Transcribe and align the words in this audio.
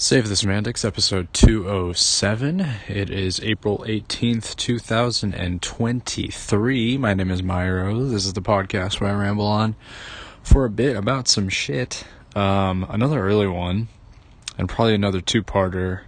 Save 0.00 0.28
the 0.28 0.36
Semantics, 0.36 0.84
episode 0.84 1.34
207. 1.34 2.60
It 2.86 3.10
is 3.10 3.40
April 3.40 3.78
18th, 3.78 4.54
2023. 4.54 6.96
My 6.96 7.14
name 7.14 7.32
is 7.32 7.42
Myro. 7.42 8.08
This 8.08 8.24
is 8.24 8.34
the 8.34 8.40
podcast 8.40 9.00
where 9.00 9.10
I 9.10 9.14
ramble 9.14 9.48
on 9.48 9.74
for 10.40 10.64
a 10.64 10.70
bit 10.70 10.96
about 10.96 11.26
some 11.26 11.48
shit. 11.48 12.04
Um, 12.36 12.86
another 12.88 13.26
early 13.26 13.48
one, 13.48 13.88
and 14.56 14.68
probably 14.68 14.94
another 14.94 15.20
two 15.20 15.42
parter 15.42 16.02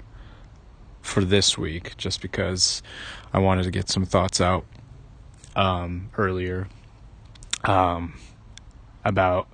for 1.03 1.25
this 1.25 1.59
week, 1.59 1.97
just 1.97 2.23
because 2.23 2.85
I 3.33 3.41
wanted 3.41 3.65
to 3.65 3.73
get 3.73 3.89
some 3.89 4.07
thoughts 4.07 4.41
out 4.41 4.65
um, 5.57 6.11
earlier 6.17 6.69
um, 7.65 8.21
about 9.05 9.49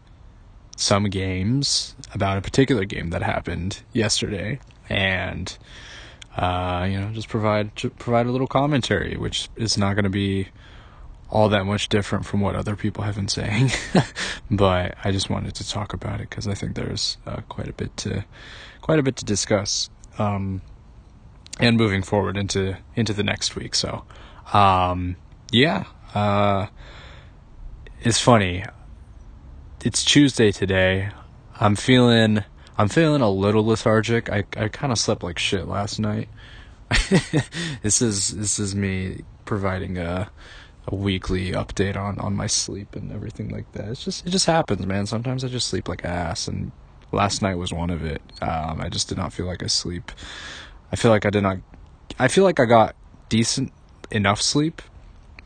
some 0.76 1.04
games 1.04 1.94
about 2.14 2.38
a 2.38 2.40
particular 2.40 2.84
game 2.84 3.10
that 3.10 3.22
happened 3.22 3.82
yesterday 3.92 4.58
and 4.88 5.58
uh, 6.36 6.86
you 6.88 7.00
know 7.00 7.10
just 7.12 7.28
provide 7.28 7.74
provide 7.98 8.26
a 8.26 8.30
little 8.30 8.46
commentary 8.46 9.16
which 9.16 9.48
is 9.56 9.76
not 9.78 9.94
going 9.94 10.04
to 10.04 10.10
be 10.10 10.48
all 11.28 11.48
that 11.48 11.64
much 11.64 11.88
different 11.88 12.24
from 12.24 12.40
what 12.40 12.54
other 12.54 12.76
people 12.76 13.02
have 13.04 13.16
been 13.16 13.28
saying. 13.28 13.70
But 14.50 14.94
I 15.02 15.10
just 15.10 15.28
wanted 15.28 15.56
to 15.56 15.68
talk 15.68 15.92
about 15.92 16.20
it 16.20 16.30
because 16.30 16.46
I 16.46 16.54
think 16.54 16.76
there's 16.76 17.16
uh, 17.26 17.40
quite 17.48 17.68
a 17.68 17.72
bit 17.72 17.96
to 17.98 18.24
quite 18.80 19.00
a 19.00 19.02
bit 19.02 19.16
to 19.16 19.24
discuss 19.24 19.90
um, 20.18 20.62
and 21.58 21.76
moving 21.76 22.02
forward 22.02 22.36
into 22.36 22.76
into 22.94 23.12
the 23.12 23.24
next 23.24 23.56
week. 23.56 23.74
So 23.74 24.04
um, 24.52 25.16
yeah 25.50 25.84
uh, 26.14 26.68
it's 28.02 28.20
funny 28.20 28.64
it's 29.84 30.04
Tuesday 30.04 30.52
today. 30.52 31.10
I'm 31.58 31.76
feeling 31.76 32.44
I'm 32.78 32.88
feeling 32.88 33.22
a 33.22 33.30
little 33.30 33.64
lethargic. 33.66 34.30
I 34.30 34.44
I 34.56 34.68
kind 34.68 34.92
of 34.92 34.98
slept 34.98 35.22
like 35.22 35.38
shit 35.38 35.66
last 35.66 35.98
night. 35.98 36.28
this 37.82 38.00
is 38.02 38.36
this 38.36 38.58
is 38.58 38.74
me 38.74 39.22
providing 39.44 39.98
a 39.98 40.30
a 40.88 40.94
weekly 40.94 41.52
update 41.52 41.96
on 41.96 42.18
on 42.18 42.34
my 42.34 42.46
sleep 42.46 42.94
and 42.94 43.12
everything 43.12 43.48
like 43.50 43.70
that. 43.72 43.88
It's 43.88 44.04
just 44.04 44.26
it 44.26 44.30
just 44.30 44.46
happens, 44.46 44.86
man. 44.86 45.06
Sometimes 45.06 45.44
I 45.44 45.48
just 45.48 45.68
sleep 45.68 45.88
like 45.88 46.04
ass, 46.04 46.48
and 46.48 46.72
last 47.12 47.42
night 47.42 47.56
was 47.56 47.72
one 47.72 47.90
of 47.90 48.04
it. 48.04 48.22
Um, 48.40 48.80
I 48.80 48.88
just 48.88 49.08
did 49.08 49.18
not 49.18 49.32
feel 49.32 49.46
like 49.46 49.62
I 49.62 49.66
sleep. 49.66 50.12
I 50.92 50.96
feel 50.96 51.10
like 51.10 51.26
I 51.26 51.30
did 51.30 51.42
not. 51.42 51.58
I 52.18 52.28
feel 52.28 52.44
like 52.44 52.60
I 52.60 52.64
got 52.64 52.94
decent 53.28 53.72
enough 54.10 54.40
sleep, 54.40 54.82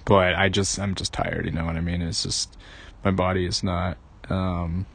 but 0.05 0.34
I 0.34 0.48
just 0.48 0.78
I'm 0.78 0.95
just 0.95 1.12
tired. 1.12 1.47
You 1.47 1.53
know 1.53 1.64
what 1.64 1.77
I 1.77 1.81
mean? 1.81 2.03
It's 2.03 2.23
just 2.23 2.56
my 3.05 3.11
body 3.11 3.47
is 3.47 3.62
not 3.62 3.97
um, 4.31 4.86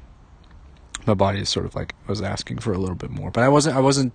my 1.05 1.14
body 1.14 1.39
is 1.39 1.50
sort 1.50 1.66
of 1.66 1.75
like 1.75 1.94
was 2.08 2.22
asking 2.22 2.59
for 2.59 2.73
a 2.73 2.78
little 2.78 2.95
bit 2.95 3.09
more. 3.09 3.31
But 3.31 3.44
I 3.44 3.50
wasn't 3.50 3.75
I 3.75 3.80
wasn't 3.80 4.14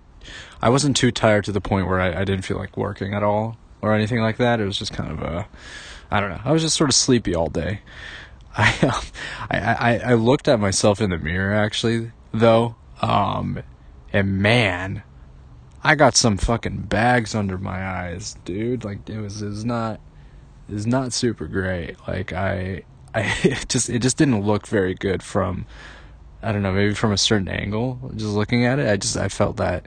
I 0.61 0.69
wasn't 0.69 0.95
too 0.95 1.11
tired 1.11 1.45
to 1.45 1.51
the 1.51 1.61
point 1.61 1.87
where 1.87 1.99
I, 1.99 2.21
I 2.21 2.25
didn't 2.25 2.43
feel 2.43 2.57
like 2.57 2.77
working 2.77 3.13
at 3.13 3.23
all 3.23 3.57
or 3.81 3.93
anything 3.93 4.19
like 4.19 4.37
that. 4.37 4.59
It 4.59 4.65
was 4.65 4.77
just 4.77 4.93
kind 4.93 5.11
of 5.11 5.21
a 5.21 5.47
I 6.09 6.19
don't 6.19 6.29
know. 6.29 6.41
I 6.43 6.51
was 6.51 6.61
just 6.61 6.75
sort 6.75 6.89
of 6.89 6.95
sleepy 6.95 7.35
all 7.35 7.47
day. 7.47 7.81
I 8.57 8.77
um, 8.81 9.03
I, 9.49 9.57
I 9.59 9.97
I 10.11 10.13
looked 10.15 10.47
at 10.47 10.59
myself 10.59 10.99
in 10.99 11.09
the 11.09 11.17
mirror 11.17 11.53
actually 11.53 12.11
though, 12.33 12.75
um, 13.01 13.61
and 14.11 14.41
man, 14.41 15.03
I 15.83 15.95
got 15.95 16.15
some 16.15 16.37
fucking 16.37 16.83
bags 16.83 17.33
under 17.33 17.57
my 17.57 17.85
eyes, 17.85 18.35
dude. 18.43 18.83
Like 18.83 19.09
it 19.09 19.19
was 19.19 19.41
was 19.41 19.63
not 19.63 20.01
was 20.67 20.85
not 20.85 21.13
super 21.13 21.47
great. 21.47 21.95
Like 22.07 22.33
I 22.33 22.83
I 23.13 23.21
it 23.43 23.67
just 23.69 23.89
it 23.89 23.99
just 23.99 24.17
didn't 24.17 24.41
look 24.41 24.67
very 24.67 24.93
good 24.93 25.23
from 25.23 25.65
I 26.41 26.51
don't 26.51 26.61
know 26.63 26.71
maybe 26.71 26.93
from 26.93 27.11
a 27.11 27.17
certain 27.17 27.47
angle 27.47 28.11
just 28.15 28.33
looking 28.33 28.65
at 28.65 28.79
it. 28.79 28.89
I 28.89 28.97
just 28.97 29.17
I 29.17 29.27
felt 29.27 29.57
that 29.57 29.85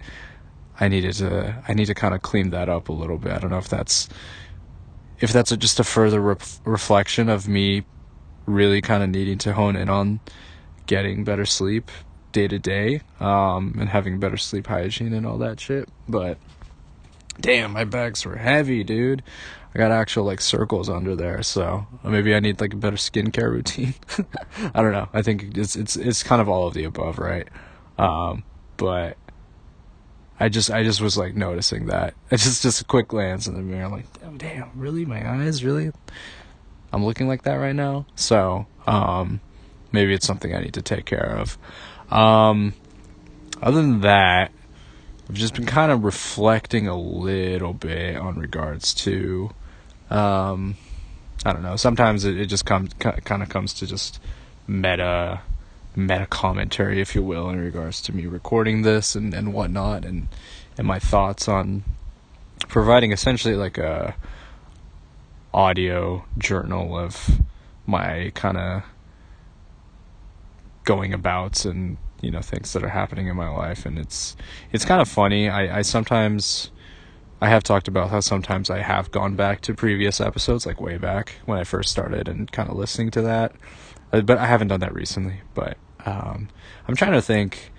I 0.78 0.88
needed 0.88 1.14
to 1.14 1.62
I 1.66 1.74
need 1.74 1.86
to 1.86 1.94
kind 1.94 2.14
of 2.14 2.22
clean 2.22 2.50
that 2.50 2.68
up 2.68 2.88
a 2.88 2.92
little 2.92 3.18
bit. 3.18 3.32
I 3.32 3.38
don't 3.38 3.50
know 3.50 3.58
if 3.58 3.68
that's 3.68 4.08
if 5.20 5.32
that's 5.32 5.52
a, 5.52 5.56
just 5.56 5.80
a 5.80 5.84
further 5.84 6.20
re- 6.20 6.36
reflection 6.64 7.28
of 7.28 7.48
me 7.48 7.84
really 8.46 8.80
kind 8.80 9.02
of 9.02 9.08
needing 9.08 9.38
to 9.38 9.54
hone 9.54 9.76
in 9.76 9.88
on 9.88 10.20
getting 10.86 11.24
better 11.24 11.46
sleep 11.46 11.90
day 12.32 12.46
to 12.46 12.58
day 12.58 13.00
um 13.20 13.74
and 13.78 13.88
having 13.88 14.18
better 14.18 14.36
sleep 14.36 14.66
hygiene 14.66 15.12
and 15.12 15.26
all 15.26 15.38
that 15.38 15.60
shit. 15.60 15.88
But 16.08 16.38
damn 17.40 17.72
my 17.72 17.84
bags 17.84 18.24
were 18.24 18.36
heavy 18.36 18.84
dude 18.84 19.22
I 19.74 19.78
got 19.78 19.90
actual 19.90 20.24
like 20.24 20.40
circles 20.40 20.88
under 20.88 21.16
there, 21.16 21.42
so 21.42 21.86
maybe 22.04 22.34
I 22.34 22.40
need 22.40 22.60
like 22.60 22.74
a 22.74 22.76
better 22.76 22.96
skincare 22.96 23.50
routine. 23.50 23.94
I 24.72 24.82
don't 24.82 24.92
know. 24.92 25.08
I 25.12 25.22
think 25.22 25.56
it's 25.58 25.74
it's 25.74 25.96
it's 25.96 26.22
kind 26.22 26.40
of 26.40 26.48
all 26.48 26.68
of 26.68 26.74
the 26.74 26.84
above, 26.84 27.18
right? 27.18 27.48
Um, 27.98 28.44
but 28.76 29.16
I 30.38 30.48
just 30.48 30.70
I 30.70 30.84
just 30.84 31.00
was 31.00 31.16
like 31.18 31.34
noticing 31.34 31.86
that. 31.86 32.14
It's 32.30 32.44
just 32.44 32.62
just 32.62 32.80
a 32.82 32.84
quick 32.84 33.08
glance 33.08 33.46
in 33.46 33.54
the 33.54 33.62
mirror. 33.62 33.88
Like, 33.88 34.06
oh 34.24 34.36
damn, 34.36 34.70
really? 34.76 35.04
My 35.04 35.28
eyes, 35.28 35.64
really? 35.64 35.90
I'm 36.92 37.04
looking 37.04 37.26
like 37.26 37.42
that 37.42 37.54
right 37.54 37.74
now. 37.74 38.06
So 38.14 38.66
um, 38.86 39.40
maybe 39.90 40.14
it's 40.14 40.26
something 40.26 40.54
I 40.54 40.60
need 40.60 40.74
to 40.74 40.82
take 40.82 41.04
care 41.04 41.36
of. 41.36 41.58
Um, 42.12 42.74
other 43.60 43.82
than 43.82 44.02
that, 44.02 44.52
I've 45.28 45.34
just 45.34 45.54
been 45.54 45.66
kind 45.66 45.90
of 45.90 46.04
reflecting 46.04 46.86
a 46.86 46.96
little 46.96 47.72
bit 47.72 48.16
on 48.16 48.38
regards 48.38 48.94
to 48.94 49.50
um, 50.10 50.76
I 51.44 51.52
don't 51.52 51.62
know. 51.62 51.76
Sometimes 51.76 52.24
it, 52.24 52.38
it 52.38 52.46
just 52.46 52.64
comes 52.64 52.92
kind 52.94 53.42
of 53.42 53.48
comes 53.48 53.74
to 53.74 53.86
just 53.86 54.20
meta 54.66 55.40
meta 55.96 56.26
commentary, 56.26 57.00
if 57.00 57.14
you 57.14 57.22
will, 57.22 57.48
in 57.50 57.60
regards 57.60 58.02
to 58.02 58.14
me 58.14 58.26
recording 58.26 58.82
this 58.82 59.14
and 59.14 59.34
and 59.34 59.52
whatnot, 59.52 60.04
and 60.04 60.28
and 60.78 60.86
my 60.86 60.98
thoughts 60.98 61.48
on 61.48 61.84
providing 62.68 63.12
essentially 63.12 63.54
like 63.54 63.78
a 63.78 64.16
audio 65.52 66.24
journal 66.36 66.98
of 66.98 67.40
my 67.86 68.32
kind 68.34 68.56
of 68.56 68.82
going 70.84 71.14
abouts 71.14 71.64
and 71.64 71.96
you 72.20 72.30
know 72.30 72.40
things 72.40 72.72
that 72.72 72.82
are 72.82 72.88
happening 72.88 73.28
in 73.28 73.36
my 73.36 73.48
life 73.48 73.86
and 73.86 73.98
it's 73.98 74.36
it's 74.72 74.84
kind 74.84 75.00
of 75.00 75.08
funny 75.08 75.48
i 75.48 75.78
i 75.78 75.82
sometimes 75.82 76.70
I 77.44 77.48
have 77.48 77.62
talked 77.62 77.88
about 77.88 78.08
how 78.08 78.20
sometimes 78.20 78.70
I 78.70 78.78
have 78.78 79.10
gone 79.10 79.36
back 79.36 79.60
to 79.62 79.74
previous 79.74 80.18
episodes, 80.18 80.64
like 80.64 80.80
way 80.80 80.96
back 80.96 81.34
when 81.44 81.58
I 81.58 81.64
first 81.64 81.90
started, 81.90 82.26
and 82.26 82.50
kind 82.50 82.70
of 82.70 82.76
listening 82.76 83.10
to 83.10 83.20
that. 83.20 83.52
Uh, 84.10 84.22
but 84.22 84.38
I 84.38 84.46
haven't 84.46 84.68
done 84.68 84.80
that 84.80 84.94
recently. 84.94 85.42
But 85.52 85.76
um, 86.06 86.48
I'm 86.88 86.96
trying 86.96 87.12
to 87.12 87.20
think. 87.20 87.70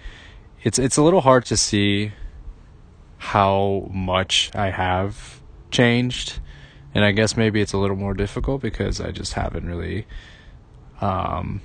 It's 0.61 0.77
it's 0.77 0.97
a 0.97 1.01
little 1.01 1.21
hard 1.21 1.45
to 1.45 1.57
see 1.57 2.11
how 3.17 3.89
much 3.91 4.51
I 4.53 4.69
have 4.69 5.41
changed, 5.71 6.37
and 6.93 7.03
I 7.03 7.11
guess 7.11 7.35
maybe 7.35 7.59
it's 7.59 7.73
a 7.73 7.79
little 7.79 7.97
more 7.97 8.13
difficult 8.13 8.61
because 8.61 9.01
I 9.01 9.09
just 9.09 9.33
haven't 9.33 9.65
really. 9.65 10.05
Um, 11.01 11.61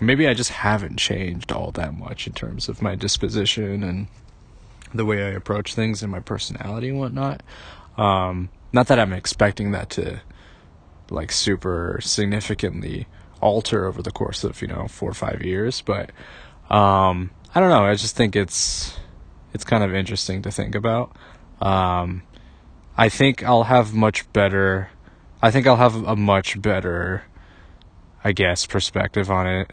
maybe 0.00 0.26
I 0.26 0.32
just 0.32 0.52
haven't 0.52 0.96
changed 0.96 1.52
all 1.52 1.70
that 1.72 1.92
much 1.92 2.26
in 2.26 2.32
terms 2.32 2.70
of 2.70 2.80
my 2.80 2.94
disposition 2.94 3.82
and 3.82 4.08
the 4.94 5.04
way 5.04 5.24
I 5.24 5.30
approach 5.30 5.74
things 5.74 6.02
and 6.02 6.10
my 6.10 6.20
personality 6.20 6.88
and 6.88 6.98
whatnot. 6.98 7.42
Um, 7.96 8.50
not 8.72 8.86
that 8.88 8.98
I'm 8.98 9.12
expecting 9.12 9.72
that 9.72 9.90
to 9.90 10.20
like 11.10 11.32
super 11.32 11.98
significantly 12.02 13.06
alter 13.40 13.86
over 13.86 14.02
the 14.02 14.10
course 14.10 14.44
of 14.44 14.60
you 14.62 14.68
know 14.68 14.86
four 14.88 15.10
or 15.10 15.14
five 15.14 15.42
years, 15.42 15.80
but 15.80 16.10
um, 16.70 17.30
I 17.54 17.60
don't 17.60 17.70
know. 17.70 17.84
I 17.84 17.94
just 17.94 18.16
think 18.16 18.36
it's 18.36 18.96
it's 19.52 19.64
kind 19.64 19.82
of 19.82 19.94
interesting 19.94 20.42
to 20.42 20.50
think 20.50 20.74
about. 20.74 21.16
Um, 21.60 22.22
I 22.96 23.08
think 23.08 23.42
I'll 23.42 23.64
have 23.64 23.92
much 23.92 24.30
better. 24.32 24.90
I 25.42 25.50
think 25.50 25.66
I'll 25.66 25.76
have 25.76 25.96
a 25.96 26.16
much 26.16 26.60
better, 26.60 27.24
I 28.22 28.32
guess, 28.32 28.66
perspective 28.66 29.30
on 29.30 29.46
it 29.46 29.72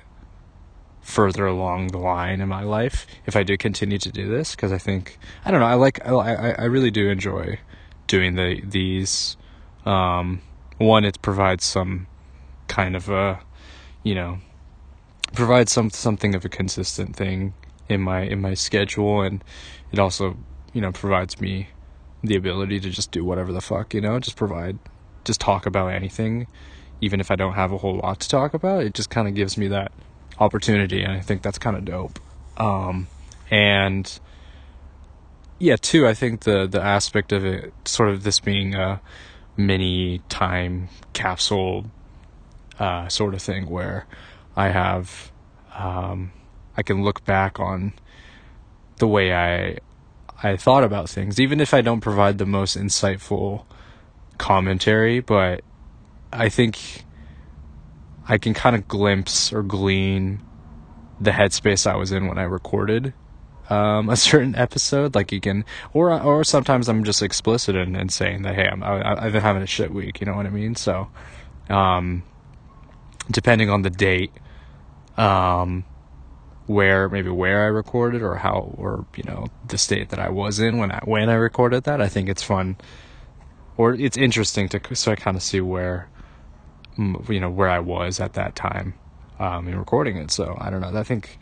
further 1.07 1.47
along 1.47 1.88
the 1.88 1.97
line 1.97 2.41
in 2.41 2.50
my 2.50 2.63
life 2.63 3.07
if 3.25 3.38
I 3.38 3.41
do 3.41 3.56
continue 3.56 3.97
to 3.97 4.12
do 4.12 4.28
this 4.28 4.51
because 4.51 4.73
I 4.73 4.78
think 4.78 5.18
I 5.45 5.51
don't 5.51 5.62
know 5.62 5.65
I 5.65 5.75
like 5.75 6.06
I 6.06 6.51
I 6.51 6.65
really 6.65 6.92
do 6.92 7.09
enjoy 7.09 7.59
doing 8.07 8.36
the 8.36 8.62
these 8.62 9.38
um, 9.86 10.42
one 10.80 11.06
it 11.06 11.21
provides 11.21 11.63
some 11.63 12.07
kind 12.68 12.94
of 12.94 13.07
a 13.07 13.39
you 14.04 14.15
know 14.15 14.39
provides 15.31 15.71
some 15.71 15.89
something 15.92 16.36
of 16.36 16.44
a 16.44 16.50
consistent 16.50 17.15
thing 17.15 17.53
in 17.88 18.01
my 18.01 18.24
in 18.24 18.42
my 18.42 18.53
schedule 18.53 19.21
and 19.21 19.45
it 19.94 20.00
also 20.00 20.36
you 20.74 20.81
know 20.81 20.92
provides 20.92 21.39
me 21.39 21.69
the 22.21 22.36
ability 22.36 22.81
to 22.81 22.89
just 22.89 23.12
do 23.12 23.24
whatever 23.24 23.53
the 23.53 23.62
fuck 23.62 23.94
you 23.94 24.01
know 24.01 24.19
just 24.19 24.36
provide 24.36 24.77
just 25.24 25.39
talk 25.39 25.65
about 25.65 25.88
anything 25.88 26.48
even 27.00 27.21
if 27.21 27.31
I 27.31 27.38
don't 27.38 27.53
have 27.53 27.71
a 27.71 27.77
whole 27.77 27.95
lot 27.95 28.19
to 28.19 28.27
talk 28.27 28.53
about 28.53 28.83
it 28.83 28.94
just 28.94 29.10
kind 29.10 29.30
of 29.30 29.36
gives 29.36 29.57
me 29.57 29.69
that 29.69 29.94
opportunity, 30.39 31.04
and 31.04 31.12
I 31.12 31.19
think 31.19 31.42
that's 31.42 31.57
kind 31.57 31.75
of 31.75 31.86
dope. 31.86 32.19
Um, 32.57 33.07
and 33.50 34.19
yeah, 35.60 35.75
too, 35.75 36.07
I 36.07 36.13
think 36.13 36.42
the 36.42 36.68
the 36.68 36.81
aspect 36.81 37.31
of 37.31 37.45
it, 37.45 37.74
sort 37.86 38.10
of 38.10 38.24
this 38.24 38.39
being 38.39 38.75
a 38.75 39.01
mini 39.56 40.22
time 40.30 40.89
capsule 41.13 41.86
uh, 42.80 43.07
sort 43.07 43.34
of 43.34 43.42
thing, 43.42 43.69
where 43.69 44.06
I 44.56 44.69
have, 44.69 45.31
um, 45.75 46.31
I 46.75 46.84
can 46.84 47.04
look 47.04 47.25
back 47.25 47.60
on 47.60 47.94
the 48.98 49.07
way 49.07 49.34
I 49.34 49.78
I 50.44 50.57
thought 50.57 50.84
about 50.84 51.10
things, 51.10 51.39
even 51.39 51.60
if 51.60 51.74
I 51.74 51.81
don't 51.81 52.01
provide 52.01 52.38
the 52.38 52.45
most 52.45 52.78
insightful 52.78 53.66
commentary, 54.38 55.19
but 55.19 55.62
I 56.31 56.50
think 56.50 57.06
I 58.27 58.38
can 58.38 58.53
kind 58.53 58.75
of 58.75 58.88
glimpse 58.88 59.53
or 59.53 59.63
glean 59.63 60.41
the 61.19 61.31
headspace 61.31 61.89
I 61.89 61.95
was 61.95 62.12
in 62.12 62.27
when 62.27 62.38
I 62.38 62.44
recorded 62.44 63.13
um, 63.69 64.09
a 64.09 64.15
certain 64.15 64.56
episode. 64.56 65.15
Like 65.15 65.31
you 65.31 65.39
can, 65.39 65.65
or 65.94 66.12
or 66.21 66.44
sometimes 66.44 66.88
I'm 66.88 67.03
just 67.03 67.21
explicit 67.21 67.75
in, 67.75 67.95
in 67.95 68.09
saying 68.09 68.44
that 68.44 68.56
hey, 68.56 68.68
I'm 68.68 68.83
I, 68.83 69.25
I've 69.25 69.33
been 69.33 69.41
having 69.41 69.63
a 69.63 69.68
shit 69.68 69.94
week. 69.94 70.19
You 70.19 70.27
know 70.27 70.35
what 70.35 70.45
I 70.45 70.50
mean? 70.50 70.75
So, 70.75 71.09
um, 71.69 72.24
depending 73.31 73.69
on 73.69 73.81
the 73.81 73.89
date, 73.89 74.31
um, 75.18 75.85
where 76.65 77.09
maybe 77.09 77.29
where 77.29 77.63
I 77.63 77.68
recorded 77.68 78.21
or 78.21 78.35
how 78.35 78.74
or 78.77 79.06
you 79.15 79.24
know 79.24 79.47
the 79.68 79.77
state 79.77 80.09
that 80.09 80.19
I 80.19 80.29
was 80.29 80.59
in 80.59 80.77
when 80.77 80.91
I 80.91 81.00
when 81.03 81.29
I 81.29 81.35
recorded 81.35 81.83
that. 81.85 82.01
I 82.01 82.07
think 82.07 82.29
it's 82.29 82.44
fun 82.44 82.77
or 83.77 83.94
it's 83.94 84.18
interesting 84.18 84.68
to 84.69 84.95
so 84.95 85.12
I 85.12 85.15
kind 85.15 85.38
of 85.38 85.44
see 85.44 85.62
where 85.62 86.09
you 86.98 87.40
know 87.40 87.50
where 87.50 87.70
I 87.70 87.80
was 87.80 88.20
at 88.20 88.34
that 88.34 88.56
time 88.56 88.96
um, 89.40 89.68
in 89.68 89.78
recording 89.78 90.18
it. 90.18 90.32
So 90.32 90.58
I 90.60 90.70
don't 90.70 90.82
know. 90.82 90.98
I 90.98 91.04
think 91.04 91.38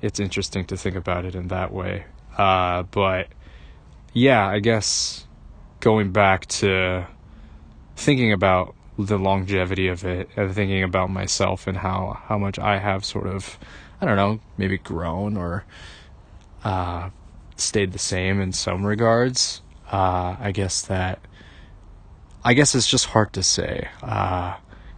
it's 0.00 0.20
interesting 0.20 0.64
to 0.66 0.76
think 0.76 0.96
about 0.96 1.24
it 1.24 1.34
in 1.34 1.48
that 1.48 1.72
way. 1.72 2.04
Uh, 2.36 2.82
but 2.84 3.28
yeah, 4.12 4.46
I 4.46 4.60
guess 4.60 5.26
going 5.80 6.12
back 6.12 6.46
to 6.46 7.06
thinking 7.96 8.32
about 8.32 8.74
the 8.98 9.18
longevity 9.18 9.88
of 9.88 10.04
it 10.04 10.28
and 10.36 10.54
thinking 10.54 10.82
about 10.82 11.10
myself 11.10 11.66
and 11.66 11.76
how 11.78 12.20
how 12.24 12.38
much 12.38 12.58
I 12.58 12.78
have 12.78 13.04
sort 13.04 13.26
of 13.26 13.58
I 14.00 14.06
don't 14.06 14.16
know, 14.16 14.40
maybe 14.58 14.78
grown 14.78 15.36
or 15.36 15.64
uh, 16.62 17.10
stayed 17.56 17.92
the 17.92 17.98
same 17.98 18.40
in 18.40 18.52
some 18.52 18.84
regards. 18.84 19.62
Uh, 19.90 20.36
I 20.38 20.50
guess 20.52 20.82
that, 20.82 21.20
I 22.44 22.54
guess 22.54 22.74
it's 22.74 22.86
just 22.86 23.06
hard 23.06 23.32
to 23.34 23.42
say. 23.42 23.88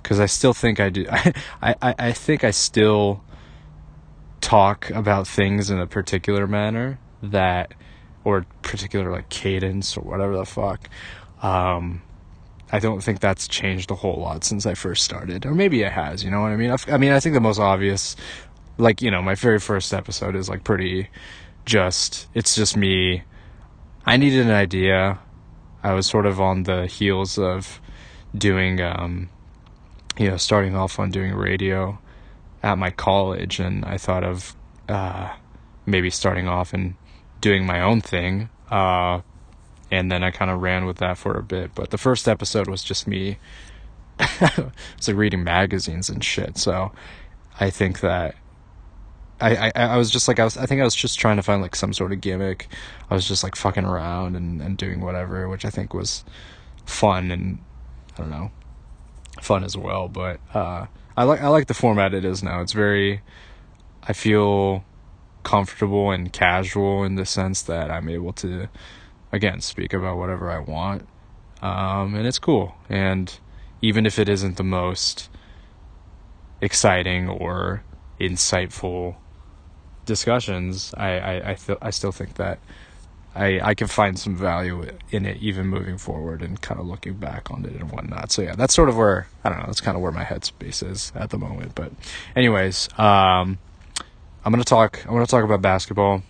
Because 0.07 0.21
I 0.21 0.27
still 0.27 0.55
think 0.55 0.79
I 0.79 0.89
do. 0.89 1.05
I, 1.11 1.35
I, 1.83 1.95
I 1.99 2.13
think 2.13 2.45
I 2.45 2.53
still 2.53 3.25
talk 4.41 4.89
about 4.91 5.27
things 5.27 5.69
in 5.69 5.81
a 5.81 5.87
particular 5.89 6.47
manner 6.47 7.01
that, 7.25 7.75
or 8.23 8.47
particular 8.63 9.11
like 9.11 9.29
cadence 9.31 9.97
or 9.97 10.03
whatever 10.03 10.37
the 10.37 10.45
fuck. 10.45 10.89
Um, 11.43 12.03
I 12.71 12.79
don't 12.79 13.03
think 13.03 13.19
that's 13.19 13.49
changed 13.49 13.91
a 13.91 13.97
whole 13.97 14.21
lot 14.21 14.45
since 14.45 14.65
I 14.65 14.75
first 14.75 15.05
started, 15.05 15.45
or 15.45 15.57
maybe 15.57 15.83
it 15.83 15.91
has. 15.91 16.23
You 16.23 16.31
know 16.31 16.41
what 16.41 16.53
I 16.53 16.57
mean? 16.57 16.71
I, 16.71 16.77
I 16.87 16.99
mean, 16.99 17.11
I 17.11 17.19
think 17.19 17.35
the 17.35 17.41
most 17.41 17.59
obvious 17.59 18.15
like 18.79 19.03
you 19.03 19.11
know 19.11 19.23
my 19.23 19.35
very 19.35 19.59
first 19.59 19.93
episode 19.93 20.37
is 20.37 20.49
like 20.49 20.63
pretty 20.65 21.09
just 21.65 22.29
it's 22.35 22.55
just 22.55 22.77
me 22.77 23.23
i 24.05 24.17
needed 24.17 24.45
an 24.45 24.53
idea 24.53 25.19
i 25.83 25.93
was 25.93 26.07
sort 26.07 26.27
of 26.27 26.41
on 26.41 26.65
the 26.65 26.87
heels 26.87 27.39
of 27.39 27.81
doing 28.37 28.81
um 28.81 29.29
you 30.19 30.31
know 30.31 30.37
starting 30.37 30.75
off 30.75 30.99
on 30.99 31.11
doing 31.11 31.35
radio 31.35 31.99
at 32.63 32.79
my 32.79 32.91
college 32.91 33.59
and 33.59 33.85
i 33.85 33.97
thought 33.97 34.25
of 34.25 34.57
uh 34.89 35.33
maybe 35.85 36.11
starting 36.11 36.49
off 36.49 36.73
and 36.73 36.95
doing 37.41 37.67
my 37.67 37.81
own 37.81 38.01
thing 38.01 38.49
uh 38.71 39.21
and 39.91 40.11
then 40.11 40.23
i 40.23 40.31
kind 40.31 40.51
of 40.51 40.61
ran 40.61 40.85
with 40.85 40.99
that 40.99 41.17
for 41.19 41.37
a 41.37 41.43
bit 41.43 41.75
but 41.75 41.91
the 41.91 41.99
first 41.99 42.29
episode 42.29 42.69
was 42.69 42.83
just 42.83 43.07
me 43.07 43.39
it's 44.19 45.09
like 45.09 45.17
reading 45.17 45.45
magazines 45.45 46.09
and 46.09 46.25
shit 46.25 46.57
so 46.57 46.91
i 47.61 47.71
think 47.71 48.01
that 48.01 48.35
I, 49.41 49.57
I, 49.67 49.73
I 49.75 49.97
was 49.99 50.11
just 50.11 50.29
like 50.29 50.41
I 50.41 50.45
was 50.45 50.57
I 50.57 50.65
think 50.65 50.81
I 50.81 50.85
was 50.85 50.95
just 50.95 51.19
trying 51.19 51.37
to 51.37 51.43
find 51.43 51.61
like 51.61 51.77
some 51.77 51.93
sort 51.93 52.13
of 52.13 52.21
gimmick. 52.23 52.69
I 53.11 53.15
was 53.15 53.29
just 53.29 53.45
like 53.45 53.55
fucking 53.55 53.85
around 53.85 54.35
and, 54.35 54.63
and 54.63 54.79
doing 54.79 55.03
whatever, 55.03 55.47
which 55.49 55.67
I 55.67 55.71
think 55.71 55.93
was 55.93 56.25
fun 56.87 57.31
and 57.31 57.59
I 58.15 58.23
don't 58.23 58.31
know, 58.31 58.51
fun 59.41 59.65
as 59.65 59.77
well. 59.77 60.09
But 60.09 60.41
uh, 60.55 60.87
I 61.17 61.25
like 61.25 61.41
I 61.41 61.49
like 61.49 61.67
the 61.67 61.75
format 61.75 62.15
it 62.15 62.25
is 62.25 62.43
now. 62.43 62.61
It's 62.61 62.73
very 62.73 63.23
I 64.03 64.13
feel 64.13 64.85
comfortable 65.43 66.11
and 66.11 66.33
casual 66.33 67.05
in 67.05 67.15
the 67.15 67.25
sense 67.25 67.63
that 67.63 67.91
I'm 67.91 68.09
able 68.09 68.33
to 68.35 68.69
again 69.33 69.61
speak 69.61 69.93
about 69.93 70.17
whatever 70.19 70.51
I 70.51 70.59
want. 70.59 71.07
Um, 71.63 72.15
and 72.15 72.27
it's 72.27 72.39
cool. 72.39 72.75
And 72.89 73.39
even 73.81 74.07
if 74.07 74.19
it 74.19 74.29
isn't 74.29 74.57
the 74.57 74.65
most 74.65 75.31
exciting 76.61 77.29
or 77.29 77.83
insightful 78.21 79.17
discussions, 80.05 80.95
I 80.97 81.19
I 81.19 81.51
I, 81.51 81.55
th- 81.55 81.79
I 81.81 81.91
still 81.91 82.13
think 82.13 82.35
that 82.35 82.59
I 83.37 83.61
I 83.71 83.75
can 83.75 83.87
find 83.87 84.19
some 84.19 84.35
value 84.37 84.87
in 85.11 85.27
it 85.27 85.37
even 85.39 85.67
moving 85.67 85.99
forward 85.99 86.43
and 86.43 86.61
kind 86.61 86.81
of 86.81 86.87
looking 86.87 87.15
back 87.15 87.51
on 87.51 87.65
it 87.65 87.73
and 87.73 87.91
whatnot. 87.91 88.33
So 88.33 88.43
yeah, 88.43 88.55
that's 88.55 88.75
sort 88.75 88.89
of 88.89 88.97
where 88.97 89.27
I 89.45 89.51
don't 89.51 89.59
know. 89.59 89.67
That's 89.67 89.81
kind 89.81 89.97
of 89.97 90.03
where 90.03 90.13
my 90.13 90.25
headspace 90.25 90.89
is 90.89 91.13
at 91.15 91.31
the 91.31 91.39
moment. 91.39 91.75
But 91.75 91.93
anyways, 92.35 92.89
um, 92.99 93.59
I'm 94.45 94.53
gonna 94.53 94.65
talk. 94.65 95.05
I'm 95.05 95.13
gonna 95.13 95.27
talk 95.27 95.45
about 95.45 95.61
basketball. 95.63 96.23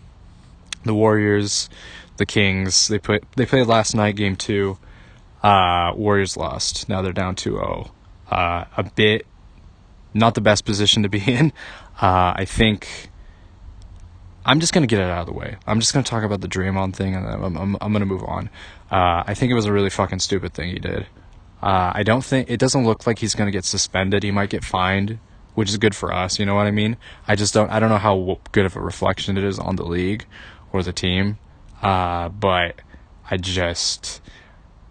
The 0.85 0.95
Warriors, 0.95 1.69
the 2.17 2.27
Kings. 2.27 2.89
They 2.89 2.99
put 2.99 3.25
they 3.37 3.47
played 3.47 3.67
last 3.67 3.95
night, 3.95 4.17
game 4.17 4.37
two. 4.37 4.79
Uh, 5.43 5.93
Warriors 5.95 6.37
lost. 6.37 6.89
Now 6.89 7.03
they're 7.03 7.13
down 7.13 7.37
2-0. 7.37 7.91
Uh, 8.29 8.65
a 8.77 8.83
bit 8.83 9.27
not 10.17 10.35
the 10.35 10.41
best 10.41 10.65
position 10.65 11.03
to 11.03 11.09
be 11.09 11.21
in. 11.21 11.53
Uh, 12.01 12.33
I 12.37 12.45
think 12.45 13.11
I'm 14.47 14.61
just 14.61 14.73
gonna 14.73 14.87
get 14.87 15.01
it 15.01 15.11
out 15.11 15.23
of 15.23 15.27
the 15.27 15.33
way. 15.33 15.57
I'm 15.67 15.81
just 15.81 15.93
gonna 15.93 16.05
talk 16.05 16.23
about 16.23 16.41
the 16.41 16.49
Draymond 16.49 16.95
thing, 16.95 17.17
and 17.17 17.27
I'm 17.27 17.57
I'm, 17.57 17.77
I'm 17.81 17.93
gonna 17.93 18.07
move 18.07 18.23
on. 18.23 18.49
Uh, 18.91 19.25
I 19.27 19.35
think 19.35 19.51
it 19.51 19.55
was 19.55 19.65
a 19.65 19.73
really 19.73 19.91
fucking 19.91 20.21
stupid 20.21 20.55
thing 20.55 20.71
he 20.71 20.79
did. 20.79 21.07
Uh, 21.61 21.91
I 21.95 22.05
don't 22.05 22.25
think 22.25 22.49
it 22.49 22.61
doesn't 22.61 22.85
look 22.85 23.09
like 23.09 23.19
he's 23.19 23.35
gonna 23.35 23.51
get 23.51 23.65
suspended. 23.65 24.23
He 24.23 24.31
might 24.31 24.49
get 24.49 24.65
fined, 24.65 25.19
which 25.55 25.69
is 25.69 25.77
good 25.79 25.97
for 25.97 26.13
us. 26.13 26.39
You 26.39 26.47
know 26.47 26.55
what 26.55 26.69
I 26.69 26.71
mean? 26.71 26.97
I 27.27 27.35
just 27.35 27.53
don't. 27.55 27.71
I 27.71 27.81
don't 27.81 27.89
know 27.89 27.99
how 27.99 28.39
good 28.53 28.67
of 28.67 28.77
a 28.77 28.81
reflection 28.81 29.37
it 29.37 29.43
is 29.43 29.59
on 29.59 29.75
the 29.75 29.85
league 29.85 30.25
or 30.73 30.85
the 30.85 30.93
team. 30.93 31.39
Uh, 31.83 32.29
but 32.29 32.81
I 33.29 33.39
just 33.39 34.23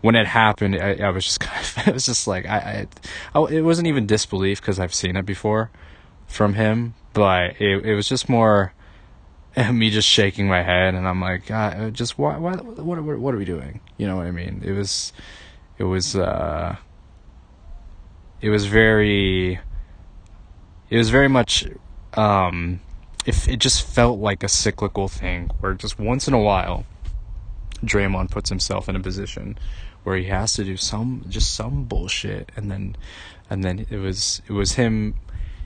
when 0.01 0.15
it 0.15 0.27
happened, 0.27 0.75
I, 0.75 0.95
I 0.95 1.09
was 1.11 1.23
just 1.23 1.39
kind 1.39 1.59
of. 1.59 1.87
It 1.87 1.93
was 1.93 2.05
just 2.05 2.27
like 2.27 2.45
I. 2.45 2.87
I, 3.33 3.39
I 3.39 3.45
it 3.53 3.61
wasn't 3.61 3.87
even 3.87 4.05
disbelief 4.05 4.59
because 4.59 4.79
I've 4.79 4.93
seen 4.93 5.15
it 5.15 5.25
before 5.25 5.71
from 6.27 6.55
him, 6.55 6.93
but 7.13 7.61
it 7.61 7.85
it 7.85 7.95
was 7.95 8.09
just 8.09 8.27
more 8.27 8.73
and 9.55 9.79
me 9.79 9.89
just 9.89 10.07
shaking 10.07 10.47
my 10.47 10.61
head 10.61 10.95
and 10.95 11.07
I'm 11.07 11.21
like, 11.21 11.45
God, 11.45 11.93
just 11.93 12.17
why, 12.17 12.37
why, 12.37 12.55
what, 12.55 13.01
what, 13.01 13.19
what 13.19 13.33
are 13.33 13.37
we 13.37 13.45
doing? 13.45 13.79
You 13.97 14.07
know 14.07 14.17
what 14.17 14.27
I 14.27 14.31
mean? 14.31 14.61
It 14.65 14.73
was, 14.73 15.13
it 15.77 15.85
was, 15.85 16.15
uh, 16.15 16.75
it 18.41 18.49
was 18.49 18.65
very, 18.65 19.59
it 20.89 20.97
was 20.97 21.09
very 21.09 21.29
much, 21.29 21.65
um, 22.15 22.81
if 23.25 23.47
it 23.47 23.57
just 23.57 23.87
felt 23.87 24.19
like 24.19 24.43
a 24.43 24.49
cyclical 24.49 25.07
thing 25.07 25.49
where 25.61 25.73
just 25.73 25.97
once 25.97 26.27
in 26.27 26.33
a 26.33 26.39
while, 26.39 26.85
Draymond 27.83 28.31
puts 28.31 28.49
himself 28.49 28.89
in 28.89 28.95
a 28.95 28.99
position 28.99 29.57
where 30.03 30.17
he 30.17 30.25
has 30.25 30.53
to 30.53 30.63
do 30.63 30.75
some, 30.75 31.25
just 31.29 31.53
some 31.53 31.85
bullshit 31.85 32.51
and 32.57 32.69
then, 32.69 32.97
and 33.49 33.63
then 33.63 33.85
it 33.89 33.97
was, 33.97 34.41
it 34.47 34.53
was 34.53 34.73
him, 34.73 35.15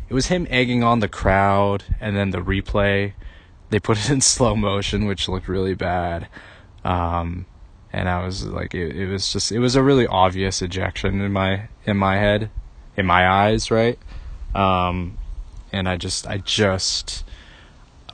it 0.09 0.13
was 0.13 0.27
him 0.27 0.45
egging 0.49 0.83
on 0.83 0.99
the 0.99 1.07
crowd 1.07 1.83
and 1.99 2.15
then 2.15 2.29
the 2.29 2.39
replay 2.39 3.13
they 3.69 3.79
put 3.79 3.97
it 3.99 4.09
in 4.09 4.21
slow 4.35 4.55
motion, 4.55 5.05
which 5.05 5.27
looked 5.27 5.47
really 5.47 5.75
bad. 5.75 6.27
Um, 6.83 7.45
and 7.91 8.07
I 8.07 8.23
was 8.23 8.45
like, 8.45 8.75
it, 8.75 8.95
it 8.95 9.07
was 9.07 9.31
just, 9.31 9.51
it 9.51 9.59
was 9.59 9.75
a 9.75 9.83
really 9.83 10.07
obvious 10.07 10.61
ejection 10.61 11.21
in 11.21 11.31
my, 11.31 11.69
in 11.85 11.97
my 11.97 12.17
head, 12.17 12.49
in 12.95 13.05
my 13.05 13.27
eyes, 13.27 13.71
right? 13.71 13.97
Um, 14.53 15.17
and 15.71 15.89
I 15.89 15.97
just, 15.97 16.27
I 16.27 16.37
just, 16.37 17.23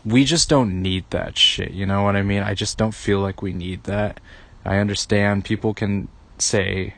we 0.05 0.23
just 0.23 0.49
don't 0.49 0.81
need 0.81 1.05
that 1.09 1.37
shit. 1.37 1.71
You 1.71 1.85
know 1.85 2.03
what 2.03 2.15
I 2.15 2.21
mean? 2.21 2.43
I 2.43 2.53
just 2.53 2.77
don't 2.77 2.93
feel 2.93 3.19
like 3.19 3.41
we 3.41 3.53
need 3.53 3.83
that. 3.83 4.19
I 4.63 4.77
understand 4.77 5.45
people 5.45 5.73
can 5.73 6.07
say 6.37 6.95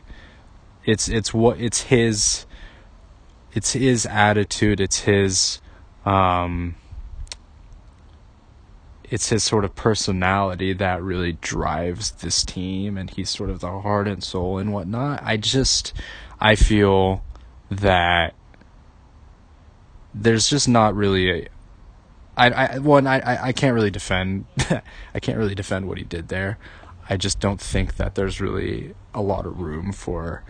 it's, 0.86 1.10
it's 1.10 1.34
what, 1.34 1.60
it's 1.60 1.84
his, 1.84 2.46
it's 3.54 3.74
his 3.74 4.06
attitude, 4.06 4.80
it's 4.80 5.02
his, 5.02 5.60
um, 6.06 6.76
it's 9.10 9.30
his 9.30 9.44
sort 9.44 9.64
of 9.64 9.76
personality 9.76 10.74
that 10.74 11.02
really 11.02 11.34
drives 11.34 12.12
this 12.12 12.44
team 12.44 12.98
and 12.98 13.10
he's 13.10 13.30
sort 13.30 13.50
of 13.50 13.62
the 13.62 13.82
heart 13.82 14.08
and 14.08 14.24
soul 14.24 14.58
and 14.58 14.74
whatnot. 14.74 15.22
I 15.24 15.38
just 15.38 15.94
I 16.40 16.56
feel 16.56 17.24
that 17.72 18.34
there's 20.14 20.50
just 20.50 20.68
not 20.68 20.96
really 20.96 21.30
a 21.30 21.48
I 22.36 22.50
I 22.50 22.78
one 22.80 23.08
I 23.08 23.48
I 23.48 23.52
can't 23.54 23.74
really 23.74 23.92
defend 23.92 24.46
I 25.14 25.20
can't 25.20 25.38
really 25.38 25.56
defend 25.56 25.88
what 25.88 25.98
he 25.98 26.04
did 26.04 26.28
there. 26.28 26.58
I 27.10 27.16
just 27.16 27.40
don't 27.40 27.62
think 27.62 27.96
that 27.96 28.16
there's 28.16 28.42
really 28.42 28.94
a 29.14 29.22
lot 29.22 29.46
of 29.46 29.60
room 29.60 29.94
for 29.94 30.44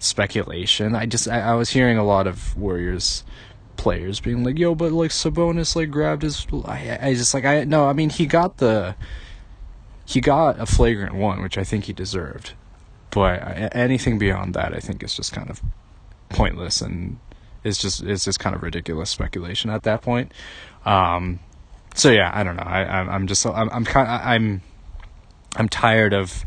speculation. 0.00 0.94
I 0.94 1.04
just 1.06 1.28
I, 1.28 1.40
I 1.40 1.54
was 1.54 1.70
hearing 1.70 1.98
a 1.98 2.04
lot 2.04 2.26
of 2.26 2.56
Warriors 2.56 3.22
players 3.76 4.20
being 4.20 4.44
like, 4.44 4.58
"Yo, 4.58 4.74
but 4.74 4.92
like 4.92 5.10
Sabonis 5.10 5.76
like 5.76 5.90
grabbed 5.90 6.22
his." 6.22 6.46
I, 6.64 6.98
I 7.00 7.14
just 7.14 7.34
like 7.34 7.44
I 7.44 7.64
no, 7.64 7.88
I 7.88 7.92
mean 7.92 8.10
he 8.10 8.26
got 8.26 8.58
the 8.58 8.94
he 10.04 10.20
got 10.20 10.60
a 10.60 10.66
flagrant 10.66 11.14
one, 11.14 11.42
which 11.42 11.56
I 11.56 11.64
think 11.64 11.84
he 11.84 11.92
deserved, 11.92 12.52
but 13.10 13.40
anything 13.74 14.18
beyond 14.18 14.54
that, 14.54 14.74
I 14.74 14.78
think 14.78 15.02
is 15.02 15.14
just 15.14 15.32
kind 15.32 15.50
of 15.50 15.60
pointless 16.28 16.80
and 16.80 17.18
is 17.64 17.78
just 17.78 18.02
is 18.02 18.24
just 18.24 18.40
kind 18.40 18.54
of 18.56 18.62
ridiculous 18.62 19.10
speculation 19.10 19.70
at 19.70 19.82
that 19.84 20.02
point. 20.02 20.32
Um, 20.84 21.40
so 21.94 22.10
yeah, 22.10 22.30
I 22.32 22.42
don't 22.42 22.56
know. 22.56 22.64
I 22.64 22.82
I'm, 22.84 23.08
I'm 23.08 23.26
just 23.26 23.44
I'm 23.46 23.70
I'm 23.70 23.84
kind 23.84 24.08
I'm 24.08 24.62
I'm 25.56 25.68
tired 25.68 26.14
of 26.14 26.44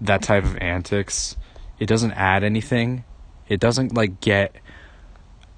that 0.00 0.22
type 0.22 0.44
of 0.44 0.56
antics. 0.58 1.36
It 1.78 1.86
doesn't 1.86 2.12
add 2.12 2.44
anything. 2.44 3.04
It 3.48 3.60
doesn't 3.60 3.94
like 3.94 4.20
get 4.20 4.56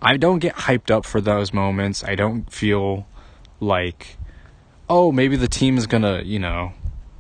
I 0.01 0.17
don't 0.17 0.39
get 0.39 0.55
hyped 0.55 0.91
up 0.91 1.05
for 1.05 1.21
those 1.21 1.53
moments. 1.53 2.05
I 2.05 2.15
don't 2.15 2.51
feel 2.53 3.07
like 3.61 4.17
oh, 4.89 5.11
maybe 5.13 5.37
the 5.37 5.49
team 5.49 5.77
is 5.79 5.87
to, 5.87 6.23
you 6.25 6.39
know, 6.39 6.73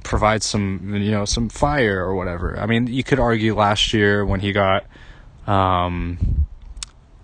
provide 0.04 0.42
some, 0.42 0.95
you 0.95 1.11
know, 1.11 1.25
some 1.25 1.49
fire 1.49 2.04
or 2.04 2.14
whatever. 2.14 2.59
I 2.59 2.66
mean, 2.66 2.87
you 2.87 3.02
could 3.02 3.18
argue 3.18 3.56
last 3.56 3.92
year 3.92 4.25
when 4.25 4.40
he 4.40 4.52
got 4.52 4.87
um 5.47 6.45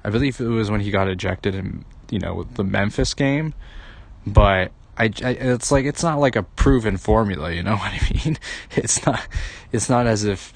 I 0.04 0.10
believe 0.10 0.40
it 0.40 0.46
was 0.46 0.70
when 0.70 0.80
he 0.80 0.90
got 0.90 1.08
ejected 1.08 1.54
in, 1.54 1.84
you 2.10 2.18
know, 2.18 2.44
the 2.54 2.64
Memphis 2.64 3.14
game, 3.14 3.54
but 4.26 4.72
I, 4.98 5.04
I, 5.24 5.30
it's 5.30 5.70
like 5.70 5.84
it's 5.84 6.02
not 6.02 6.18
like 6.18 6.34
a 6.34 6.42
proven 6.42 6.96
formula, 6.96 7.52
you 7.52 7.62
know 7.62 7.76
what 7.76 7.92
I 7.92 8.24
mean? 8.24 8.38
It's 8.72 9.04
not 9.06 9.26
it's 9.70 9.88
not 9.88 10.06
as 10.06 10.24
if 10.24 10.52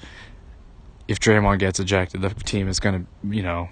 if 1.07 1.19
Draymond 1.19 1.59
gets 1.59 1.79
ejected, 1.79 2.21
the 2.21 2.29
team 2.29 2.67
is 2.67 2.81
going 2.81 3.05
to, 3.05 3.35
you 3.35 3.41
know, 3.41 3.69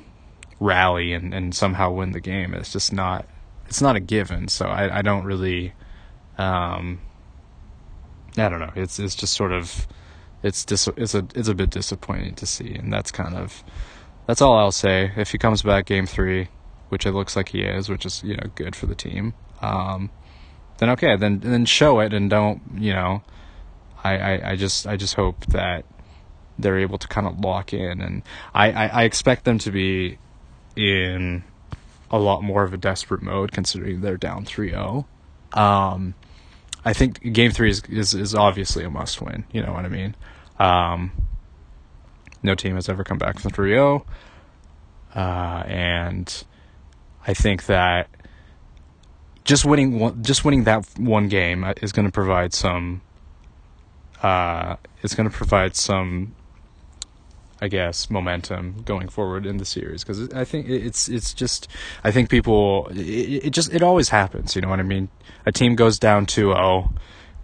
rally 0.65 1.13
and, 1.13 1.33
and 1.33 1.55
somehow 1.55 1.91
win 1.91 2.11
the 2.11 2.19
game. 2.19 2.53
It's 2.53 2.73
just 2.73 2.91
not 2.91 3.27
it's 3.67 3.81
not 3.81 3.95
a 3.95 3.99
given. 3.99 4.47
So 4.47 4.65
I, 4.65 4.99
I 4.99 5.01
don't 5.01 5.23
really 5.23 5.73
um 6.37 6.99
I 8.37 8.49
don't 8.49 8.59
know. 8.59 8.73
It's 8.75 8.99
it's 8.99 9.15
just 9.15 9.33
sort 9.33 9.51
of 9.51 9.87
it's 10.43 10.65
dis- 10.65 10.89
it's 10.97 11.15
a 11.15 11.25
it's 11.35 11.47
a 11.47 11.55
bit 11.55 11.69
disappointing 11.69 12.35
to 12.35 12.45
see 12.45 12.73
and 12.73 12.91
that's 12.91 13.11
kind 13.11 13.35
of 13.35 13.63
that's 14.25 14.41
all 14.41 14.57
I'll 14.57 14.71
say. 14.71 15.11
If 15.15 15.31
he 15.31 15.37
comes 15.37 15.61
back 15.61 15.85
game 15.85 16.07
3, 16.07 16.47
which 16.89 17.05
it 17.05 17.11
looks 17.11 17.35
like 17.35 17.49
he 17.49 17.61
is, 17.61 17.89
which 17.89 18.05
is, 18.05 18.23
you 18.23 18.35
know, 18.35 18.49
good 18.55 18.75
for 18.75 18.87
the 18.87 18.95
team. 18.95 19.33
Um 19.61 20.09
then 20.79 20.89
okay, 20.89 21.15
then 21.15 21.39
then 21.39 21.65
show 21.65 21.99
it 21.99 22.13
and 22.13 22.29
don't, 22.29 22.61
you 22.75 22.91
know, 22.91 23.23
I, 24.03 24.17
I, 24.17 24.51
I 24.51 24.55
just 24.55 24.87
I 24.87 24.97
just 24.97 25.13
hope 25.13 25.45
that 25.47 25.85
they're 26.57 26.79
able 26.79 26.97
to 26.97 27.07
kind 27.07 27.27
of 27.27 27.39
lock 27.39 27.73
in 27.73 27.99
and 28.01 28.23
I, 28.53 28.71
I, 28.71 28.85
I 28.87 29.03
expect 29.03 29.43
them 29.43 29.57
to 29.59 29.71
be 29.71 30.17
in 30.75 31.43
a 32.11 32.19
lot 32.19 32.43
more 32.43 32.63
of 32.63 32.73
a 32.73 32.77
desperate 32.77 33.21
mode 33.21 33.51
considering 33.51 34.01
they're 34.01 34.17
down 34.17 34.45
3-0. 34.45 35.05
Um, 35.53 36.13
I 36.83 36.93
think 36.93 37.33
game 37.33 37.51
three 37.51 37.71
is, 37.71 37.81
is, 37.89 38.13
is 38.13 38.35
obviously 38.35 38.83
a 38.83 38.89
must 38.89 39.21
win. 39.21 39.45
You 39.51 39.63
know 39.63 39.73
what 39.73 39.85
I 39.85 39.89
mean? 39.89 40.15
Um, 40.59 41.11
no 42.43 42.55
team 42.55 42.75
has 42.75 42.89
ever 42.89 43.03
come 43.03 43.17
back 43.17 43.39
from 43.39 43.51
3-0. 43.51 44.05
Uh, 45.15 45.63
and 45.67 46.43
I 47.25 47.33
think 47.33 47.65
that 47.65 48.09
just 49.43 49.65
winning 49.65 49.99
one, 49.99 50.23
just 50.23 50.43
winning 50.43 50.65
that 50.65 50.85
one 50.97 51.27
game 51.27 51.65
is 51.81 51.91
going 51.91 52.05
to 52.05 52.11
provide 52.11 52.53
some 52.53 53.01
uh, 54.21 54.75
it's 55.03 55.13
going 55.13 55.29
to 55.29 55.35
provide 55.35 55.75
some 55.75 56.35
I 57.61 57.67
guess 57.67 58.09
momentum 58.09 58.81
going 58.83 59.07
forward 59.07 59.45
in 59.45 59.57
the 59.57 59.65
series 59.65 60.03
because 60.03 60.31
I 60.33 60.43
think 60.43 60.67
it's 60.67 61.07
it's 61.07 61.33
just 61.33 61.67
I 62.03 62.11
think 62.11 62.29
people 62.29 62.87
it, 62.91 63.45
it, 63.45 63.49
just 63.51 63.73
it 63.73 63.81
always 63.81 64.09
happens 64.09 64.55
you 64.55 64.61
know 64.61 64.69
what 64.69 64.79
I 64.79 64.83
mean 64.83 65.09
a 65.45 65.51
team 65.51 65.75
goes 65.75 65.97
down 65.97 66.25
2-0 66.25 66.91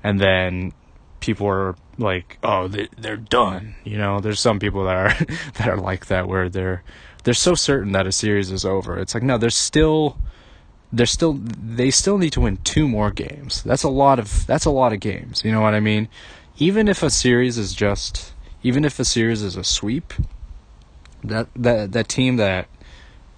and 0.04 0.20
then 0.20 0.74
people 1.22 1.48
are 1.48 1.76
like 1.98 2.38
oh 2.44 2.68
they 2.68 2.90
they're 2.98 3.16
done 3.16 3.76
you 3.84 3.98
know 3.98 4.20
there's 4.20 4.40
some 4.40 4.60
people 4.60 4.84
that 4.84 4.96
are 4.96 5.26
that 5.56 5.68
are 5.70 5.78
like 5.78 6.08
that 6.08 6.28
where 6.28 6.50
they're 6.50 6.84
they're 7.24 7.34
so 7.34 7.56
certain 7.56 7.94
that 7.94 8.06
a 8.06 8.12
series 8.12 8.52
is 8.52 8.66
over 8.66 8.98
it's 9.00 9.14
like 9.14 9.24
no 9.24 9.38
there's 9.38 9.56
still 9.56 10.18
they're 10.94 11.06
still 11.06 11.34
they 11.34 11.92
still 11.92 12.18
need 12.18 12.34
to 12.34 12.42
win 12.42 12.58
two 12.58 12.88
more 12.88 13.12
games. 13.12 13.64
That's 13.64 13.84
a 13.84 13.90
lot 13.90 14.20
of 14.20 14.46
that's 14.46 14.66
a 14.66 14.72
lot 14.72 14.94
of 14.94 15.00
games. 15.00 15.44
You 15.44 15.52
know 15.52 15.62
what 15.62 15.74
I 15.74 15.80
mean? 15.80 16.10
Even 16.58 16.88
if 16.88 17.02
a 17.02 17.10
series 17.10 17.58
is 17.58 17.74
just 17.74 18.34
even 18.64 18.86
if 18.86 19.00
a 19.00 19.06
series 19.06 19.42
is 19.42 19.56
a 19.56 19.64
sweep, 19.64 20.14
that 21.24 21.48
that 21.56 21.92
that 21.92 22.08
team 22.08 22.38
that 22.38 22.68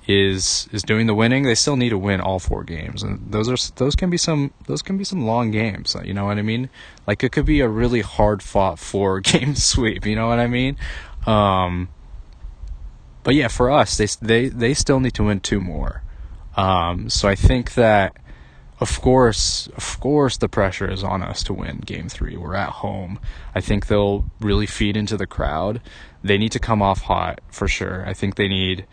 is 0.07 0.67
is 0.71 0.83
doing 0.83 1.07
the 1.07 1.13
winning, 1.13 1.43
they 1.43 1.55
still 1.55 1.77
need 1.77 1.89
to 1.89 1.97
win 1.97 2.19
all 2.19 2.39
four 2.39 2.63
games, 2.63 3.03
and 3.03 3.31
those 3.31 3.49
are 3.49 3.73
those 3.75 3.95
can 3.95 4.09
be 4.09 4.17
some 4.17 4.51
those 4.67 4.81
can 4.81 4.97
be 4.97 5.03
some 5.03 5.25
long 5.25 5.51
games. 5.51 5.95
You 6.03 6.13
know 6.13 6.25
what 6.25 6.37
I 6.37 6.41
mean? 6.41 6.69
Like 7.07 7.23
it 7.23 7.31
could 7.31 7.45
be 7.45 7.61
a 7.61 7.67
really 7.67 8.01
hard 8.01 8.43
fought 8.43 8.79
four 8.79 9.19
game 9.21 9.55
sweep. 9.55 10.05
You 10.05 10.15
know 10.15 10.27
what 10.27 10.39
I 10.39 10.47
mean? 10.47 10.77
Um, 11.25 11.89
but 13.23 13.35
yeah, 13.35 13.47
for 13.47 13.71
us, 13.71 13.97
they 13.97 14.07
they 14.21 14.49
they 14.49 14.73
still 14.73 14.99
need 14.99 15.13
to 15.15 15.23
win 15.23 15.39
two 15.39 15.61
more. 15.61 16.03
Um, 16.55 17.09
so 17.09 17.27
I 17.27 17.35
think 17.35 17.73
that, 17.73 18.15
of 18.79 19.01
course, 19.01 19.67
of 19.77 19.99
course, 19.99 20.37
the 20.37 20.49
pressure 20.49 20.89
is 20.89 21.03
on 21.03 21.21
us 21.21 21.43
to 21.43 21.53
win 21.53 21.77
Game 21.77 22.09
Three. 22.09 22.35
We're 22.35 22.55
at 22.55 22.69
home. 22.69 23.19
I 23.53 23.61
think 23.61 23.87
they'll 23.87 24.25
really 24.39 24.65
feed 24.65 24.97
into 24.97 25.15
the 25.15 25.27
crowd. 25.27 25.81
They 26.23 26.37
need 26.37 26.51
to 26.53 26.59
come 26.59 26.81
off 26.81 27.03
hot 27.03 27.39
for 27.49 27.67
sure. 27.67 28.05
I 28.07 28.13
think 28.13 28.35
they 28.35 28.47
need. 28.47 28.85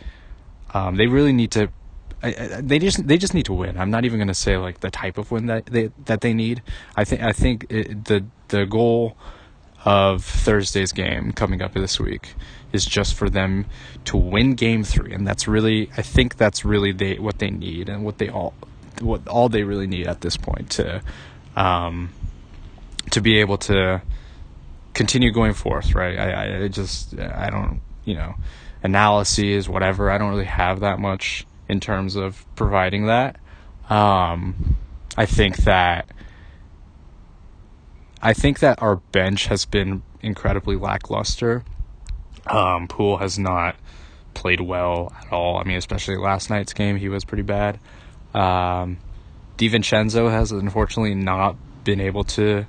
Um, 0.75 0.97
they 0.97 1.07
really 1.07 1.33
need 1.33 1.51
to. 1.53 1.71
I, 2.23 2.29
I, 2.29 2.61
they 2.61 2.79
just 2.79 3.07
they 3.07 3.17
just 3.17 3.33
need 3.33 3.47
to 3.47 3.55
win. 3.55 3.79
I'm 3.79 3.91
not 3.91 4.05
even 4.05 4.19
going 4.19 4.29
to 4.29 4.35
say 4.35 4.57
like 4.59 4.81
the 4.81 4.91
type 4.91 5.17
of 5.17 5.31
win 5.31 5.47
that 5.47 5.67
they 5.67 5.91
that 6.05 6.21
they 6.21 6.35
need. 6.35 6.63
I 6.97 7.05
think 7.05 7.23
I 7.23 7.33
think 7.33 7.67
it, 7.71 8.05
the 8.05 8.25
the 8.49 8.67
goal 8.67 9.17
of 9.85 10.25
Thursday's 10.25 10.93
game 10.93 11.33
coming 11.33 11.63
up 11.63 11.73
this 11.73 11.99
week 11.99 12.35
is 12.73 12.85
just 12.85 13.15
for 13.15 13.31
them 13.31 13.65
to 14.05 14.17
win 14.17 14.55
game 14.55 14.85
3 14.85 15.13
and 15.13 15.27
that's 15.27 15.49
really 15.49 15.91
I 15.97 16.03
think 16.03 16.37
that's 16.37 16.67
really 16.67 16.93
they 16.93 17.19
what 17.19 17.39
they 17.39 17.51
need 17.51 17.89
and 17.89 18.05
what 18.05 18.19
they 18.19 18.29
all 18.29 18.53
what 19.01 19.27
all 19.29 19.49
they 19.49 19.63
really 19.63 19.87
need 19.87 20.07
at 20.07 20.21
this 20.21 20.37
point 20.37 20.71
to 20.71 21.03
um 21.57 22.11
to 23.11 23.21
be 23.21 23.39
able 23.39 23.59
to 23.59 24.03
continue 24.95 25.33
going 25.33 25.55
forth, 25.55 25.95
right? 25.95 26.19
I 26.19 26.65
I 26.65 26.69
just 26.69 27.19
I 27.19 27.51
don't, 27.51 27.81
you 28.05 28.15
know, 28.15 28.35
analyses 28.83 29.69
whatever. 29.69 30.11
I 30.11 30.19
don't 30.19 30.31
really 30.31 30.45
have 30.45 30.81
that 30.81 30.99
much 30.99 31.47
in 31.69 31.81
terms 31.81 32.17
of 32.17 32.45
providing 32.57 33.07
that. 33.07 33.37
Um 33.89 34.77
I 35.17 35.27
think 35.27 35.59
that 35.59 36.09
I 38.23 38.35
think 38.35 38.59
that 38.59 38.83
our 38.83 38.97
bench 38.97 39.47
has 39.47 39.65
been 39.65 40.03
incredibly 40.21 40.77
lackluster. 40.77 41.65
Um, 42.47 42.89
has 43.19 43.39
not 43.39 43.77
played 44.35 44.61
well 44.61 45.13
at 45.21 45.33
all. 45.33 45.59
I 45.59 45.65
mean, 45.65 45.77
especially 45.77 46.17
last 46.17 46.51
night's 46.51 46.73
game, 46.73 46.97
he 46.97 47.09
was 47.09 47.25
pretty 47.25 47.43
bad. 47.43 47.79
Um, 48.35 48.99
DiVincenzo 49.59 50.31
has 50.31 50.53
unfortunately 50.53 51.15
not 51.15 51.57
been 51.85 52.01
able 52.01 52.25
to 52.25 52.67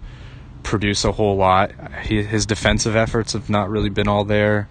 produce 0.63 1.05
a 1.05 1.11
whole 1.11 1.35
lot. 1.35 1.71
He, 2.03 2.23
his 2.23 2.45
defensive 2.45 2.95
efforts 2.95 3.33
have 3.33 3.49
not 3.49 3.69
really 3.69 3.89
been 3.89 4.07
all 4.07 4.25
there. 4.25 4.67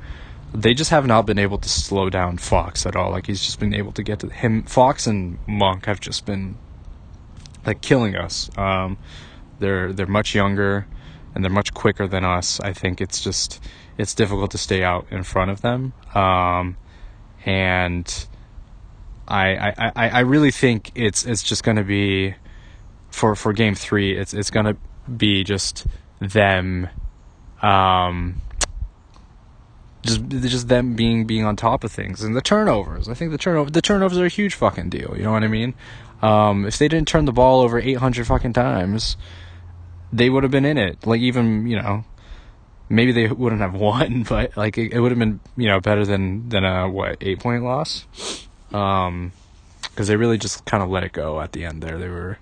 They 0.53 0.75
just 0.75 0.91
have 0.91 1.07
not 1.07 1.27
been 1.27 1.39
able 1.39 1.59
to 1.59 1.69
slow 1.69 2.11
down 2.11 2.39
Fox 2.39 2.85
at 2.85 2.97
all. 2.97 3.11
Like 3.11 3.27
he's 3.27 3.41
just 3.41 3.61
been 3.61 3.75
able 3.75 3.93
to 3.93 4.03
get 4.03 4.19
to 4.21 4.29
him. 4.29 4.65
Fox 4.65 5.07
and 5.07 5.39
Monk 5.47 5.87
have 5.87 6.01
just 6.01 6.27
been 6.27 6.57
like 7.65 7.81
killing 7.81 8.17
us. 8.17 8.51
Um, 8.57 8.99
they're 9.59 9.93
they're 9.93 10.07
much 10.07 10.35
younger 10.35 10.87
and 11.35 11.45
they're 11.45 11.51
much 11.51 11.73
quicker 11.73 12.09
than 12.09 12.25
us. 12.25 12.61
I 12.61 12.73
think 12.73 13.01
it's 13.01 13.23
just 13.23 13.63
it's 13.97 14.15
difficult 14.15 14.51
to 14.53 14.59
stay 14.59 14.83
out 14.83 15.07
in 15.11 15.23
front 15.23 15.51
of 15.51 15.61
them. 15.61 15.93
Um, 16.15 16.77
and 17.45 18.27
I, 19.31 19.93
I, 19.97 20.09
I 20.09 20.21
really 20.21 20.51
think 20.51 20.91
it's 20.95 21.25
it's 21.25 21.43
just 21.43 21.63
going 21.63 21.77
to 21.77 21.85
be 21.85 22.35
for 23.11 23.37
for 23.37 23.53
game 23.53 23.75
three. 23.75 24.17
It's 24.17 24.35
it's 24.35 24.51
going 24.51 24.67
to 24.67 24.77
be 25.17 25.45
just 25.45 25.87
them, 26.21 26.89
um, 27.63 28.43
just 30.03 30.29
just 30.29 30.69
them 30.69 30.95
being 30.95 31.27
being 31.27 31.45
on 31.45 31.57
top 31.57 31.85
of 31.85 31.93
things 31.93 32.23
and 32.23 32.35
the 32.35 32.41
turnovers. 32.41 33.09
I 33.09 33.15
think 33.15 33.31
the 33.31 33.39
turnover 33.39 33.71
the 33.71 33.83
turnovers 33.83 34.19
are 34.19 34.27
a 34.27 34.31
huge 34.31 34.55
fucking 34.55 34.91
deal. 34.91 35.15
You 35.17 35.25
know 35.25 35.33
what 35.33 35.45
I 35.45 35.49
mean? 35.49 35.75
Um, 36.23 36.67
if 36.67 36.79
they 36.79 36.89
didn't 36.89 37.09
turn 37.09 37.25
the 37.25 37.33
ball 37.33 37.61
over 37.61 37.79
eight 37.79 37.99
hundred 37.99 38.27
fucking 38.27 38.53
times, 38.53 39.17
they 40.13 40.29
would 40.29 40.43
have 40.43 40.53
been 40.53 40.65
in 40.65 40.77
it. 40.79 41.07
Like 41.07 41.21
even 41.21 41.67
you 41.67 41.81
know, 41.81 42.05
maybe 42.89 43.13
they 43.13 43.29
wouldn't 43.29 43.61
have 43.61 43.75
won, 43.81 44.25
but 44.25 44.57
like 44.57 44.77
it, 44.77 44.93
it 44.93 45.01
would 45.01 45.13
have 45.13 45.19
been 45.19 45.41
you 45.57 45.69
know 45.69 45.81
better 45.81 46.05
than 46.05 46.49
than 46.49 46.65
a 46.65 46.89
what 46.89 47.17
eight 47.21 47.41
point 47.41 47.65
loss. 47.65 48.07
Um, 48.73 49.33
because 49.83 50.09
they 50.09 50.17
really 50.17 50.39
just 50.39 50.65
kind 50.65 50.83
of 50.83 50.89
let 50.89 51.05
it 51.05 51.13
go 51.13 51.41
at 51.41 51.53
the 51.53 51.65
end 51.65 51.83
there. 51.83 51.99
They 51.99 52.09
were 52.09 52.39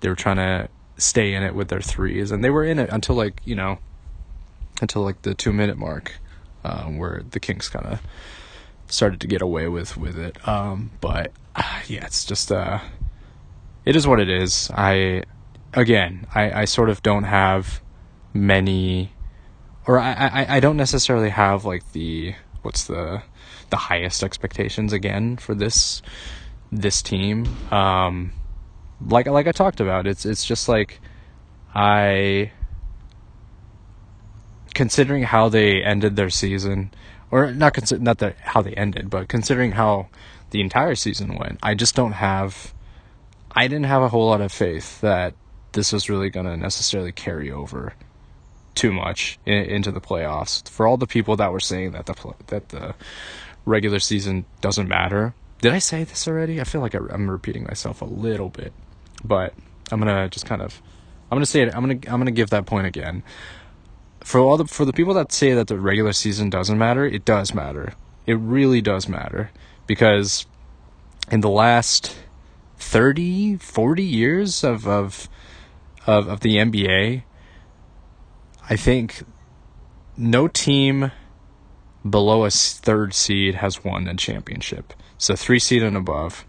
they 0.00 0.08
were 0.08 0.14
trying 0.14 0.36
to 0.36 0.68
stay 0.96 1.34
in 1.34 1.42
it 1.42 1.54
with 1.54 1.68
their 1.68 1.80
threes, 1.80 2.30
and 2.30 2.44
they 2.44 2.50
were 2.50 2.64
in 2.64 2.78
it 2.78 2.90
until 2.90 3.16
like 3.16 3.40
you 3.44 3.54
know 3.54 3.78
until 4.80 5.02
like 5.02 5.22
the 5.22 5.34
two 5.34 5.52
minute 5.52 5.78
mark, 5.78 6.12
um, 6.64 6.98
where 6.98 7.22
the 7.30 7.40
Kings 7.40 7.68
kind 7.68 7.86
of 7.86 8.00
started 8.86 9.20
to 9.20 9.26
get 9.26 9.42
away 9.42 9.68
with 9.68 9.96
with 9.96 10.18
it. 10.18 10.46
Um, 10.46 10.90
but 11.00 11.32
uh, 11.56 11.80
yeah, 11.86 12.04
it's 12.04 12.24
just 12.24 12.52
uh, 12.52 12.80
it 13.84 13.96
is 13.96 14.06
what 14.06 14.20
it 14.20 14.28
is. 14.28 14.70
I 14.74 15.22
again, 15.74 16.26
I, 16.34 16.62
I 16.62 16.64
sort 16.64 16.90
of 16.90 17.02
don't 17.02 17.24
have 17.24 17.80
many, 18.34 19.12
or 19.86 19.98
I, 19.98 20.12
I, 20.12 20.56
I 20.56 20.60
don't 20.60 20.76
necessarily 20.76 21.30
have 21.30 21.64
like 21.64 21.92
the 21.92 22.34
what's 22.62 22.84
the 22.84 23.22
the 23.72 23.76
highest 23.76 24.22
expectations 24.22 24.92
again 24.92 25.36
for 25.38 25.54
this 25.56 26.02
this 26.70 27.02
team. 27.02 27.46
Um, 27.72 28.32
like 29.04 29.26
like 29.26 29.48
I 29.48 29.52
talked 29.52 29.80
about, 29.80 30.06
it's 30.06 30.24
it's 30.24 30.44
just 30.44 30.68
like 30.68 31.00
I 31.74 32.52
considering 34.74 35.24
how 35.24 35.48
they 35.48 35.82
ended 35.82 36.16
their 36.16 36.30
season, 36.30 36.92
or 37.30 37.52
not 37.52 37.74
consider 37.74 38.00
not 38.00 38.18
that 38.18 38.36
how 38.38 38.62
they 38.62 38.74
ended, 38.74 39.10
but 39.10 39.28
considering 39.28 39.72
how 39.72 40.08
the 40.50 40.60
entire 40.60 40.94
season 40.94 41.36
went, 41.38 41.58
I 41.62 41.74
just 41.74 41.96
don't 41.96 42.12
have. 42.12 42.74
I 43.54 43.68
didn't 43.68 43.86
have 43.86 44.02
a 44.02 44.08
whole 44.08 44.28
lot 44.28 44.40
of 44.40 44.52
faith 44.52 45.00
that 45.00 45.34
this 45.72 45.92
was 45.92 46.08
really 46.08 46.30
going 46.30 46.46
to 46.46 46.56
necessarily 46.56 47.12
carry 47.12 47.50
over 47.50 47.94
too 48.74 48.92
much 48.92 49.38
in, 49.44 49.64
into 49.64 49.90
the 49.90 50.00
playoffs. 50.00 50.68
For 50.68 50.86
all 50.86 50.96
the 50.96 51.06
people 51.06 51.36
that 51.36 51.52
were 51.52 51.60
saying 51.60 51.92
that 51.92 52.06
the 52.06 52.34
that 52.48 52.68
the 52.70 52.94
regular 53.64 53.98
season 53.98 54.44
doesn't 54.60 54.88
matter, 54.88 55.34
did 55.60 55.72
I 55.72 55.78
say 55.78 56.04
this 56.04 56.26
already? 56.26 56.60
I 56.60 56.64
feel 56.64 56.80
like 56.80 56.94
I, 56.94 56.98
am 57.12 57.30
repeating 57.30 57.64
myself 57.64 58.02
a 58.02 58.04
little 58.04 58.48
bit, 58.48 58.72
but 59.24 59.54
I'm 59.90 60.00
gonna 60.00 60.28
just 60.28 60.44
kind 60.46 60.60
of 60.60 60.82
I'm 61.30 61.36
gonna 61.36 61.46
say 61.46 61.62
it. 61.62 61.74
I'm 61.74 61.82
gonna 61.82 62.00
I'm 62.12 62.18
gonna 62.20 62.30
give 62.30 62.50
that 62.50 62.66
point 62.66 62.86
again 62.86 63.22
for 64.24 64.40
all 64.40 64.56
the 64.56 64.66
for 64.66 64.84
the 64.84 64.92
people 64.92 65.14
that 65.14 65.32
say 65.32 65.54
that 65.54 65.68
the 65.68 65.78
regular 65.78 66.12
season 66.12 66.50
doesn't 66.50 66.78
matter, 66.78 67.06
it 67.06 67.24
does 67.24 67.54
matter. 67.54 67.94
It 68.26 68.34
really 68.34 68.80
does 68.80 69.08
matter 69.08 69.50
because 69.86 70.46
in 71.30 71.40
the 71.40 71.48
last 71.48 72.16
30, 72.78 73.56
40 73.56 74.02
years 74.02 74.64
of 74.64 74.86
of 74.86 75.28
of, 76.06 76.26
of 76.26 76.40
the 76.40 76.56
NBA, 76.56 77.22
I 78.68 78.76
think 78.76 79.22
no 80.16 80.48
team 80.48 81.12
below 82.08 82.44
a 82.44 82.50
third 82.50 83.14
seed 83.14 83.56
has 83.56 83.84
won 83.84 84.08
a 84.08 84.14
championship. 84.14 84.92
So 85.18 85.36
three 85.36 85.58
seed 85.58 85.82
and 85.82 85.96
above, 85.96 86.44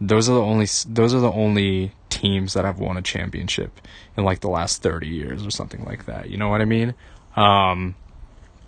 those 0.00 0.28
are 0.28 0.34
the 0.34 0.42
only 0.42 0.66
those 0.88 1.14
are 1.14 1.20
the 1.20 1.32
only 1.32 1.92
teams 2.10 2.54
that 2.54 2.64
have 2.64 2.78
won 2.78 2.96
a 2.96 3.02
championship 3.02 3.80
in 4.16 4.24
like 4.24 4.40
the 4.40 4.48
last 4.48 4.82
30 4.82 5.08
years 5.08 5.46
or 5.46 5.50
something 5.50 5.84
like 5.84 6.06
that. 6.06 6.30
You 6.30 6.36
know 6.36 6.48
what 6.48 6.60
I 6.60 6.64
mean? 6.64 6.94
Um, 7.34 7.94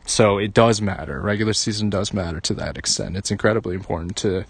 so 0.04 0.38
it 0.38 0.54
does 0.54 0.80
matter. 0.80 1.20
Regular 1.20 1.52
season 1.52 1.90
does 1.90 2.12
matter 2.12 2.40
to 2.40 2.54
that 2.54 2.76
extent. 2.76 3.16
It's 3.16 3.30
incredibly 3.30 3.74
important 3.74 4.16
to 4.18 4.44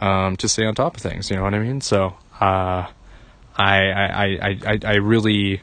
um, 0.00 0.36
to 0.36 0.48
stay 0.48 0.64
on 0.64 0.74
top 0.74 0.96
of 0.96 1.02
things. 1.02 1.30
You 1.30 1.36
know 1.36 1.42
what 1.42 1.54
I 1.54 1.58
mean? 1.58 1.80
So 1.80 2.14
uh, 2.40 2.86
I, 3.56 3.90
I, 3.90 4.38
I, 4.40 4.58
I, 4.66 4.78
I 4.84 4.94
really 4.96 5.62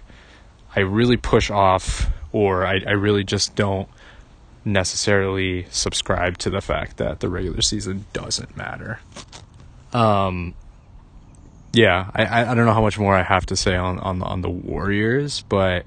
I 0.76 0.82
really 0.82 1.18
push 1.18 1.50
off, 1.50 2.08
or 2.32 2.66
I, 2.66 2.82
I 2.86 2.92
really 2.92 3.24
just 3.24 3.56
don't 3.56 3.88
necessarily 4.66 5.68
subscribe 5.70 6.38
to 6.40 6.50
the 6.50 6.62
fact 6.62 6.98
that 6.98 7.20
the 7.20 7.30
regular 7.30 7.62
season 7.62 8.06
doesn't 8.12 8.58
matter. 8.58 9.00
Um, 9.94 10.56
yeah, 11.72 12.10
I, 12.14 12.52
I 12.52 12.56
don't 12.56 12.66
know 12.66 12.74
how 12.74 12.82
much 12.82 12.98
more 12.98 13.16
I 13.16 13.24
have 13.24 13.46
to 13.48 13.56
say 13.56 13.76
on 13.76 14.00
on 14.00 14.22
on 14.24 14.42
the 14.42 14.50
Warriors, 14.50 15.44
but 15.48 15.86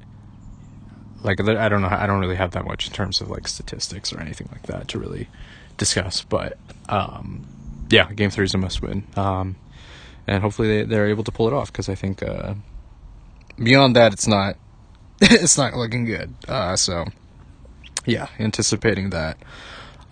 like 1.23 1.40
I 1.40 1.68
don't 1.68 1.82
know, 1.82 1.88
I 1.88 2.06
don't 2.06 2.20
really 2.20 2.37
have 2.37 2.52
that 2.52 2.64
much 2.64 2.87
in 2.87 2.92
terms 2.92 3.20
of 3.20 3.30
like 3.30 3.49
statistics 3.49 4.12
or 4.12 4.20
anything 4.20 4.49
like 4.52 4.62
that 4.64 4.88
to 4.88 4.99
really 4.99 5.28
discuss. 5.76 6.23
But 6.23 6.58
um, 6.88 7.47
yeah, 7.90 8.12
game 8.12 8.30
three 8.30 8.44
is 8.44 8.54
a 8.54 8.58
must 8.58 8.82
win, 8.82 9.04
um, 9.16 9.56
and 10.26 10.42
hopefully 10.42 10.68
they 10.68 10.82
they're 10.85 11.08
able 11.08 11.25
to 11.25 11.32
pull 11.32 11.49
it 11.49 11.54
off 11.54 11.73
because 11.73 11.88
I 11.88 11.94
think 11.94 12.23
uh, 12.23 12.54
beyond 13.62 13.97
that, 13.97 14.12
it's 14.12 14.26
not 14.26 14.56
it's 15.20 15.58
not 15.58 15.75
looking 15.75 16.04
good. 16.04 16.35
Uh, 16.47 16.76
so 16.76 17.06
yeah, 18.09 18.29
anticipating 18.38 19.11
that 19.11 19.37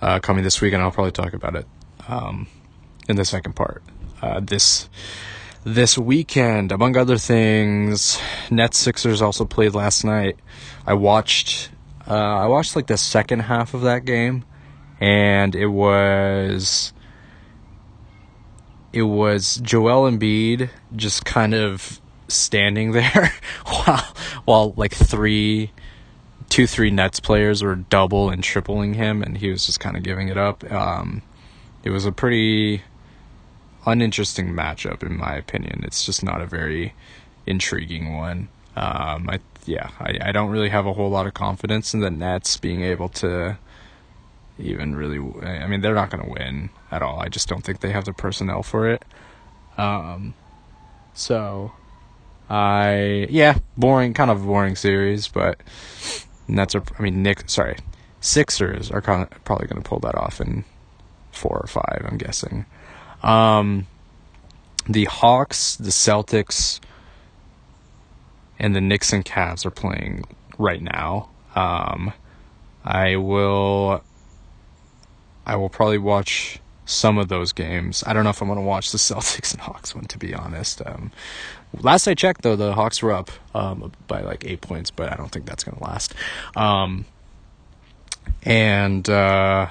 uh, 0.03 0.19
coming 0.21 0.45
this 0.45 0.61
week, 0.61 0.75
and 0.75 0.83
I'll 0.83 0.91
probably 0.91 1.13
talk 1.13 1.33
about 1.33 1.57
it 1.57 1.67
um, 2.07 2.47
in 3.09 3.17
the 3.17 3.25
second 3.25 3.57
part. 3.57 3.83
Uh, 4.21 4.41
this 4.41 4.89
this 5.65 5.99
weekend, 5.99 6.71
among 6.73 6.97
other 6.97 7.17
things, 7.17 8.21
Nets 8.51 8.79
Sixers 8.79 9.21
also 9.21 9.45
played 9.45 9.75
last 9.75 10.05
night. 10.05 10.39
I 10.87 10.95
watched 10.95 11.71
uh, 12.07 12.15
I 12.15 12.47
watched 12.47 12.77
like 12.77 12.87
the 12.87 12.99
second 12.99 13.41
half 13.41 13.73
of 13.73 13.81
that 13.83 14.05
game, 14.05 14.45
and 15.01 15.55
it 15.55 15.69
was 15.69 16.93
it 18.93 19.03
was 19.03 19.57
Joel 19.57 20.11
Embiid 20.11 20.69
just 20.95 21.25
kind 21.25 21.55
of 21.55 22.01
standing 22.29 22.93
there 22.93 23.33
while 23.65 24.15
while 24.45 24.75
like 24.77 24.93
three 24.93 25.73
two 26.49 26.67
three 26.67 26.91
Nets 26.91 27.21
players 27.21 27.63
were 27.63 27.75
double 27.75 28.31
and 28.31 28.43
tripling 28.43 28.95
him, 28.95 29.23
and 29.23 29.39
he 29.39 29.51
was 29.51 29.67
just 29.67 29.81
kind 29.81 29.97
of 29.97 30.03
giving 30.03 30.29
it 30.29 30.39
up. 30.39 30.71
Um, 30.71 31.23
it 31.85 31.91
was 31.91 32.05
a 32.05 32.13
pretty 32.13 32.83
uninteresting 33.87 34.49
matchup 34.49 35.03
in 35.03 35.17
my 35.17 35.35
opinion. 35.35 35.83
It's 35.85 36.05
just 36.05 36.23
not 36.25 36.41
a 36.41 36.47
very 36.47 36.95
intriguing 37.47 38.17
one. 38.17 38.49
Um, 38.75 39.29
I 39.31 39.41
yeah, 39.65 39.91
I, 39.99 40.19
I 40.21 40.33
don't 40.33 40.51
really 40.51 40.69
have 40.69 40.87
a 40.87 40.93
whole 40.93 41.11
lot 41.11 41.27
of 41.27 41.35
confidence 41.35 41.95
in 41.95 42.01
the 42.01 42.11
Nets 42.11 42.57
being 42.57 42.83
able 42.83 43.09
to 43.11 43.59
even 44.59 44.95
really. 44.95 45.19
I 45.45 45.67
mean, 45.67 45.81
they're 45.81 45.95
not 45.95 46.11
going 46.11 46.25
to 46.25 46.31
win 46.31 46.71
at 46.91 47.03
all. 47.03 47.21
I 47.21 47.29
just 47.29 47.49
don't 47.49 47.63
think 47.63 47.81
they 47.81 47.93
have 47.93 48.05
the 48.05 48.13
personnel 48.13 48.63
for 48.63 48.89
it. 48.89 49.05
Um, 49.77 50.35
so 51.15 51.73
I 52.49 53.27
yeah, 53.31 53.59
boring, 53.77 54.15
kind 54.15 54.31
of 54.31 54.45
boring 54.45 54.77
series, 54.77 55.29
but 55.29 55.61
Nets 56.49 56.75
are. 56.75 56.83
I 56.99 57.03
mean, 57.03 57.23
Nick, 57.23 57.49
sorry, 57.49 57.77
Sixers 58.21 58.91
are 58.91 59.01
probably 59.01 59.67
going 59.67 59.83
to 59.83 59.89
pull 59.89 60.01
that 60.01 60.15
off 60.15 60.41
in 60.41 60.65
four 61.33 61.59
or 61.59 61.67
five. 61.67 62.05
I'm 62.09 62.19
guessing. 62.19 62.67
Um, 63.23 63.87
the 64.89 65.05
Hawks, 65.05 65.77
the 65.77 65.91
Celtics, 65.91 66.81
and 68.59 68.75
the 68.75 68.81
Knicks 68.81 69.13
and 69.13 69.25
Cavs 69.25 69.67
are 69.67 69.71
playing 69.71 70.25
right 70.59 70.83
now. 70.83 71.29
Um, 71.55 72.13
I 72.85 73.17
will. 73.17 74.03
I 75.45 75.57
will 75.57 75.69
probably 75.69 75.99
watch 75.99 76.59
some 76.87 77.19
of 77.19 77.29
those 77.29 77.53
games. 77.53 78.03
I 78.07 78.13
don't 78.13 78.25
know 78.25 78.31
if 78.31 78.41
I'm 78.41 78.49
going 78.49 78.59
to 78.59 78.65
watch 78.65 78.93
the 78.93 78.99
Celtics 78.99 79.53
and 79.53 79.61
Hawks 79.61 79.95
one, 79.95 80.05
to 80.07 80.19
be 80.19 80.35
honest. 80.35 80.81
Um, 80.87 81.13
last 81.81 82.07
I 82.07 82.15
checked, 82.15 82.43
though, 82.43 82.57
the 82.57 82.75
Hawks 82.75 83.03
were 83.03 83.13
up 83.13 83.31
um, 83.55 83.93
by 84.07 84.21
like 84.23 84.45
eight 84.45 84.61
points, 84.61 84.91
but 84.91 85.13
I 85.13 85.17
don't 85.17 85.31
think 85.31 85.47
that's 85.47 85.65
going 85.65 85.77
to 85.77 85.85
last. 85.85 86.15
Um, 86.55 87.07
and 88.43 89.09
uh, 89.09 89.69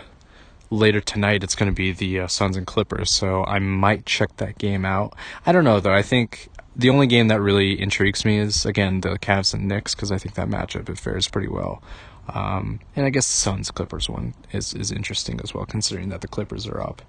later 0.70 1.02
tonight 1.02 1.44
it's 1.44 1.56
going 1.56 1.72
to 1.72 1.76
be 1.76 1.92
the 1.92 2.22
uh, 2.22 2.28
Suns 2.28 2.58
and 2.58 2.68
Clippers, 2.68 3.12
so 3.12 3.44
I 3.46 3.60
might 3.60 4.06
check 4.06 4.36
that 4.38 4.58
game 4.58 4.86
out. 4.86 5.16
I 5.46 5.52
don't 5.52 5.64
know 5.64 5.80
though. 5.80 5.94
I 5.94 6.02
think 6.02 6.50
the 6.76 6.90
only 6.90 7.08
game 7.08 7.30
that 7.30 7.40
really 7.40 7.80
intrigues 7.80 8.26
me 8.26 8.38
is 8.38 8.66
again 8.66 9.02
the 9.02 9.18
Cavs 9.20 9.54
and 9.54 9.68
Knicks 9.68 9.96
because 9.96 10.12
I 10.12 10.18
think 10.18 10.36
that 10.36 10.48
matchup 10.48 10.90
it 10.90 11.00
fares 11.00 11.28
pretty 11.28 11.48
well. 11.48 11.82
Um, 12.28 12.80
and 12.96 13.06
I 13.06 13.12
guess 13.12 13.28
the 13.28 13.38
Suns 13.38 13.72
Clippers 13.72 14.10
one 14.10 14.34
is 14.52 14.74
is 14.74 14.92
interesting 14.92 15.40
as 15.44 15.54
well, 15.54 15.66
considering 15.66 16.10
that 16.10 16.22
the 16.22 16.28
Clippers 16.28 16.68
are 16.68 16.82
up. 16.82 17.02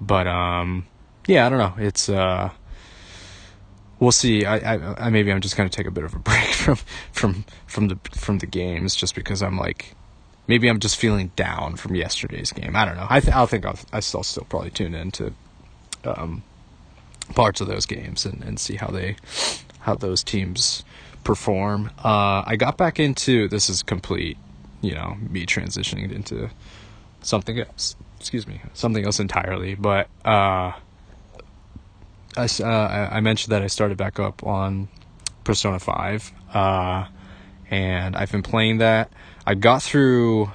But 0.00 0.26
um, 0.26 0.86
yeah, 1.26 1.46
I 1.46 1.48
don't 1.48 1.58
know. 1.58 1.74
It's 1.78 2.08
uh, 2.08 2.50
we'll 4.00 4.12
see. 4.12 4.44
I, 4.44 4.74
I, 4.74 5.06
I 5.06 5.10
maybe 5.10 5.32
I'm 5.32 5.40
just 5.40 5.56
gonna 5.56 5.68
take 5.68 5.86
a 5.86 5.90
bit 5.90 6.04
of 6.04 6.14
a 6.14 6.18
break 6.30 6.48
from 6.48 6.76
from 7.12 7.44
from 7.66 7.88
the 7.88 7.98
from 8.12 8.38
the 8.38 8.46
games 8.46 8.94
just 8.94 9.14
because 9.14 9.42
I'm 9.42 9.58
like 9.58 9.94
maybe 10.46 10.68
I'm 10.68 10.78
just 10.78 10.96
feeling 10.96 11.32
down 11.36 11.76
from 11.76 11.94
yesterday's 11.94 12.52
game. 12.52 12.76
I 12.76 12.84
don't 12.84 12.96
know. 12.96 13.06
I 13.08 13.20
th- 13.20 13.34
I 13.34 13.46
think 13.46 13.64
I'll, 13.66 13.78
I 13.92 14.00
still 14.00 14.22
still 14.22 14.46
probably 14.48 14.70
tune 14.70 14.94
into 14.94 15.32
um, 16.04 16.42
parts 17.34 17.60
of 17.60 17.66
those 17.66 17.86
games 17.86 18.24
and, 18.24 18.42
and 18.42 18.58
see 18.58 18.76
how 18.76 18.88
they 18.88 19.16
how 19.80 19.94
those 19.94 20.22
teams 20.22 20.84
perform. 21.24 21.90
Uh, 22.04 22.42
I 22.46 22.56
got 22.56 22.76
back 22.76 23.00
into 23.00 23.48
this 23.48 23.68
is 23.68 23.82
complete, 23.82 24.38
you 24.80 24.94
know, 24.94 25.16
me 25.20 25.46
transitioning 25.46 26.12
into 26.12 26.50
something 27.22 27.58
else. 27.58 27.96
Excuse 28.20 28.46
me, 28.46 28.60
something 28.74 29.04
else 29.04 29.20
entirely. 29.20 29.74
But 29.74 30.08
uh, 30.24 30.72
I 32.36 32.44
uh, 32.62 33.08
I 33.12 33.20
mentioned 33.20 33.52
that 33.52 33.62
I 33.62 33.66
started 33.66 33.96
back 33.96 34.18
up 34.18 34.44
on 34.44 34.88
Persona 35.44 35.78
Five, 35.78 36.32
uh, 36.52 37.06
and 37.70 38.16
I've 38.16 38.32
been 38.32 38.42
playing 38.42 38.78
that. 38.78 39.10
I 39.46 39.54
got 39.54 39.82
through. 39.82 40.50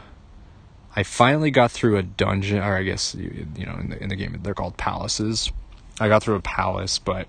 I 0.96 1.04
finally 1.04 1.52
got 1.52 1.72
through 1.72 1.98
a 1.98 2.04
dungeon, 2.04 2.60
or 2.60 2.76
I 2.76 2.84
guess 2.84 3.15
you, 3.15 3.48
you 3.56 3.65
know, 3.65 3.78
in 3.80 3.89
the 3.89 4.04
in 4.04 4.10
the 4.10 4.15
game 4.15 4.38
they're 4.41 4.54
called 4.54 4.78
palaces. 4.78 5.52
I 6.00 6.08
got 6.08 6.24
through 6.24 6.36
a 6.36 6.41
palace, 6.41 7.00
but 7.00 7.28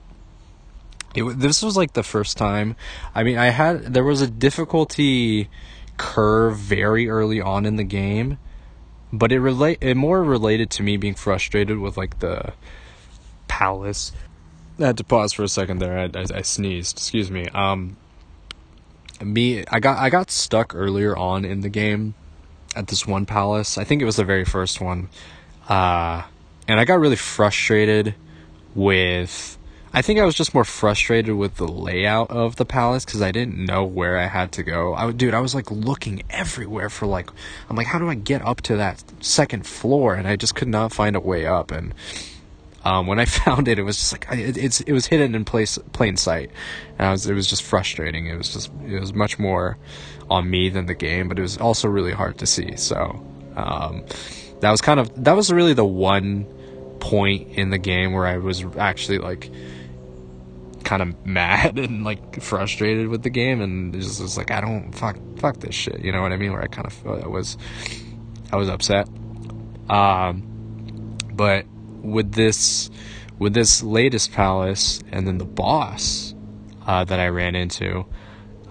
it 1.14 1.24
this 1.38 1.62
was 1.62 1.76
like 1.76 1.92
the 1.92 2.02
first 2.02 2.36
time. 2.36 2.76
I 3.14 3.22
mean, 3.22 3.38
I 3.38 3.46
had 3.46 3.94
there 3.94 4.04
was 4.04 4.20
a 4.20 4.28
difficulty 4.28 5.48
curve 5.96 6.56
very 6.56 7.08
early 7.08 7.40
on 7.40 7.66
in 7.66 7.76
the 7.76 7.84
game 7.84 8.38
but 9.12 9.30
it 9.30 9.40
relate 9.40 9.78
it 9.80 9.96
more 9.96 10.24
related 10.24 10.70
to 10.70 10.82
me 10.82 10.96
being 10.96 11.14
frustrated 11.14 11.78
with 11.78 11.96
like 11.96 12.18
the 12.20 12.52
palace. 13.46 14.12
I 14.78 14.86
had 14.86 14.96
to 14.98 15.04
pause 15.04 15.32
for 15.32 15.42
a 15.42 15.48
second 15.48 15.78
there. 15.78 15.98
I, 15.98 16.04
I, 16.18 16.24
I 16.36 16.42
sneezed. 16.42 16.98
Excuse 16.98 17.30
me. 17.30 17.46
Um, 17.48 17.96
me, 19.20 19.64
I 19.70 19.80
got 19.80 19.98
I 19.98 20.10
got 20.10 20.30
stuck 20.30 20.74
earlier 20.74 21.16
on 21.16 21.44
in 21.44 21.60
the 21.60 21.68
game 21.68 22.14
at 22.74 22.88
this 22.88 23.06
one 23.06 23.26
palace. 23.26 23.78
I 23.78 23.84
think 23.84 24.02
it 24.02 24.04
was 24.04 24.16
the 24.16 24.24
very 24.24 24.44
first 24.44 24.80
one, 24.80 25.08
uh, 25.68 26.22
and 26.66 26.80
I 26.80 26.84
got 26.84 27.00
really 27.00 27.16
frustrated 27.16 28.14
with. 28.74 29.58
I 29.94 30.00
think 30.00 30.18
I 30.18 30.24
was 30.24 30.34
just 30.34 30.54
more 30.54 30.64
frustrated 30.64 31.34
with 31.34 31.56
the 31.56 31.68
layout 31.68 32.30
of 32.30 32.56
the 32.56 32.64
palace 32.64 33.04
because 33.04 33.20
I 33.20 33.30
didn't 33.30 33.62
know 33.62 33.84
where 33.84 34.16
I 34.16 34.24
had 34.24 34.50
to 34.52 34.62
go. 34.62 34.94
I 34.94 35.12
dude, 35.12 35.34
I 35.34 35.40
was 35.40 35.54
like 35.54 35.70
looking 35.70 36.22
everywhere 36.30 36.88
for 36.88 37.04
like, 37.04 37.28
I'm 37.68 37.76
like, 37.76 37.88
how 37.88 37.98
do 37.98 38.08
I 38.08 38.14
get 38.14 38.40
up 38.40 38.62
to 38.62 38.76
that 38.76 39.04
second 39.20 39.66
floor? 39.66 40.14
And 40.14 40.26
I 40.26 40.36
just 40.36 40.54
could 40.54 40.68
not 40.68 40.94
find 40.94 41.14
a 41.14 41.20
way 41.20 41.44
up. 41.44 41.70
And 41.70 41.92
um, 42.84 43.06
when 43.06 43.18
I 43.18 43.24
found 43.44 43.68
it, 43.68 43.78
it 43.78 43.82
was 43.82 43.96
just 43.96 44.12
like 44.12 44.26
it, 44.30 44.56
it's 44.56 44.80
it 44.80 44.92
was 44.92 45.06
hidden 45.06 45.34
in 45.34 45.44
place 45.44 45.78
plain 45.92 46.16
sight, 46.16 46.50
and 46.98 47.10
was 47.10 47.26
it 47.26 47.34
was 47.34 47.46
just 47.46 47.62
frustrating. 47.62 48.26
It 48.26 48.36
was 48.36 48.52
just 48.52 48.70
it 48.86 49.00
was 49.00 49.14
much 49.14 49.38
more 49.38 49.78
on 50.30 50.48
me 50.48 50.68
than 50.68 50.86
the 50.86 50.94
game, 50.94 51.28
but 51.28 51.38
it 51.38 51.42
was 51.42 51.58
also 51.58 51.88
really 51.88 52.12
hard 52.12 52.38
to 52.38 52.46
see. 52.46 52.76
So 52.76 53.24
um, 53.56 54.04
that 54.60 54.70
was 54.70 54.80
kind 54.80 54.98
of 55.00 55.24
that 55.24 55.36
was 55.36 55.52
really 55.52 55.74
the 55.74 55.84
one 55.84 56.46
point 57.00 57.48
in 57.58 57.70
the 57.70 57.78
game 57.78 58.12
where 58.12 58.26
I 58.26 58.38
was 58.38 58.64
actually 58.76 59.18
like 59.18 59.50
kind 60.84 61.02
of 61.02 61.26
mad 61.26 61.78
and 61.78 62.04
like 62.04 62.40
frustrated 62.42 63.08
with 63.08 63.22
the 63.22 63.30
game, 63.30 63.60
and 63.60 63.94
just 63.94 64.20
was 64.20 64.36
like 64.36 64.50
I 64.50 64.60
don't 64.60 64.92
fuck 64.92 65.16
fuck 65.36 65.58
this 65.58 65.74
shit. 65.74 66.00
You 66.04 66.12
know 66.12 66.22
what 66.22 66.32
I 66.32 66.36
mean? 66.36 66.52
Where 66.52 66.62
I 66.62 66.68
kind 66.68 66.86
of 66.86 67.06
I 67.06 67.28
was 67.28 67.56
I 68.52 68.56
was 68.56 68.68
upset. 68.68 69.08
Um, 69.88 71.16
but 71.32 71.66
with 72.02 72.32
this 72.32 72.90
with 73.38 73.54
this 73.54 73.82
latest 73.82 74.32
palace 74.32 75.02
and 75.10 75.26
then 75.26 75.38
the 75.38 75.44
boss 75.44 76.34
uh, 76.86 77.04
that 77.04 77.18
I 77.18 77.28
ran 77.28 77.54
into, 77.54 78.06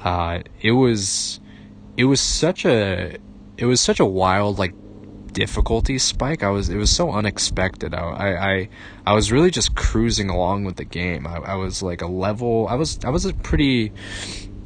uh, 0.04 0.40
it 0.62 0.72
was 0.72 1.40
it 1.98 2.06
was 2.06 2.22
such 2.22 2.66
a 2.66 3.18
it 3.58 3.66
was 3.66 3.82
such 3.82 4.00
a 4.00 4.06
wild 4.06 4.60
like 4.60 4.74
difficulty 5.34 5.98
spike. 5.98 6.44
I 6.44 6.50
was 6.50 6.70
it 6.70 6.78
was 6.78 6.92
so 6.92 7.12
unexpected. 7.12 7.94
I 7.94 8.00
I 8.02 8.70
I, 9.06 9.14
was 9.14 9.32
really 9.32 9.52
just 9.52 9.76
cruising 9.76 10.30
along 10.30 10.66
with 10.66 10.76
the 10.76 10.86
game. 10.86 11.26
I, 11.26 11.38
I 11.38 11.56
was 11.56 11.82
like 11.82 12.02
a 12.02 12.08
level. 12.08 12.68
I 12.70 12.76
was 12.76 13.00
I 13.04 13.10
was 13.10 13.26
a 13.26 13.34
pretty. 13.34 13.92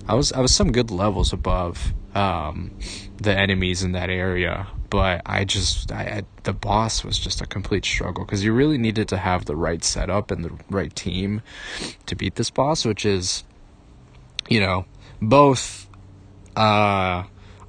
I 0.07 0.13
was 0.13 0.31
I 0.31 0.39
was 0.39 0.53
some 0.53 0.71
good 0.71 0.91
levels 0.91 1.33
above 1.33 1.93
um, 2.13 2.71
the 3.17 3.35
enemies 3.35 3.83
in 3.83 3.93
that 3.93 4.09
area, 4.09 4.67
but 4.95 5.21
I 5.25 5.43
just 5.43 5.91
I, 5.91 6.03
I, 6.03 6.23
the 6.43 6.53
boss 6.53 7.03
was 7.03 7.19
just 7.19 7.41
a 7.41 7.45
complete 7.45 7.83
struggle 7.83 8.23
because 8.23 8.45
you 8.45 8.53
really 8.53 8.77
needed 8.77 9.09
to 9.09 9.17
have 9.17 9.43
the 9.43 9.55
right 9.57 9.83
setup 9.83 10.31
and 10.31 10.45
the 10.45 10.51
right 10.69 10.95
team 10.95 11.41
to 12.05 12.15
beat 12.15 12.35
this 12.35 12.49
boss, 12.49 12.85
which 12.85 13.05
is, 13.05 13.43
you 14.47 14.61
know, 14.61 14.85
both. 15.21 15.89
Uh, 16.55 17.23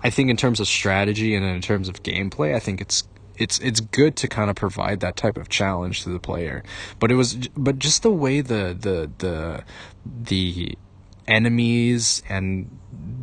I 0.05 0.11
think 0.11 0.31
in 0.31 0.37
terms 0.37 0.61
of 0.61 0.69
strategy 0.69 1.35
and 1.35 1.45
in 1.45 1.61
terms 1.61 1.89
of 1.89 2.05
gameplay, 2.05 2.55
I 2.55 2.61
think 2.61 2.81
it's 2.81 3.03
it's 3.35 3.59
it's 3.59 3.81
good 3.81 4.15
to 4.19 4.29
kind 4.29 4.49
of 4.49 4.55
provide 4.55 5.01
that 5.01 5.17
type 5.17 5.37
of 5.37 5.49
challenge 5.49 6.05
to 6.05 6.11
the 6.11 6.21
player. 6.21 6.63
But 7.01 7.11
it 7.11 7.17
was 7.17 7.35
but 7.57 7.81
just 7.81 8.05
the 8.05 8.13
way 8.13 8.41
the 8.41 8.77
the 8.79 9.11
the 9.19 9.65
the 10.07 10.79
enemies 11.27 12.23
and 12.29 12.79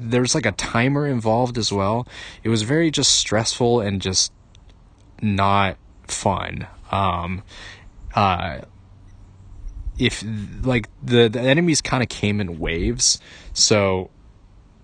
there's 0.10 0.36
like 0.36 0.46
a 0.46 0.52
timer 0.52 1.08
involved 1.08 1.58
as 1.58 1.72
well. 1.72 2.08
It 2.44 2.50
was 2.50 2.64
very 2.64 2.92
just 2.92 3.16
stressful 3.16 3.82
and 3.82 4.02
just 4.02 4.32
not 5.22 5.78
fun. 6.08 6.68
Um, 6.92 7.44
uh, 8.16 8.62
if 9.98 10.24
like 10.64 10.90
the 11.02 11.28
the 11.28 11.42
enemies 11.42 11.82
kind 11.82 12.04
of 12.04 12.10
came 12.10 12.42
in 12.42 12.60
waves, 12.60 13.20
so 13.54 14.10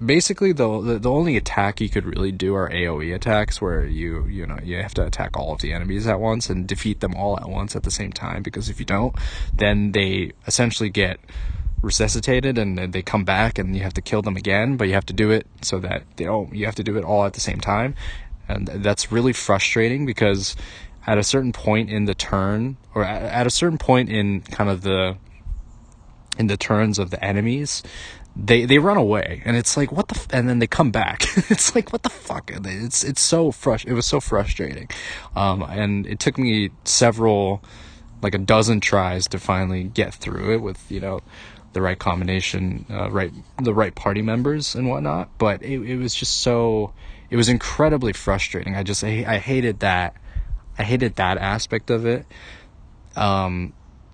basically 0.04 0.54
the, 0.54 0.82
the, 0.82 1.00
the 1.00 1.12
only 1.12 1.36
attack 1.36 1.82
you 1.82 1.90
could 1.90 2.06
really 2.06 2.32
do 2.32 2.56
are 2.56 2.70
AoE 2.70 3.14
attacks 3.14 3.62
where 3.62 3.86
you 3.86 4.26
you 4.28 4.46
know 4.46 4.58
you 4.64 4.78
have 4.78 4.94
to 4.94 5.06
attack 5.06 5.36
all 5.38 5.54
of 5.54 5.62
the 5.62 5.74
enemies 5.74 6.08
at 6.08 6.20
once 6.20 6.50
and 6.50 6.68
defeat 6.68 7.02
them 7.02 7.14
all 7.16 7.38
at 7.38 7.50
once 7.50 7.76
at 7.76 7.84
the 7.84 7.92
same 7.92 8.12
time 8.12 8.42
because 8.42 8.70
if 8.70 8.80
you 8.80 8.86
don't 8.86 9.14
then 9.54 9.92
they 9.92 10.32
essentially 10.48 10.90
get 10.90 11.20
resuscitated 11.82 12.58
and 12.58 12.78
they 12.94 13.02
come 13.02 13.24
back 13.24 13.58
and 13.58 13.76
you 13.76 13.84
have 13.84 13.94
to 13.94 14.02
kill 14.02 14.22
them 14.22 14.36
again, 14.36 14.78
but 14.78 14.88
you 14.88 14.94
have 14.94 15.06
to 15.08 15.14
do 15.14 15.32
it 15.32 15.48
so 15.62 15.80
that 15.80 16.04
they 16.18 16.26
don't, 16.26 16.54
you 16.54 16.66
have 16.66 16.76
to 16.76 16.84
do 16.84 16.98
it 16.98 17.04
all 17.04 17.26
at 17.26 17.34
the 17.34 17.40
same 17.40 17.60
time. 17.60 17.96
And 18.48 18.68
that's 18.68 19.12
really 19.12 19.34
frustrating 19.34 20.06
because 20.06 20.56
at 21.08 21.18
a 21.18 21.24
certain 21.24 21.54
point 21.54 21.90
in 21.90 22.06
the 22.06 22.16
turn 22.16 22.78
or 22.94 23.04
at 23.04 23.48
a 23.48 23.52
certain 23.52 23.78
point 23.78 24.10
in 24.10 24.42
kind 24.42 24.70
of 24.70 24.82
the, 24.82 25.18
in 26.38 26.48
the 26.48 26.58
turns 26.58 27.00
of 27.00 27.12
the 27.12 27.24
enemies, 27.24 27.84
they 28.36 28.64
they 28.64 28.78
run 28.78 28.96
away 28.96 29.42
and 29.44 29.58
it's 29.58 29.76
like 29.76 29.92
what 29.92 30.08
the 30.08 30.16
f-? 30.16 30.28
and 30.32 30.48
then 30.48 30.60
they 30.60 30.68
come 30.68 30.92
back 30.92 31.24
it's 31.50 31.76
like 31.76 31.92
what 31.92 32.04
the 32.04 32.10
fuck 32.10 32.52
it's 32.54 33.04
it's 33.04 33.22
so 33.22 33.52
frust 33.52 33.86
it 33.86 33.94
was 33.94 34.06
so 34.06 34.20
frustrating 34.20 34.88
um 35.36 35.64
and 35.64 36.06
it 36.06 36.20
took 36.20 36.38
me 36.38 36.70
several 36.86 37.62
like 38.22 38.34
a 38.34 38.38
dozen 38.38 38.80
tries 38.80 39.28
to 39.28 39.40
finally 39.40 39.84
get 39.84 40.14
through 40.14 40.54
it 40.54 40.62
with 40.62 40.90
you 40.92 41.00
know 41.00 41.20
the 41.74 41.82
right 41.82 41.98
combination, 41.98 42.86
uh, 42.90 43.10
right 43.10 43.32
the 43.62 43.74
right 43.74 43.94
party 43.94 44.22
members 44.22 44.76
and 44.76 44.90
whatnot. 44.90 45.30
But 45.38 45.64
it, 45.64 45.82
it 45.82 45.98
was 45.98 46.14
just 46.14 46.38
so 46.42 46.94
it 47.30 47.36
was 47.36 47.50
incredibly 47.50 48.14
frustrating. 48.14 48.76
I 48.76 48.84
just 48.84 49.04
I, 49.04 49.26
I 49.28 49.38
hated 49.38 49.80
that 49.82 50.16
I 50.78 50.84
hated 50.84 51.16
that 51.16 51.38
aspect 51.38 51.90
of 51.90 52.06
it. 52.06 52.26
Um, 53.16 53.74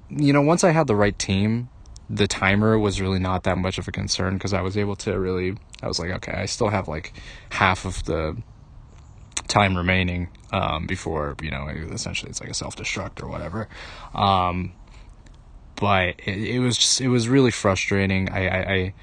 you 0.10 0.34
know, 0.34 0.41
once 0.41 0.63
I 0.63 0.72
had 0.72 0.88
the 0.88 0.96
right 0.96 1.18
team, 1.18 1.70
the 2.10 2.28
timer 2.28 2.78
was 2.78 3.02
really 3.02 3.20
not 3.20 3.44
that 3.44 3.58
much 3.58 3.78
of 3.78 3.88
a 3.88 3.91
concern 3.91 4.36
because 4.36 4.54
I 4.54 4.62
was 4.62 4.78
able 4.78 4.96
to 4.98 5.18
really 5.20 5.56
I 5.82 5.88
was 5.88 6.00
like, 6.00 6.12
okay, 6.12 6.34
I 6.34 6.46
still 6.46 6.70
have 6.70 6.88
like 6.88 7.13
half 7.50 7.86
of 7.86 8.04
the 8.06 8.38
time 9.48 9.78
remaining 9.78 10.30
um, 10.52 10.88
before 10.88 11.36
you 11.41 11.52
know 11.52 11.68
essentially 11.68 12.30
it's 12.30 12.41
like 12.41 12.50
a 12.50 12.54
self 12.54 12.76
destruct 12.76 13.24
or 13.24 13.28
whatever. 13.28 13.68
Um, 14.13 14.74
but 15.76 16.16
it, 16.26 16.56
it 16.56 16.60
was 16.60 16.78
just 16.78 17.02
it 17.02 17.10
was 17.10 17.28
really 17.28 17.52
frustrating. 17.52 18.30
I, 18.30 18.48
I, 18.48 18.74
I 18.74 18.94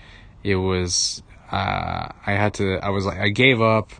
it 0.42 0.56
was 0.56 1.22
uh, 1.50 2.08
I 2.26 2.32
had 2.32 2.54
to 2.54 2.78
I 2.82 2.90
was 2.90 3.06
like 3.06 3.18
I 3.18 3.28
gave 3.28 3.60
up, 3.60 3.90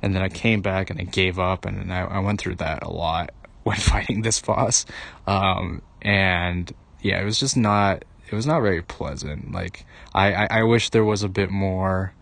and 0.00 0.14
then 0.14 0.22
I 0.22 0.28
came 0.28 0.62
back 0.62 0.90
and 0.90 1.00
I 1.00 1.04
gave 1.04 1.38
up, 1.38 1.64
and 1.64 1.92
I, 1.92 2.00
I 2.02 2.18
went 2.20 2.40
through 2.40 2.56
that 2.56 2.82
a 2.82 2.90
lot 2.90 3.30
when 3.62 3.76
fighting 3.76 4.22
this 4.22 4.40
boss, 4.40 4.86
um, 5.26 5.82
and 6.00 6.72
yeah, 7.00 7.20
it 7.20 7.24
was 7.24 7.38
just 7.38 7.56
not 7.56 8.04
it 8.28 8.34
was 8.34 8.46
not 8.46 8.60
very 8.60 8.82
pleasant. 8.82 9.52
Like 9.52 9.84
I, 10.14 10.32
I, 10.32 10.48
I 10.50 10.62
wish 10.62 10.90
there 10.90 11.04
was 11.04 11.22
a 11.22 11.28
bit 11.28 11.50
more. 11.50 12.14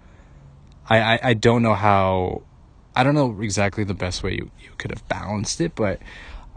I, 0.89 1.01
I, 1.15 1.21
I 1.23 1.35
don't 1.35 1.63
know 1.63 1.75
how 1.75 2.43
I 2.97 3.05
don't 3.05 3.15
know 3.15 3.41
exactly 3.41 3.85
the 3.85 3.95
best 3.95 4.23
way 4.23 4.33
you, 4.33 4.51
you 4.61 4.71
could 4.77 4.91
have 4.91 5.07
balanced 5.09 5.61
it, 5.61 5.75
but 5.75 6.01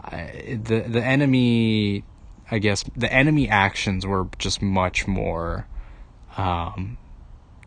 I, 0.02 0.58
the 0.62 0.80
the 0.80 1.02
enemy 1.02 2.04
I 2.50 2.58
guess 2.58 2.84
the 2.96 3.12
enemy 3.12 3.48
actions 3.48 4.06
were 4.06 4.28
just 4.38 4.60
much 4.60 5.06
more, 5.06 5.66
um, 6.36 6.98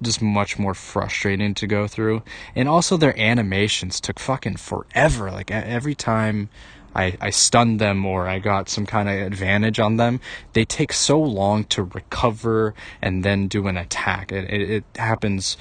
just 0.02 0.22
much 0.22 0.60
more 0.60 0.74
frustrating 0.74 1.54
to 1.56 1.68
go 1.68 1.88
through. 1.88 2.24
And 2.56 2.70
also 2.70 2.98
their 2.98 3.20
animations 3.20 4.00
took 4.00 4.20
fucking 4.20 4.58
forever. 4.58 5.32
Like 5.32 5.52
every 5.52 5.96
time 5.96 6.50
I, 6.96 7.18
I 7.22 7.30
stunned 7.30 7.80
them 7.80 8.06
or 8.06 8.28
I 8.28 8.40
got 8.40 8.70
some 8.70 8.86
kind 8.86 9.10
of 9.10 9.16
advantage 9.16 9.80
on 9.80 9.98
them, 9.98 10.20
they 10.54 10.66
take 10.66 10.94
so 10.94 11.20
long 11.20 11.64
to 11.66 11.84
recover 11.84 12.74
and 13.02 13.24
then 13.24 13.48
do 13.48 13.68
an 13.68 13.78
attack. 13.78 14.32
It, 14.32 14.50
it, 14.52 14.70
it 14.70 14.84
happens 14.96 15.58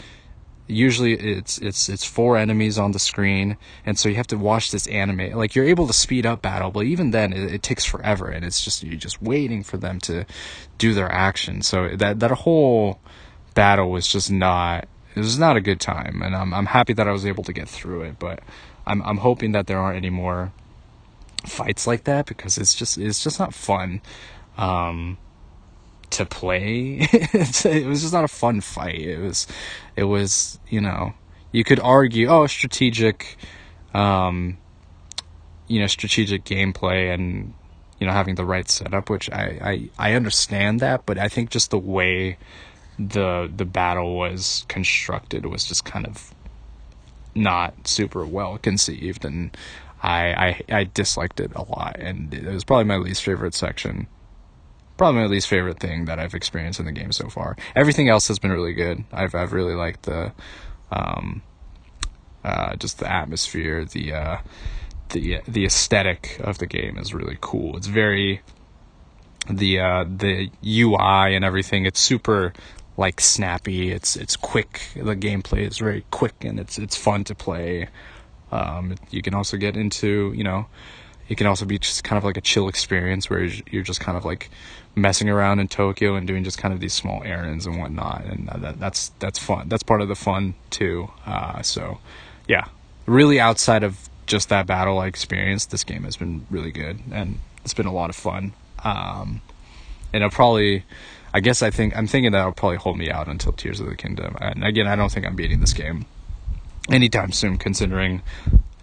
usually 0.67 1.13
it's 1.15 1.59
it's 1.59 1.89
it's 1.89 2.05
four 2.05 2.37
enemies 2.37 2.79
on 2.79 2.93
the 2.93 2.99
screen 2.99 3.57
and 3.85 3.99
so 3.99 4.09
you 4.09 4.17
have 4.17 4.27
to 4.27 4.39
watch 4.39 4.71
this 4.71 4.87
anime. 4.89 5.33
Like 5.33 5.55
you're 5.55 5.65
able 5.65 5.87
to 5.87 5.93
speed 5.93 6.27
up 6.27 6.43
battle 6.43 6.71
but 6.71 6.85
even 6.85 7.11
then 7.11 7.33
it, 7.33 7.55
it, 7.55 7.63
takes 7.63 7.85
forever 7.85 8.29
and 8.29 8.45
it's 8.45 8.65
just 8.65 8.83
you're 8.83 8.97
just 8.97 9.23
waiting 9.23 9.63
for 9.63 9.77
them 9.77 10.01
to 10.01 10.27
do 10.79 10.95
their 10.95 11.11
action. 11.11 11.63
So 11.63 11.97
that 11.97 12.21
that 12.21 12.31
whole 12.33 13.01
battle 13.55 13.91
was 13.91 14.07
just 14.07 14.31
not 14.31 14.89
it 15.15 15.21
was 15.21 15.39
not 15.39 15.57
a 15.57 15.61
good 15.61 15.81
time 15.81 16.21
and 16.23 16.35
I'm 16.35 16.53
I'm 16.53 16.67
happy 16.67 16.93
that 16.95 17.07
I 17.07 17.13
was 17.13 17.25
able 17.25 17.45
to 17.45 17.53
get 17.53 17.69
through 17.69 18.03
it 18.03 18.19
but 18.19 18.41
I'm 18.87 19.03
I'm 19.03 19.19
hoping 19.19 19.53
that 19.53 19.67
there 19.67 19.79
aren't 19.79 19.97
any 19.97 20.11
more 20.11 20.53
fights 21.45 21.87
like 21.87 22.05
that 22.05 22.27
because 22.27 22.59
it's 22.59 22.75
just 22.75 22.99
it's 22.99 23.23
just 23.23 23.39
not 23.39 23.55
fun. 23.55 24.01
Um 24.59 25.19
to 26.11 26.27
play. 26.27 26.99
it 27.13 27.87
was 27.87 28.03
just 28.03 28.13
not 28.13 28.25
a 28.25 28.29
fun 28.29 28.61
fight. 28.61 29.01
It 29.01 29.21
was, 29.21 29.47
it 29.97 30.05
was, 30.05 30.59
you 30.69 30.81
know, 30.81 31.15
you 31.53 31.65
could 31.65 31.81
argue, 31.81 32.29
oh, 32.29 32.47
strategic, 32.47 33.37
um, 33.95 34.59
you 35.69 35.81
know, 35.81 35.87
strategic 35.87 36.45
gameplay 36.45 37.13
and, 37.13 37.55
you 37.99 38.07
know, 38.07 38.13
having 38.13 38.35
the 38.35 38.45
right 38.45 38.69
setup, 38.69 39.11
which 39.11 39.31
I, 39.31 39.89
I, 39.99 40.11
I 40.11 40.13
understand 40.15 40.81
that, 40.81 41.07
but 41.07 41.19
I 41.19 41.29
think 41.29 41.51
just 41.51 41.71
the 41.71 41.79
way 41.79 42.39
the, 42.99 43.51
the 43.55 43.65
battle 43.65 44.17
was 44.17 44.65
constructed 44.69 45.47
was 45.47 45.65
just 45.65 45.85
kind 45.85 46.07
of 46.07 46.35
not 47.35 47.87
super 47.87 48.25
well 48.25 48.59
conceived. 48.59 49.25
And 49.25 49.57
I, 50.03 50.61
I 50.71 50.77
I 50.79 50.85
disliked 50.85 51.41
it 51.41 51.53
a 51.55 51.63
lot, 51.63 51.97
and 51.99 52.33
it 52.33 52.45
was 52.45 52.65
probably 52.65 52.85
my 52.85 52.97
least 52.97 53.23
favorite 53.23 53.55
section. 53.55 54.07
Probably 54.97 55.21
my 55.21 55.27
least 55.27 55.49
favorite 55.49 55.79
thing 55.79 56.07
that 56.07 56.19
I've 56.19 56.35
experienced 56.35 56.81
in 56.81 56.87
the 56.87 56.93
game 56.93 57.13
so 57.13 57.29
far. 57.29 57.57
Everything 57.75 58.09
else 58.09 58.29
has 58.29 58.39
been 58.39 58.51
really 58.51 58.73
good. 58.73 59.05
I've 59.13 59.35
I've 59.35 59.53
really 59.53 59.75
liked 59.75 60.05
the, 60.05 60.33
um, 60.91 61.43
uh, 62.43 62.77
just 62.77 62.99
the 62.99 63.11
atmosphere, 63.11 63.85
the 63.85 64.13
uh, 64.15 64.39
the 65.11 65.41
the 65.47 65.65
aesthetic 65.65 66.39
of 66.41 66.59
the 66.59 66.67
game 66.67 66.99
is 66.99 67.13
really 67.13 67.39
cool. 67.41 67.77
It's 67.77 67.87
very 67.87 68.41
the 69.49 69.81
uh, 69.81 70.05
the 70.05 70.51
UI 70.65 71.35
and 71.35 71.45
everything. 71.45 71.87
It's 71.87 72.01
super 72.01 72.53
like 72.97 73.21
snappy. 73.21 73.93
It's 73.93 74.17
it's 74.17 74.37
quick. 74.37 74.81
The 74.95 75.17
gameplay 75.17 75.69
is 75.69 75.79
very 75.79 76.05
quick 76.11 76.45
and 76.45 76.59
it's 76.59 76.79
it's 76.79 76.97
fun 76.97 77.25
to 77.25 77.35
play. 77.35 77.89
Um, 78.53 78.95
you 79.11 79.23
can 79.23 79.35
also 79.35 79.57
get 79.57 79.77
into 79.77 80.33
you 80.35 80.45
know, 80.45 80.67
it 81.29 81.37
can 81.37 81.47
also 81.47 81.65
be 81.65 81.79
just 81.79 82.05
kind 82.05 82.19
of 82.19 82.25
like 82.25 82.37
a 82.37 82.41
chill 82.41 82.69
experience 82.69 83.29
where 83.29 83.43
you're 83.71 83.83
just 83.83 84.01
kind 84.01 84.17
of 84.17 84.25
like 84.25 84.51
messing 84.95 85.29
around 85.29 85.59
in 85.59 85.69
Tokyo 85.69 86.15
and 86.15 86.27
doing 86.27 86.45
just 86.45 86.59
kind 86.59 86.73
of 86.73 86.81
these 86.81 86.95
small 86.95 87.23
errands 87.25 87.67
and 87.67 87.79
whatnot, 87.79 88.25
and 88.25 88.49
that, 88.49 88.81
that's 88.81 89.11
that's 89.19 89.39
fun. 89.39 89.69
That's 89.69 89.83
part 89.83 90.01
of 90.01 90.09
the 90.09 90.15
fun 90.15 90.55
too. 90.71 91.11
Uh, 91.27 91.63
so, 91.63 91.99
yeah, 92.49 92.69
really 93.07 93.41
outside 93.41 93.83
of 93.83 94.09
just 94.27 94.49
that 94.49 94.67
battle 94.67 94.99
I 94.99 95.07
experienced, 95.07 95.71
this 95.71 95.85
game 95.85 96.05
has 96.05 96.17
been 96.17 96.47
really 96.51 96.73
good 96.73 97.01
and 97.13 97.39
it's 97.65 97.75
been 97.75 97.87
a 97.87 97.93
lot 97.93 98.11
of 98.11 98.17
fun. 98.17 98.53
Um, 98.85 99.41
and 100.13 100.23
I'll 100.23 100.31
probably, 100.31 100.85
I 101.33 101.41
guess 101.41 101.63
I 101.63 101.71
think 101.71 101.97
I'm 101.97 102.07
thinking 102.07 102.33
that 102.33 102.45
will 102.45 102.53
probably 102.53 102.79
hold 102.79 102.99
me 102.99 103.11
out 103.11 103.29
until 103.29 103.53
Tears 103.53 103.81
of 103.81 103.87
the 103.89 103.97
Kingdom. 103.97 104.37
And 104.41 104.65
again, 104.65 104.87
I 104.87 104.97
don't 104.97 105.11
think 105.11 105.27
I'm 105.27 105.37
beating 105.37 105.61
this 105.61 105.73
game 105.73 106.07
anytime 106.91 107.33
soon, 107.33 107.59
considering 107.59 108.23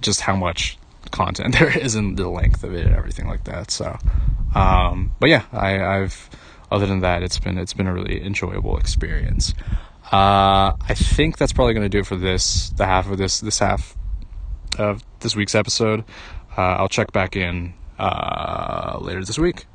just 0.02 0.22
how 0.22 0.36
much 0.36 0.78
content 1.14 1.54
there 1.60 1.78
is 1.78 1.96
and 1.96 2.18
the 2.18 2.28
length 2.28 2.64
of 2.64 2.74
it 2.74 2.86
and 2.86 2.96
everything 2.96 3.28
like 3.28 3.46
that. 3.46 3.72
So, 3.72 3.98
um, 4.54 5.16
but 5.20 5.30
yeah, 5.30 5.46
I, 5.54 5.82
I've 5.82 6.30
other 6.72 6.88
than 6.88 7.02
that, 7.02 7.24
it's 7.24 7.40
been 7.40 7.58
it's 7.58 7.74
been 7.74 7.88
a 7.88 7.94
really 7.94 8.22
enjoyable 8.26 8.78
experience. 8.78 9.54
Uh, 10.12 10.74
I 10.88 10.94
think 10.96 11.38
that's 11.38 11.54
probably 11.54 11.74
going 11.74 11.86
to 11.86 11.90
do 11.90 12.00
it 12.00 12.06
for 12.06 12.16
this 12.16 12.70
the 12.72 12.86
half 12.86 13.10
of 13.10 13.18
this 13.18 13.40
this 13.40 13.60
half 13.60 13.96
of 14.78 15.04
this 15.22 15.36
week's 15.36 15.56
episode. 15.56 16.04
Uh, 16.58 16.62
I'll 16.62 16.90
check 16.90 17.12
back 17.12 17.36
in 17.36 17.74
uh, 17.98 18.98
later 19.02 19.24
this 19.24 19.40
week. 19.40 19.66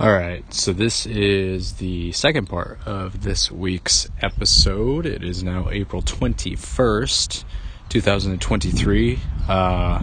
All 0.00 0.10
right, 0.10 0.42
so 0.52 0.72
this 0.72 1.04
is 1.04 1.74
the 1.74 2.12
second 2.12 2.46
part 2.48 2.78
of 2.86 3.22
this 3.22 3.50
week's 3.50 4.08
episode. 4.22 5.04
It 5.04 5.22
is 5.22 5.42
now 5.44 5.68
April 5.70 6.00
21st, 6.00 7.44
2023. 7.90 9.18
Uh, 9.48 10.02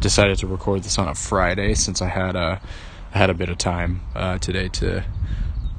decided 0.00 0.36
to 0.38 0.46
record 0.46 0.82
this 0.82 0.98
on 0.98 1.08
a 1.08 1.14
Friday 1.14 1.74
since 1.74 2.02
I 2.02 2.08
had 2.08 2.36
a 2.36 2.60
I 3.14 3.18
had 3.18 3.30
a 3.30 3.34
bit 3.34 3.48
of 3.48 3.58
time 3.58 4.00
uh, 4.14 4.38
today 4.38 4.68
to 4.68 5.04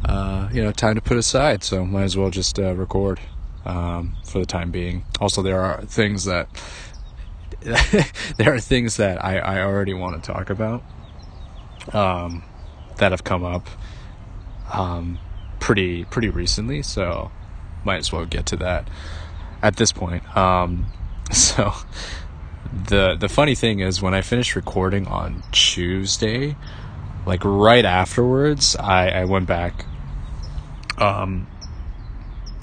uh, 0.06 0.50
you 0.52 0.64
know 0.64 0.72
time 0.72 0.96
to 0.96 1.02
put 1.02 1.18
aside, 1.18 1.64
so 1.64 1.86
might 1.86 2.04
as 2.04 2.18
well 2.18 2.30
just 2.30 2.58
uh, 2.58 2.74
record 2.74 3.20
um, 3.66 4.16
for 4.26 4.40
the 4.40 4.46
time 4.46 4.72
being. 4.72 5.06
Also, 5.20 5.42
there 5.42 5.60
are 5.60 5.82
things 5.84 6.26
that 6.26 6.48
there 8.38 8.54
are 8.54 8.60
things 8.60 8.98
that 8.98 9.24
I, 9.24 9.38
I 9.40 9.62
already 9.62 9.94
want 9.94 10.22
to 10.22 10.32
talk 10.32 10.50
about 10.50 10.84
um, 11.94 12.44
that 12.98 13.12
have 13.12 13.24
come 13.24 13.44
up 13.44 13.68
um, 14.72 15.20
pretty 15.60 16.06
pretty 16.06 16.30
recently, 16.30 16.82
so 16.82 17.32
might 17.84 17.98
as 17.98 18.12
well 18.12 18.26
get 18.26 18.46
to 18.48 18.56
that 18.58 18.88
at 19.62 19.76
this 19.76 19.92
point. 19.92 20.24
Um, 20.38 20.88
so 21.32 21.74
the 22.88 23.16
the 23.16 23.30
funny 23.30 23.56
thing 23.56 23.80
is 23.80 24.02
when 24.02 24.14
I 24.14 24.22
finished 24.22 24.56
recording 24.56 25.08
on 25.08 25.44
Tuesday, 25.52 26.56
like 27.26 27.44
right 27.44 27.86
afterwards, 27.86 28.76
I, 28.76 29.10
I 29.10 29.26
went 29.26 29.48
back. 29.48 29.86
Um, 30.98 31.48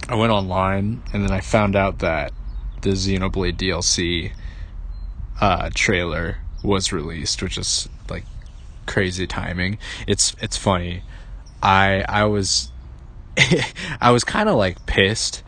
I 0.08 0.14
went 0.14 0.32
online 0.32 1.02
and 1.12 1.24
then 1.24 1.30
I 1.30 1.40
found 1.40 1.76
out 1.76 2.00
that 2.00 2.32
the 2.82 2.90
Xenoblade 2.90 3.56
DLC 3.56 4.32
uh, 5.40 5.70
trailer 5.74 6.38
was 6.62 6.92
released, 6.92 7.42
which 7.42 7.56
is 7.56 7.88
like 8.08 8.24
crazy 8.86 9.26
timing. 9.26 9.78
It's 10.06 10.34
it's 10.40 10.56
funny. 10.56 11.02
I 11.62 12.04
I 12.08 12.24
was 12.24 12.72
I 14.00 14.10
was 14.10 14.24
kind 14.24 14.48
of 14.48 14.56
like 14.56 14.84
pissed 14.86 15.42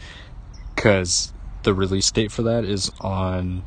because 0.74 1.32
the 1.62 1.74
release 1.74 2.10
date 2.10 2.32
for 2.32 2.42
that 2.42 2.64
is 2.64 2.90
on 3.00 3.64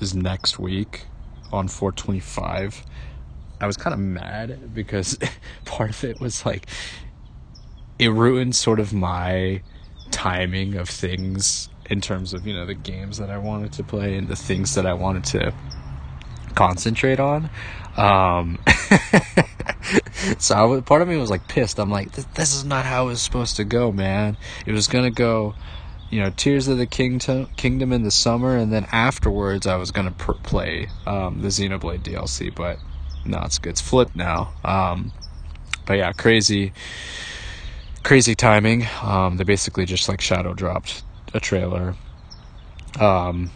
is 0.00 0.14
next 0.14 0.58
week 0.58 1.06
on 1.52 1.68
425. 1.68 2.84
I 3.60 3.66
was 3.66 3.76
kind 3.76 3.94
of 3.94 4.00
mad 4.00 4.74
because 4.74 5.18
part 5.64 5.90
of 5.90 6.04
it 6.04 6.20
was 6.20 6.44
like 6.44 6.66
it 7.98 8.08
ruined 8.08 8.56
sort 8.56 8.80
of 8.80 8.92
my 8.92 9.62
timing 10.10 10.74
of 10.74 10.88
things 10.88 11.68
in 11.90 12.00
terms 12.00 12.32
of 12.32 12.46
you 12.46 12.54
know 12.54 12.66
the 12.66 12.74
games 12.74 13.18
that 13.18 13.30
I 13.30 13.38
wanted 13.38 13.72
to 13.74 13.84
play 13.84 14.16
and 14.16 14.28
the 14.28 14.36
things 14.36 14.74
that 14.74 14.86
I 14.86 14.94
wanted 14.94 15.24
to 15.24 15.54
concentrate 16.54 17.20
on. 17.20 17.50
Um, 17.96 18.58
so 20.38 20.80
part 20.82 21.02
of 21.02 21.08
me 21.08 21.16
was 21.16 21.30
like 21.30 21.46
pissed. 21.48 21.78
I'm 21.78 21.90
like, 21.90 22.12
this 22.12 22.54
is 22.54 22.64
not 22.64 22.84
how 22.84 23.04
it 23.04 23.08
was 23.08 23.22
supposed 23.22 23.56
to 23.56 23.64
go, 23.64 23.92
man. 23.92 24.36
It 24.66 24.72
was 24.72 24.88
gonna 24.88 25.10
go, 25.10 25.54
you 26.14 26.20
know, 26.20 26.30
Tears 26.30 26.68
of 26.68 26.78
the 26.78 26.86
Kingdom, 26.86 27.48
Kingdom 27.56 27.92
in 27.92 28.04
the 28.04 28.10
summer, 28.12 28.56
and 28.56 28.72
then 28.72 28.86
afterwards 28.92 29.66
I 29.66 29.74
was 29.74 29.90
gonna 29.90 30.12
pr- 30.12 30.34
play 30.44 30.88
um, 31.08 31.42
the 31.42 31.48
Xenoblade 31.48 32.02
DLC. 32.02 32.54
But 32.54 32.78
no, 33.24 33.40
it's 33.42 33.58
it's 33.64 33.80
flipped 33.80 34.14
now. 34.14 34.54
Um, 34.62 35.10
but 35.86 35.94
yeah, 35.94 36.12
crazy, 36.12 36.72
crazy 38.04 38.36
timing. 38.36 38.86
Um, 39.02 39.38
they 39.38 39.44
basically 39.44 39.86
just 39.86 40.08
like 40.08 40.20
shadow 40.20 40.54
dropped 40.54 41.02
a 41.34 41.40
trailer. 41.40 41.96
Um, 43.00 43.50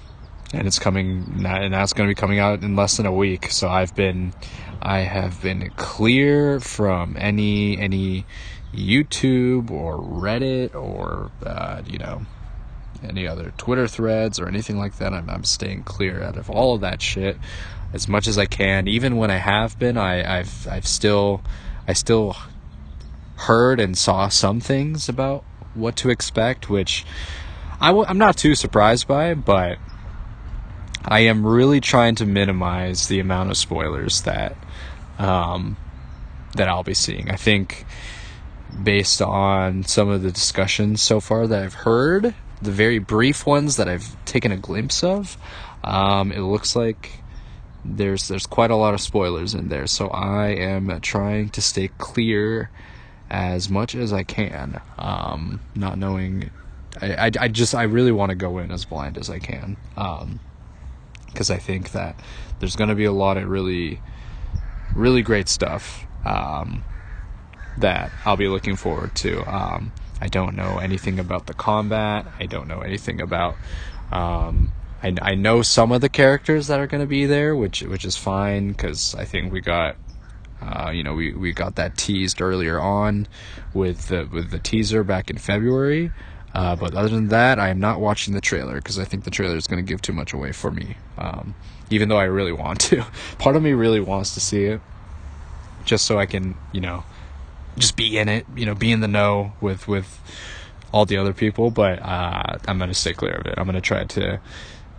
and 0.52 0.66
it's 0.66 0.80
coming 0.80 1.44
and 1.46 1.72
that's 1.72 1.92
to 1.92 2.06
be 2.06 2.14
coming 2.16 2.40
out 2.40 2.64
in 2.64 2.74
less 2.74 2.96
than 2.96 3.04
a 3.04 3.12
week 3.12 3.50
so 3.50 3.68
i've 3.68 3.94
been 3.94 4.32
i 4.80 5.00
have 5.00 5.42
been 5.42 5.70
clear 5.76 6.58
from 6.58 7.14
any 7.18 7.76
any 7.78 8.24
youtube 8.72 9.70
or 9.70 9.98
reddit 9.98 10.74
or 10.74 11.30
uh, 11.44 11.82
you 11.86 11.98
know 11.98 12.22
any 13.02 13.26
other 13.26 13.52
twitter 13.56 13.86
threads 13.86 14.38
or 14.38 14.48
anything 14.48 14.78
like 14.78 14.96
that 14.96 15.12
I'm, 15.12 15.28
I'm 15.28 15.44
staying 15.44 15.84
clear 15.84 16.22
out 16.22 16.36
of 16.36 16.50
all 16.50 16.74
of 16.74 16.80
that 16.80 17.00
shit 17.02 17.36
as 17.92 18.08
much 18.08 18.26
as 18.26 18.38
i 18.38 18.46
can 18.46 18.88
even 18.88 19.16
when 19.16 19.30
i 19.30 19.36
have 19.36 19.78
been 19.78 19.96
i 19.96 20.38
i've 20.38 20.66
i've 20.68 20.86
still 20.86 21.42
i 21.86 21.92
still 21.92 22.36
heard 23.36 23.80
and 23.80 23.96
saw 23.96 24.28
some 24.28 24.60
things 24.60 25.08
about 25.08 25.44
what 25.74 25.96
to 25.96 26.10
expect 26.10 26.68
which 26.68 27.04
i 27.80 27.88
w- 27.88 28.06
i'm 28.08 28.18
not 28.18 28.36
too 28.36 28.54
surprised 28.54 29.06
by 29.06 29.34
but 29.34 29.78
I 31.04 31.20
am 31.20 31.46
really 31.46 31.80
trying 31.80 32.16
to 32.16 32.26
minimize 32.26 33.08
the 33.08 33.18
amount 33.18 33.50
of 33.50 33.56
spoilers 33.56 34.22
that 34.22 34.56
um, 35.18 35.76
that 36.54 36.68
I'll 36.68 36.82
be 36.82 36.94
seeing. 36.94 37.30
I 37.30 37.36
think 37.36 37.86
based 38.82 39.22
on 39.22 39.84
some 39.84 40.08
of 40.08 40.22
the 40.22 40.30
discussions 40.30 41.00
so 41.02 41.20
far 41.20 41.46
that 41.46 41.62
I've 41.62 41.74
heard, 41.74 42.34
the 42.62 42.70
very 42.70 42.98
brief 42.98 43.46
ones 43.46 43.76
that 43.76 43.88
I've 43.88 44.24
taken 44.24 44.52
a 44.52 44.56
glimpse 44.56 45.04
of, 45.04 45.36
um, 45.84 46.32
it 46.32 46.40
looks 46.40 46.74
like 46.74 47.22
there's 47.84 48.28
there's 48.28 48.46
quite 48.46 48.70
a 48.70 48.76
lot 48.76 48.94
of 48.94 49.00
spoilers 49.00 49.54
in 49.54 49.68
there. 49.68 49.86
So 49.86 50.08
I 50.08 50.48
am 50.48 51.00
trying 51.00 51.50
to 51.50 51.62
stay 51.62 51.88
clear 51.98 52.70
as 53.30 53.68
much 53.68 53.94
as 53.94 54.12
I 54.12 54.24
can, 54.24 54.80
um, 54.98 55.60
not 55.74 55.98
knowing. 55.98 56.50
I, 57.00 57.26
I, 57.26 57.30
I, 57.40 57.48
just 57.48 57.74
I 57.74 57.84
really 57.84 58.12
want 58.12 58.30
to 58.30 58.34
go 58.34 58.58
in 58.58 58.70
as 58.72 58.84
blind 58.84 59.18
as 59.18 59.30
I 59.30 59.38
can. 59.38 59.76
Um, 59.96 60.40
because 61.26 61.50
I 61.50 61.58
think 61.58 61.92
that 61.92 62.18
there's 62.58 62.74
going 62.74 62.88
to 62.88 62.94
be 62.94 63.04
a 63.04 63.12
lot 63.12 63.36
of 63.36 63.48
really, 63.48 64.00
really 64.94 65.22
great 65.22 65.48
stuff 65.48 66.04
um, 66.24 66.82
that 67.78 68.10
I'll 68.24 68.36
be 68.36 68.48
looking 68.48 68.76
forward 68.76 69.14
to. 69.16 69.44
Um, 69.44 69.92
I 70.20 70.28
don't 70.28 70.56
know 70.56 70.78
anything 70.78 71.18
about 71.18 71.46
the 71.46 71.54
combat. 71.54 72.26
I 72.38 72.46
don't 72.46 72.68
know 72.68 72.80
anything 72.80 73.20
about. 73.20 73.56
Um, 74.10 74.72
I, 75.02 75.14
I 75.22 75.34
know 75.34 75.62
some 75.62 75.92
of 75.92 76.00
the 76.00 76.08
characters 76.08 76.66
that 76.66 76.80
are 76.80 76.86
going 76.86 77.00
to 77.02 77.06
be 77.06 77.26
there, 77.26 77.54
which 77.54 77.82
which 77.82 78.04
is 78.04 78.16
fine 78.16 78.68
because 78.68 79.14
I 79.14 79.24
think 79.24 79.52
we 79.52 79.60
got. 79.60 79.96
Uh, 80.60 80.90
you 80.90 81.04
know, 81.04 81.14
we, 81.14 81.32
we 81.34 81.52
got 81.52 81.76
that 81.76 81.96
teased 81.96 82.42
earlier 82.42 82.80
on 82.80 83.28
with 83.72 84.08
the 84.08 84.28
with 84.32 84.50
the 84.50 84.58
teaser 84.58 85.04
back 85.04 85.30
in 85.30 85.38
February. 85.38 86.10
Uh, 86.52 86.74
but 86.74 86.94
other 86.94 87.10
than 87.10 87.28
that, 87.28 87.60
I 87.60 87.68
am 87.68 87.78
not 87.78 88.00
watching 88.00 88.34
the 88.34 88.40
trailer 88.40 88.74
because 88.74 88.98
I 88.98 89.04
think 89.04 89.22
the 89.22 89.30
trailer 89.30 89.54
is 89.54 89.68
going 89.68 89.84
to 89.84 89.88
give 89.88 90.02
too 90.02 90.12
much 90.12 90.32
away 90.32 90.50
for 90.50 90.72
me. 90.72 90.96
Um, 91.16 91.54
even 91.90 92.08
though 92.08 92.16
I 92.16 92.24
really 92.24 92.52
want 92.52 92.80
to. 92.82 93.04
Part 93.38 93.54
of 93.54 93.62
me 93.62 93.72
really 93.72 94.00
wants 94.00 94.34
to 94.34 94.40
see 94.40 94.64
it 94.64 94.80
just 95.84 96.04
so 96.04 96.18
I 96.18 96.26
can, 96.26 96.54
you 96.72 96.80
know, 96.80 97.04
just 97.78 97.96
be 97.96 98.18
in 98.18 98.28
it, 98.28 98.46
you 98.56 98.66
know, 98.66 98.74
be 98.74 98.92
in 98.92 99.00
the 99.00 99.08
know 99.08 99.52
with 99.60 99.88
with 99.88 100.20
all 100.92 101.06
the 101.06 101.16
other 101.16 101.32
people. 101.32 101.70
But 101.70 102.00
uh, 102.00 102.58
I'm 102.66 102.78
going 102.78 102.90
to 102.90 102.94
stay 102.94 103.12
clear 103.12 103.34
of 103.34 103.46
it. 103.46 103.54
I'm 103.56 103.64
going 103.64 103.74
to 103.74 103.80
try 103.80 104.04
to 104.04 104.40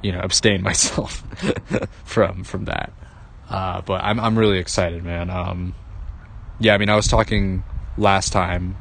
you 0.02 0.12
know, 0.12 0.20
abstain 0.20 0.62
myself 0.70 1.24
from 2.04 2.44
from 2.44 2.66
that. 2.66 2.92
Uh, 3.50 3.82
but 3.82 4.04
I'm 4.04 4.20
I'm 4.20 4.38
really 4.38 4.60
excited, 4.60 5.04
man. 5.04 5.30
Um, 5.30 5.76
yeah, 6.60 6.74
I 6.74 6.78
mean, 6.78 6.90
I 6.90 6.96
was 6.96 7.08
talking 7.08 7.64
last 7.98 8.32
time 8.32 8.76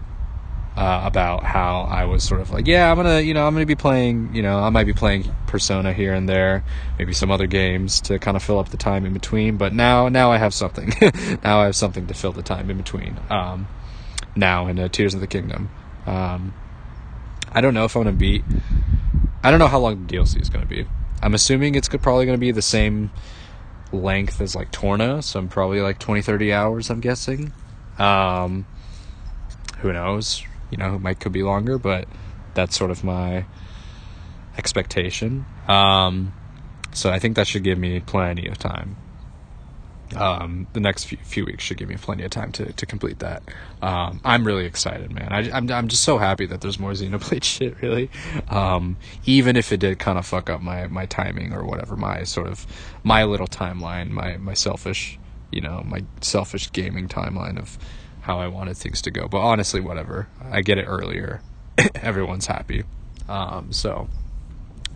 uh, 0.77 1.03
about 1.05 1.43
how 1.43 1.83
I 1.83 2.05
was 2.05 2.23
sort 2.23 2.41
of 2.41 2.51
like, 2.51 2.67
yeah, 2.67 2.91
I'm 2.91 2.97
gonna, 2.97 3.21
you 3.21 3.35
know, 3.35 3.47
I'm 3.47 3.55
gonna 3.55 3.67
be 3.67 3.75
playing, 3.75 4.35
you 4.35 4.43
know, 4.43 4.59
I 4.59 4.71
might 4.71 4.85
be 4.85 4.93
playing 4.93 5.33
Persona 5.47 5.93
here 5.93 6.13
and 6.13 6.29
there, 6.29 6.65
maybe 6.99 7.13
some 7.13 7.31
other 7.31 7.47
games 7.47 8.01
to 8.03 8.19
kind 8.19 8.37
of 8.37 8.43
fill 8.43 8.59
up 8.59 8.69
the 8.69 8.77
time 8.77 9.07
in 9.07 9.13
between. 9.13 9.57
But 9.57 9.73
now, 9.73 10.09
now 10.09 10.31
I 10.31 10.39
have 10.39 10.53
something. 10.53 10.93
now 11.43 11.61
I 11.61 11.65
have 11.65 11.77
something 11.77 12.07
to 12.09 12.15
fill 12.15 12.33
the 12.33 12.43
time 12.43 12.71
in 12.71 12.77
between. 12.77 13.19
Um, 13.31 13.69
now 14.39 14.67
in 14.69 14.89
Tears 14.91 15.15
of 15.15 15.21
the 15.21 15.27
Kingdom. 15.27 15.71
Um, 16.07 16.55
I 17.53 17.61
don't 17.61 17.75
know 17.75 17.85
if 17.85 17.97
I'm 17.97 18.05
gonna 18.05 18.17
beat. 18.17 18.45
I 19.43 19.51
don't 19.51 19.59
know 19.59 19.69
how 19.69 19.79
long 19.79 20.07
the 20.07 20.17
DLC 20.17 20.41
is 20.41 20.49
gonna 20.49 20.67
be. 20.67 20.87
I'm 21.23 21.35
assuming 21.35 21.75
it's 21.75 21.89
probably 21.89 22.27
gonna 22.27 22.39
be 22.39 22.53
the 22.53 22.63
same 22.63 23.11
length 23.93 24.41
as 24.41 24.55
like 24.55 24.71
Torna, 24.71 25.23
so 25.23 25.39
I'm 25.39 25.49
probably 25.49 25.81
like 25.81 25.99
20, 25.99 26.23
30 26.23 26.53
hours. 26.53 26.91
I'm 26.91 27.01
guessing. 27.01 27.53
Um, 27.99 28.67
who 29.79 29.93
knows? 29.93 30.45
You 30.71 30.79
know, 30.79 30.95
it 30.95 31.01
might 31.01 31.21
could 31.21 31.33
be 31.33 31.43
longer, 31.43 31.79
but 31.79 32.07
that's 32.55 32.77
sort 32.77 32.91
of 32.91 33.03
my 33.05 33.45
expectation. 34.57 35.47
Um, 35.67 36.33
so 36.93 37.11
I 37.11 37.19
think 37.19 37.37
that 37.37 37.47
should 37.47 37.65
give 37.65 37.79
me 37.79 38.01
plenty 38.01 38.47
of 38.49 38.59
time. 38.59 38.97
Um, 40.17 40.67
the 40.73 40.81
next 40.81 41.05
few, 41.05 41.19
few 41.19 41.45
weeks 41.45 41.65
should 41.65 41.77
give 41.77 41.89
me 41.89 41.97
plenty 41.97 42.25
of 42.25 42.31
time 42.31 42.53
to, 42.53 42.73
to 42.73 42.87
complete 42.87 43.19
that. 43.19 43.43
Um, 43.83 44.21
I'm 44.25 44.45
really 44.47 44.65
excited, 44.65 45.13
man. 45.13 45.29
I, 45.31 45.51
I'm, 45.51 45.71
I'm 45.71 45.89
just 45.89 46.03
so 46.03 46.19
happy 46.19 46.47
that 46.47 46.61
there's 46.61 46.79
more 46.79 46.93
Xenoblade 46.93 47.45
shit, 47.45 47.81
really. 47.83 48.11
Um, 48.49 48.97
even 49.27 49.57
if 49.57 49.73
it 49.73 49.81
did 49.81 49.99
kind 49.99 50.19
of 50.19 50.27
fuck 50.27 50.49
up 50.49 50.61
my, 50.61 50.87
my 50.87 51.07
timing 51.07 51.53
or 51.53 51.65
whatever, 51.65 51.97
my 51.97 52.23
sort 52.25 52.47
of, 52.47 52.67
my 53.03 53.25
little 53.25 53.47
timeline, 53.47 54.11
my, 54.11 54.37
my 54.39 54.55
selfish, 54.55 55.19
you 55.53 55.61
know, 55.61 55.83
my 55.85 56.05
selfish 56.21 56.73
gaming 56.73 57.09
timeline 57.09 57.59
of 57.59 57.79
how 58.23 58.39
I 58.39 58.49
wanted 58.49 58.77
things 58.77 59.03
to 59.03 59.11
go. 59.11 59.29
But 59.29 59.41
honestly, 59.41 59.81
whatever. 59.81 60.29
I 60.43 60.63
get 60.63 60.79
it 60.79 60.85
earlier. 60.85 61.41
Everyone's 61.95 62.47
happy. 62.47 62.85
Um, 63.29 63.73
so, 63.73 64.09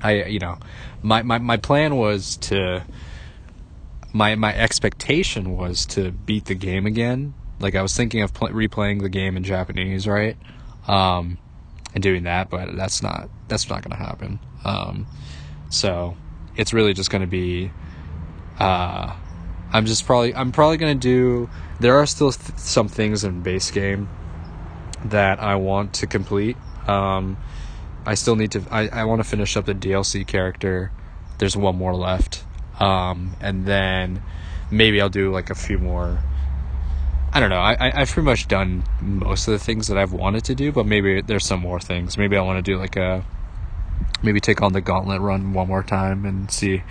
I, 0.02 0.24
you 0.24 0.38
know, 0.38 0.58
my, 1.02 1.22
my, 1.22 1.38
my 1.38 1.56
plan 1.56 1.96
was 1.96 2.36
to, 2.38 2.82
my 4.12 4.34
my 4.34 4.54
expectation 4.54 5.56
was 5.56 5.86
to 5.86 6.10
beat 6.10 6.46
the 6.46 6.54
game 6.54 6.86
again. 6.86 7.34
Like 7.60 7.74
I 7.74 7.82
was 7.82 7.96
thinking 7.96 8.22
of 8.22 8.34
pl- 8.34 8.48
replaying 8.48 9.02
the 9.02 9.08
game 9.08 9.36
in 9.36 9.44
Japanese, 9.44 10.06
right? 10.06 10.36
Um, 10.86 11.38
and 11.94 12.02
doing 12.02 12.24
that, 12.24 12.50
but 12.50 12.76
that's 12.76 13.02
not 13.02 13.28
that's 13.48 13.68
not 13.68 13.82
going 13.82 13.96
to 13.96 14.02
happen. 14.04 14.38
Um, 14.64 15.06
so 15.70 16.16
it's 16.56 16.72
really 16.72 16.92
just 16.92 17.10
going 17.10 17.22
to 17.22 17.28
be. 17.28 17.70
Uh, 18.58 19.14
I'm 19.72 19.86
just 19.86 20.04
probably 20.04 20.34
I'm 20.34 20.52
probably 20.52 20.76
going 20.76 20.98
to 20.98 21.00
do. 21.00 21.50
There 21.80 21.96
are 21.96 22.06
still 22.06 22.32
th- 22.32 22.58
some 22.58 22.88
things 22.88 23.24
in 23.24 23.42
base 23.42 23.70
game 23.70 24.08
that 25.04 25.40
I 25.40 25.56
want 25.56 25.94
to 25.94 26.06
complete. 26.06 26.56
Um, 26.86 27.36
I 28.04 28.14
still 28.14 28.36
need 28.36 28.52
to. 28.52 28.64
I, 28.70 28.88
I 28.88 29.04
want 29.04 29.22
to 29.22 29.28
finish 29.28 29.56
up 29.56 29.66
the 29.66 29.74
DLC 29.74 30.26
character. 30.26 30.92
There's 31.38 31.56
one 31.56 31.76
more 31.76 31.94
left. 31.94 32.44
Um, 32.82 33.36
and 33.40 33.64
then 33.64 34.20
maybe 34.72 35.00
I'll 35.00 35.08
do 35.08 35.30
like 35.30 35.50
a 35.50 35.54
few 35.54 35.78
more. 35.78 36.18
I 37.32 37.38
don't 37.38 37.48
know. 37.48 37.60
I, 37.60 38.00
I've 38.00 38.10
pretty 38.10 38.26
much 38.26 38.48
done 38.48 38.82
most 39.00 39.46
of 39.46 39.52
the 39.52 39.58
things 39.58 39.86
that 39.86 39.96
I've 39.96 40.12
wanted 40.12 40.44
to 40.46 40.54
do, 40.56 40.72
but 40.72 40.84
maybe 40.84 41.22
there's 41.22 41.46
some 41.46 41.60
more 41.60 41.78
things. 41.78 42.18
Maybe 42.18 42.36
I 42.36 42.42
want 42.42 42.62
to 42.62 42.70
do 42.70 42.76
like 42.78 42.96
a, 42.96 43.24
maybe 44.22 44.40
take 44.40 44.62
on 44.62 44.72
the 44.72 44.80
gauntlet 44.80 45.20
run 45.20 45.52
one 45.52 45.68
more 45.68 45.84
time 45.84 46.26
and 46.26 46.50
see, 46.50 46.82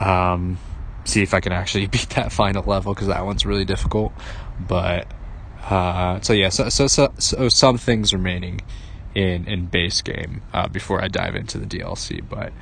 um, 0.00 0.58
see 1.04 1.22
if 1.22 1.32
I 1.32 1.38
can 1.38 1.52
actually 1.52 1.86
beat 1.94 2.10
that 2.10 2.32
final 2.32 2.64
level 2.64 2.92
because 2.92 3.06
that 3.06 3.24
one's 3.24 3.46
really 3.46 3.64
difficult. 3.64 4.12
But, 4.58 5.06
uh, 5.70 6.20
so 6.22 6.32
yeah, 6.32 6.48
so, 6.48 6.68
so, 6.68 6.88
so, 6.88 7.12
so 7.18 7.48
some 7.48 7.78
things 7.78 8.12
remaining 8.12 8.60
in, 9.14 9.46
in 9.46 9.66
base 9.66 10.02
game, 10.02 10.42
uh, 10.52 10.66
before 10.66 11.02
I 11.02 11.06
dive 11.06 11.36
into 11.36 11.56
the 11.56 11.66
DLC, 11.66 12.20
but, 12.28 12.52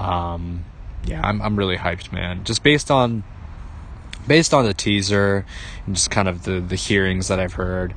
um, 0.00 0.64
yeah, 1.04 1.20
I'm 1.24 1.40
I'm 1.42 1.56
really 1.56 1.76
hyped, 1.76 2.12
man. 2.12 2.44
Just 2.44 2.62
based 2.62 2.90
on 2.90 3.24
based 4.26 4.52
on 4.52 4.64
the 4.64 4.74
teaser 4.74 5.44
and 5.86 5.94
just 5.94 6.10
kind 6.10 6.28
of 6.28 6.44
the 6.44 6.60
the 6.60 6.76
hearings 6.76 7.28
that 7.28 7.38
I've 7.38 7.54
heard, 7.54 7.94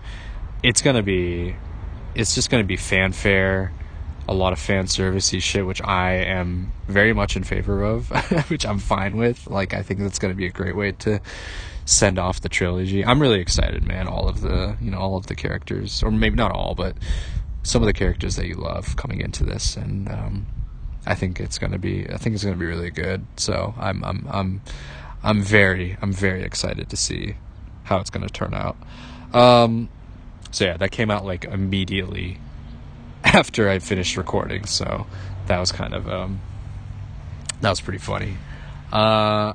it's 0.64 0.82
gonna 0.82 1.04
be 1.04 1.56
it's 2.16 2.36
just 2.36 2.50
gonna 2.50 2.64
be 2.64 2.78
fanfare, 2.78 3.72
a 4.28 4.34
lot 4.34 4.54
of 4.54 4.60
fan 4.60 4.86
servicey 4.86 5.42
shit, 5.42 5.66
which 5.66 5.82
I 5.84 6.14
am 6.14 6.72
very 6.88 7.14
much 7.14 7.36
in 7.36 7.44
favor 7.44 7.84
of, 7.84 8.10
which 8.50 8.66
I'm 8.66 8.80
fine 8.80 9.18
with. 9.18 9.48
Like 9.48 9.74
I 9.74 9.82
think 9.82 10.00
that's 10.02 10.20
gonna 10.20 10.36
be 10.36 10.46
a 10.46 10.52
great 10.52 10.76
way 10.76 10.92
to 10.94 11.20
send 11.86 12.20
off 12.20 12.42
the 12.42 12.50
trilogy. 12.50 13.04
I'm 13.04 13.20
really 13.22 13.40
excited, 13.40 13.84
man. 13.84 14.08
All 14.08 14.30
of 14.30 14.42
the 14.42 14.78
you 14.82 14.92
know 14.92 15.00
all 15.00 15.18
of 15.18 15.28
the 15.28 15.36
characters, 15.36 16.04
or 16.04 16.12
maybe 16.12 16.36
not 16.36 16.52
all, 16.52 16.76
but 16.76 16.96
some 17.64 17.82
of 17.82 17.88
the 17.88 17.94
characters 17.94 18.36
that 18.36 18.48
you 18.48 18.56
love 18.56 18.96
coming 18.96 19.22
into 19.22 19.44
this, 19.44 19.76
and 19.76 20.10
um, 20.10 20.46
I 21.06 21.16
think 21.16 21.40
it's 21.40 21.58
gonna 21.58 21.80
be 21.80 22.10
I 22.10 22.18
think 22.18 22.36
it's 22.36 22.44
gonna 22.44 22.56
be 22.56 22.66
really 22.66 22.92
good. 22.92 23.26
So 23.38 23.74
I'm 23.78 24.04
I'm 24.04 24.28
I'm 24.30 24.62
I'm 25.24 25.42
very 25.42 25.98
I'm 26.02 26.14
very 26.14 26.44
excited 26.44 26.90
to 26.90 26.98
see 26.98 27.36
how 27.84 28.00
it's 28.00 28.10
gonna 28.10 28.30
turn 28.30 28.54
out. 28.54 28.78
Um, 29.34 29.90
so 30.52 30.66
yeah, 30.66 30.78
that 30.78 30.92
came 30.92 31.12
out 31.12 31.26
like 31.26 31.46
immediately 31.46 32.40
after 33.24 33.70
I 33.70 33.80
finished 33.80 34.18
recording. 34.18 34.66
So 34.66 35.08
that 35.48 35.60
was 35.60 35.72
kind 35.72 35.94
of 35.94 36.10
um, 36.10 36.42
that 37.62 37.70
was 37.70 37.82
pretty 37.82 38.00
funny. 38.00 38.38
Uh, 38.92 39.54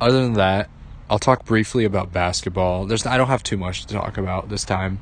other 0.00 0.22
than 0.22 0.34
that, 0.34 0.70
I'll 1.08 1.18
talk 1.18 1.44
briefly 1.44 1.84
about 1.84 2.12
basketball. 2.12 2.86
There's 2.86 3.06
I 3.06 3.16
don't 3.16 3.28
have 3.28 3.42
too 3.42 3.56
much 3.56 3.86
to 3.86 3.94
talk 3.94 4.16
about 4.16 4.48
this 4.48 4.64
time. 4.64 5.00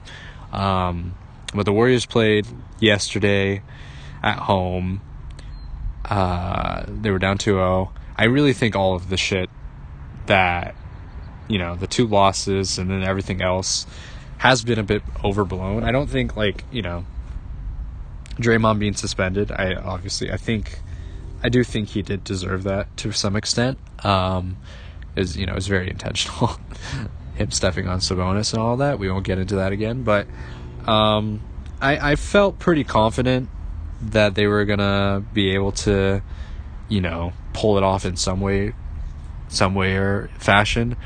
Um, 0.53 1.15
but 1.55 1.65
the 1.65 1.73
Warriors 1.73 2.07
played 2.07 2.47
yesterday 2.81 3.63
at 4.23 4.39
home. 4.39 5.01
Uh, 6.09 6.85
they 6.89 7.11
were 7.11 7.19
down 7.19 7.39
2-0. 7.39 7.91
I 8.17 8.25
really 8.25 8.53
think 8.53 8.75
all 8.75 8.95
of 8.95 9.11
the 9.11 9.17
shit 9.17 9.49
that 10.27 10.75
you 11.49 11.59
know, 11.59 11.75
the 11.75 11.87
two 11.87 12.07
losses 12.07 12.79
and 12.79 12.91
then 12.91 13.03
everything 13.03 13.41
else 13.43 13.87
has 14.39 14.63
been 14.63 14.79
a 14.79 14.83
bit 14.83 15.03
overblown. 15.25 15.83
I 15.83 15.91
don't 15.91 16.09
think 16.09 16.37
like, 16.37 16.65
you 16.71 16.83
know, 16.83 17.05
Draymond 18.37 18.79
being 18.79 18.95
suspended, 18.95 19.51
I 19.51 19.75
obviously 19.75 20.31
I 20.31 20.37
think 20.37 20.81
I 21.43 21.49
do 21.49 21.65
think 21.65 21.89
he 21.89 22.03
did 22.03 22.23
deserve 22.23 22.63
that 22.65 22.95
to 22.99 23.11
some 23.13 23.35
extent. 23.35 23.79
Um 24.05 24.59
is 25.17 25.37
you 25.37 25.47
know, 25.47 25.55
is 25.55 25.67
very 25.67 25.91
intentional. 25.91 26.59
Him 27.35 27.51
stepping 27.51 27.89
on 27.89 28.01
Sabonis 28.01 28.53
and 28.53 28.61
all 28.61 28.77
that. 28.77 28.99
We 28.99 29.11
won't 29.11 29.25
get 29.25 29.39
into 29.39 29.57
that 29.57 29.73
again, 29.73 30.03
but 30.03 30.27
um 30.87 31.41
I 31.81 32.13
I 32.13 32.17
felt 32.17 32.59
pretty 32.59 32.85
confident 32.85 33.49
that 34.01 34.35
they 34.35 34.47
were 34.47 34.65
gonna 34.65 35.25
be 35.33 35.51
able 35.51 35.73
to, 35.73 36.23
you 36.89 37.01
know, 37.01 37.33
pull 37.53 37.77
it 37.77 37.83
off 37.83 38.05
in 38.05 38.17
some 38.17 38.41
way, 38.41 38.75
some 39.49 39.75
way 39.75 39.97
or 39.97 40.31
fashion. 40.39 40.97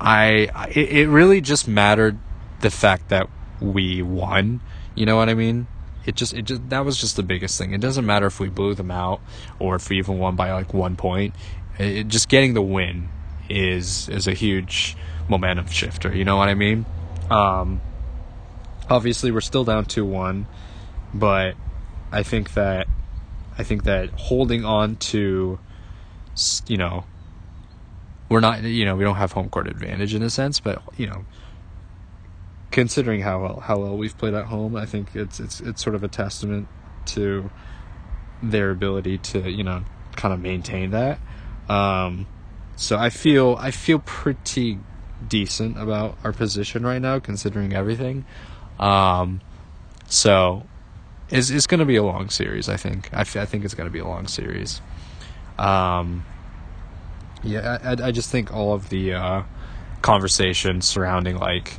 I 0.00 0.68
it, 0.70 0.90
it 0.90 1.08
really 1.08 1.40
just 1.40 1.68
mattered 1.68 2.18
the 2.60 2.70
fact 2.70 3.08
that 3.08 3.28
we 3.60 4.02
won. 4.02 4.60
You 4.94 5.06
know 5.06 5.16
what 5.16 5.28
I 5.28 5.34
mean? 5.34 5.66
It 6.04 6.14
just 6.14 6.34
it 6.34 6.42
just 6.42 6.68
that 6.70 6.84
was 6.84 7.00
just 7.00 7.16
the 7.16 7.22
biggest 7.22 7.58
thing. 7.58 7.72
It 7.72 7.80
doesn't 7.80 8.06
matter 8.06 8.26
if 8.26 8.40
we 8.40 8.48
blew 8.48 8.74
them 8.74 8.90
out 8.90 9.20
or 9.58 9.76
if 9.76 9.88
we 9.88 9.98
even 9.98 10.18
won 10.18 10.36
by 10.36 10.52
like 10.52 10.72
one 10.72 10.96
point. 10.96 11.34
It, 11.78 12.08
just 12.08 12.28
getting 12.28 12.54
the 12.54 12.62
win 12.62 13.08
is 13.48 14.08
is 14.08 14.26
a 14.26 14.32
huge 14.32 14.96
momentum 15.28 15.66
shifter. 15.66 16.14
You 16.14 16.24
know 16.24 16.36
what 16.36 16.48
I 16.48 16.54
mean? 16.54 16.86
Um, 17.30 17.80
obviously, 18.88 19.30
we're 19.30 19.40
still 19.40 19.64
down 19.64 19.84
two 19.84 20.04
one, 20.04 20.46
but 21.12 21.54
I 22.12 22.22
think 22.22 22.54
that 22.54 22.86
I 23.58 23.62
think 23.62 23.84
that 23.84 24.10
holding 24.10 24.64
on 24.64 24.96
to 24.96 25.58
you 26.66 26.76
know 26.76 27.04
we're 28.28 28.40
not 28.40 28.62
you 28.62 28.84
know 28.84 28.96
we 28.96 29.04
don't 29.04 29.16
have 29.16 29.32
home 29.32 29.48
court 29.48 29.68
advantage 29.68 30.14
in 30.14 30.22
a 30.22 30.30
sense, 30.30 30.60
but 30.60 30.82
you 30.96 31.06
know 31.06 31.24
considering 32.70 33.22
how 33.22 33.40
well 33.40 33.60
how 33.60 33.78
well 33.78 33.96
we've 33.96 34.16
played 34.18 34.34
at 34.34 34.46
home, 34.46 34.76
I 34.76 34.86
think 34.86 35.14
it's 35.14 35.40
it's 35.40 35.60
it's 35.60 35.82
sort 35.82 35.94
of 35.94 36.02
a 36.02 36.08
testament 36.08 36.68
to 37.06 37.50
their 38.42 38.70
ability 38.70 39.18
to 39.18 39.50
you 39.50 39.64
know 39.64 39.84
kind 40.16 40.34
of 40.34 40.40
maintain 40.40 40.90
that. 40.90 41.18
Um, 41.68 42.26
so 42.76 42.98
I 42.98 43.10
feel 43.10 43.56
I 43.58 43.70
feel 43.70 44.00
pretty 44.00 44.78
decent 45.26 45.78
about 45.80 46.18
our 46.24 46.32
position 46.32 46.84
right 46.84 47.00
now, 47.00 47.18
considering 47.18 47.72
everything. 47.72 48.24
Um, 48.78 49.40
so 50.08 50.66
is 51.30 51.50
is 51.50 51.66
going 51.66 51.80
to 51.80 51.86
be 51.86 51.96
a 51.96 52.02
long 52.02 52.30
series. 52.30 52.68
I 52.68 52.76
think. 52.76 53.10
I, 53.12 53.24
think 53.24 53.64
it's 53.64 53.74
going 53.74 53.88
to 53.88 53.92
be 53.92 53.98
a 53.98 54.06
long 54.06 54.26
series. 54.26 54.80
Um, 55.58 56.24
yeah, 57.42 57.78
I, 57.82 58.08
I 58.08 58.10
just 58.12 58.30
think 58.30 58.52
all 58.52 58.74
of 58.74 58.88
the 58.88 59.14
uh, 59.14 59.42
conversation 60.02 60.80
surrounding 60.80 61.38
like 61.38 61.78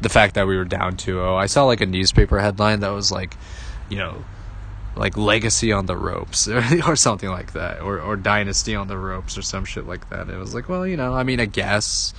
the 0.00 0.08
fact 0.08 0.34
that 0.34 0.46
we 0.46 0.56
were 0.56 0.64
down 0.64 0.96
2-0. 0.96 1.36
I 1.36 1.46
saw 1.46 1.64
like 1.64 1.80
a 1.80 1.86
newspaper 1.86 2.40
headline 2.40 2.80
that 2.80 2.90
was 2.90 3.12
like, 3.12 3.36
you 3.88 3.96
know, 3.96 4.24
like 4.96 5.16
legacy 5.16 5.72
on 5.72 5.86
the 5.86 5.96
ropes 5.96 6.48
or, 6.48 6.62
or 6.86 6.96
something 6.96 7.30
like 7.30 7.52
that 7.52 7.80
or 7.80 8.00
or 8.00 8.16
dynasty 8.16 8.74
on 8.74 8.88
the 8.88 8.96
ropes 8.98 9.38
or 9.38 9.42
some 9.42 9.64
shit 9.64 9.86
like 9.86 10.10
that 10.10 10.28
it 10.28 10.36
was 10.36 10.54
like 10.54 10.68
well 10.68 10.86
you 10.86 10.96
know 10.96 11.14
i 11.14 11.22
mean 11.22 11.40
i 11.40 11.46
guess 11.46 12.12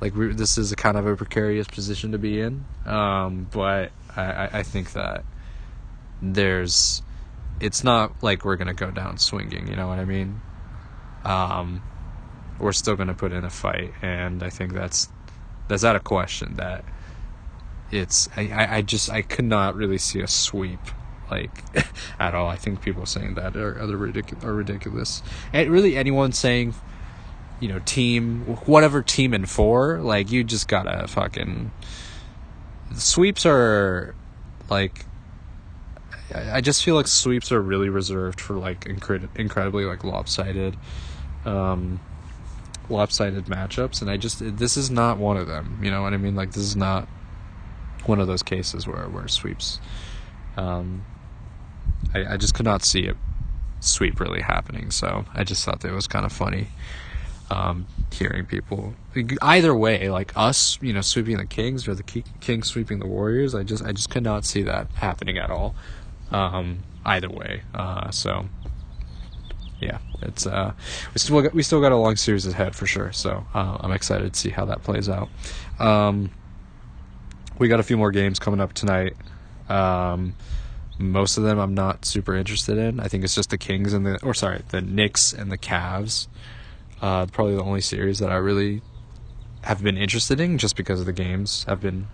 like 0.00 0.14
we, 0.14 0.32
this 0.32 0.58
is 0.58 0.72
a 0.72 0.76
kind 0.76 0.96
of 0.96 1.06
a 1.06 1.16
precarious 1.16 1.66
position 1.66 2.12
to 2.12 2.18
be 2.18 2.40
in 2.40 2.64
um, 2.84 3.46
but 3.50 3.92
I, 4.14 4.58
I 4.58 4.62
think 4.62 4.92
that 4.92 5.24
there's 6.22 7.02
it's 7.60 7.84
not 7.84 8.22
like 8.22 8.44
we're 8.44 8.56
gonna 8.56 8.72
go 8.72 8.90
down 8.90 9.18
swinging 9.18 9.68
you 9.68 9.76
know 9.76 9.88
what 9.88 9.98
i 9.98 10.04
mean 10.04 10.40
um, 11.24 11.82
we're 12.58 12.72
still 12.72 12.96
gonna 12.96 13.14
put 13.14 13.32
in 13.32 13.44
a 13.44 13.50
fight 13.50 13.92
and 14.00 14.42
i 14.42 14.48
think 14.48 14.72
that's 14.72 15.08
that's 15.68 15.84
out 15.84 15.96
of 15.96 16.04
question 16.04 16.54
that 16.56 16.84
it's 17.92 18.28
I, 18.36 18.78
I 18.78 18.82
just 18.82 19.10
I 19.10 19.22
could 19.22 19.44
not 19.44 19.76
really 19.76 19.98
see 19.98 20.20
a 20.20 20.26
sweep 20.26 20.80
like 21.30 21.62
at 22.18 22.34
all. 22.34 22.48
I 22.48 22.56
think 22.56 22.80
people 22.80 23.06
saying 23.06 23.34
that 23.34 23.56
are 23.56 23.80
other 23.80 23.96
ridiculous 23.96 24.44
are 24.44 24.54
ridiculous. 24.54 25.22
And 25.52 25.70
really 25.70 25.96
anyone 25.96 26.32
saying 26.32 26.74
you 27.60 27.68
know 27.68 27.80
team 27.80 28.40
whatever 28.66 29.02
team 29.02 29.32
in 29.32 29.46
four 29.46 30.00
like 30.00 30.32
you 30.32 30.42
just 30.42 30.66
gotta 30.66 31.06
fucking 31.06 31.70
sweeps 32.94 33.46
are 33.46 34.16
like 34.68 35.04
I 36.34 36.60
just 36.60 36.84
feel 36.84 36.94
like 36.94 37.06
sweeps 37.06 37.52
are 37.52 37.60
really 37.60 37.88
reserved 37.88 38.40
for 38.40 38.54
like 38.54 38.84
incred- 38.84 39.28
incredibly 39.36 39.84
like 39.84 40.04
lopsided 40.04 40.76
um 41.44 42.00
lopsided 42.88 43.46
matchups 43.46 44.00
and 44.02 44.10
I 44.10 44.16
just 44.16 44.40
this 44.58 44.76
is 44.76 44.90
not 44.90 45.18
one 45.18 45.36
of 45.36 45.46
them 45.46 45.80
you 45.82 45.90
know 45.90 46.02
what 46.02 46.12
I 46.12 46.16
mean 46.16 46.34
like 46.34 46.52
this 46.52 46.62
is 46.62 46.76
not 46.76 47.08
one 48.06 48.20
of 48.20 48.26
those 48.26 48.42
cases 48.42 48.86
where 48.86 49.08
where 49.08 49.28
sweeps 49.28 49.80
um 50.56 51.04
I, 52.14 52.34
I 52.34 52.36
just 52.36 52.54
could 52.54 52.66
not 52.66 52.82
see 52.84 53.00
it 53.00 53.16
sweep 53.82 54.20
really 54.20 54.40
happening. 54.40 54.90
So 54.90 55.24
I 55.34 55.44
just 55.44 55.64
thought 55.64 55.80
that 55.80 55.88
it 55.88 55.94
was 55.94 56.06
kind 56.06 56.24
of 56.24 56.32
funny 56.32 56.68
um, 57.50 57.86
hearing 58.12 58.46
people 58.46 58.94
either 59.42 59.74
way, 59.74 60.08
like 60.08 60.32
us, 60.36 60.78
you 60.80 60.92
know, 60.92 61.00
sweeping 61.02 61.36
the 61.36 61.46
Kings 61.46 61.86
or 61.86 61.94
the 61.94 62.02
Kings 62.02 62.68
sweeping 62.68 62.98
the 62.98 63.06
Warriors. 63.06 63.54
I 63.54 63.62
just 63.62 63.84
I 63.84 63.92
just 63.92 64.10
could 64.10 64.22
not 64.22 64.44
see 64.44 64.62
that 64.62 64.90
happening 64.94 65.38
at 65.38 65.50
all. 65.50 65.74
Um, 66.32 66.82
either 67.04 67.28
way, 67.28 67.62
uh, 67.74 68.10
so 68.10 68.46
yeah, 69.80 69.98
it's 70.22 70.46
uh, 70.46 70.72
we 71.12 71.18
still 71.18 71.42
got, 71.42 71.52
we 71.52 71.62
still 71.62 71.80
got 71.80 71.92
a 71.92 71.96
long 71.96 72.16
series 72.16 72.46
ahead 72.46 72.74
for 72.74 72.86
sure. 72.86 73.12
So 73.12 73.44
uh, 73.52 73.78
I'm 73.80 73.92
excited 73.92 74.32
to 74.32 74.38
see 74.38 74.50
how 74.50 74.64
that 74.66 74.82
plays 74.82 75.08
out. 75.08 75.28
Um, 75.78 76.30
we 77.58 77.68
got 77.68 77.80
a 77.80 77.82
few 77.82 77.96
more 77.96 78.12
games 78.12 78.38
coming 78.38 78.60
up 78.60 78.72
tonight. 78.72 79.14
Um, 79.68 80.34
most 80.98 81.36
of 81.36 81.44
them 81.44 81.58
I'm 81.58 81.74
not 81.74 82.04
super 82.04 82.34
interested 82.34 82.78
in. 82.78 83.00
I 83.00 83.08
think 83.08 83.24
it's 83.24 83.34
just 83.34 83.50
the 83.50 83.58
Kings 83.58 83.92
and 83.92 84.06
the 84.06 84.24
or 84.24 84.34
sorry, 84.34 84.62
the 84.68 84.80
Knicks 84.80 85.32
and 85.32 85.50
the 85.50 85.58
Cavs. 85.58 86.28
Uh, 87.00 87.26
probably 87.26 87.56
the 87.56 87.62
only 87.62 87.80
series 87.80 88.20
that 88.20 88.30
I 88.30 88.36
really 88.36 88.80
have 89.62 89.82
been 89.82 89.96
interested 89.96 90.40
in, 90.40 90.58
just 90.58 90.76
because 90.76 91.00
of 91.00 91.06
the 91.06 91.12
games 91.12 91.64
have 91.64 91.80
been 91.80 92.06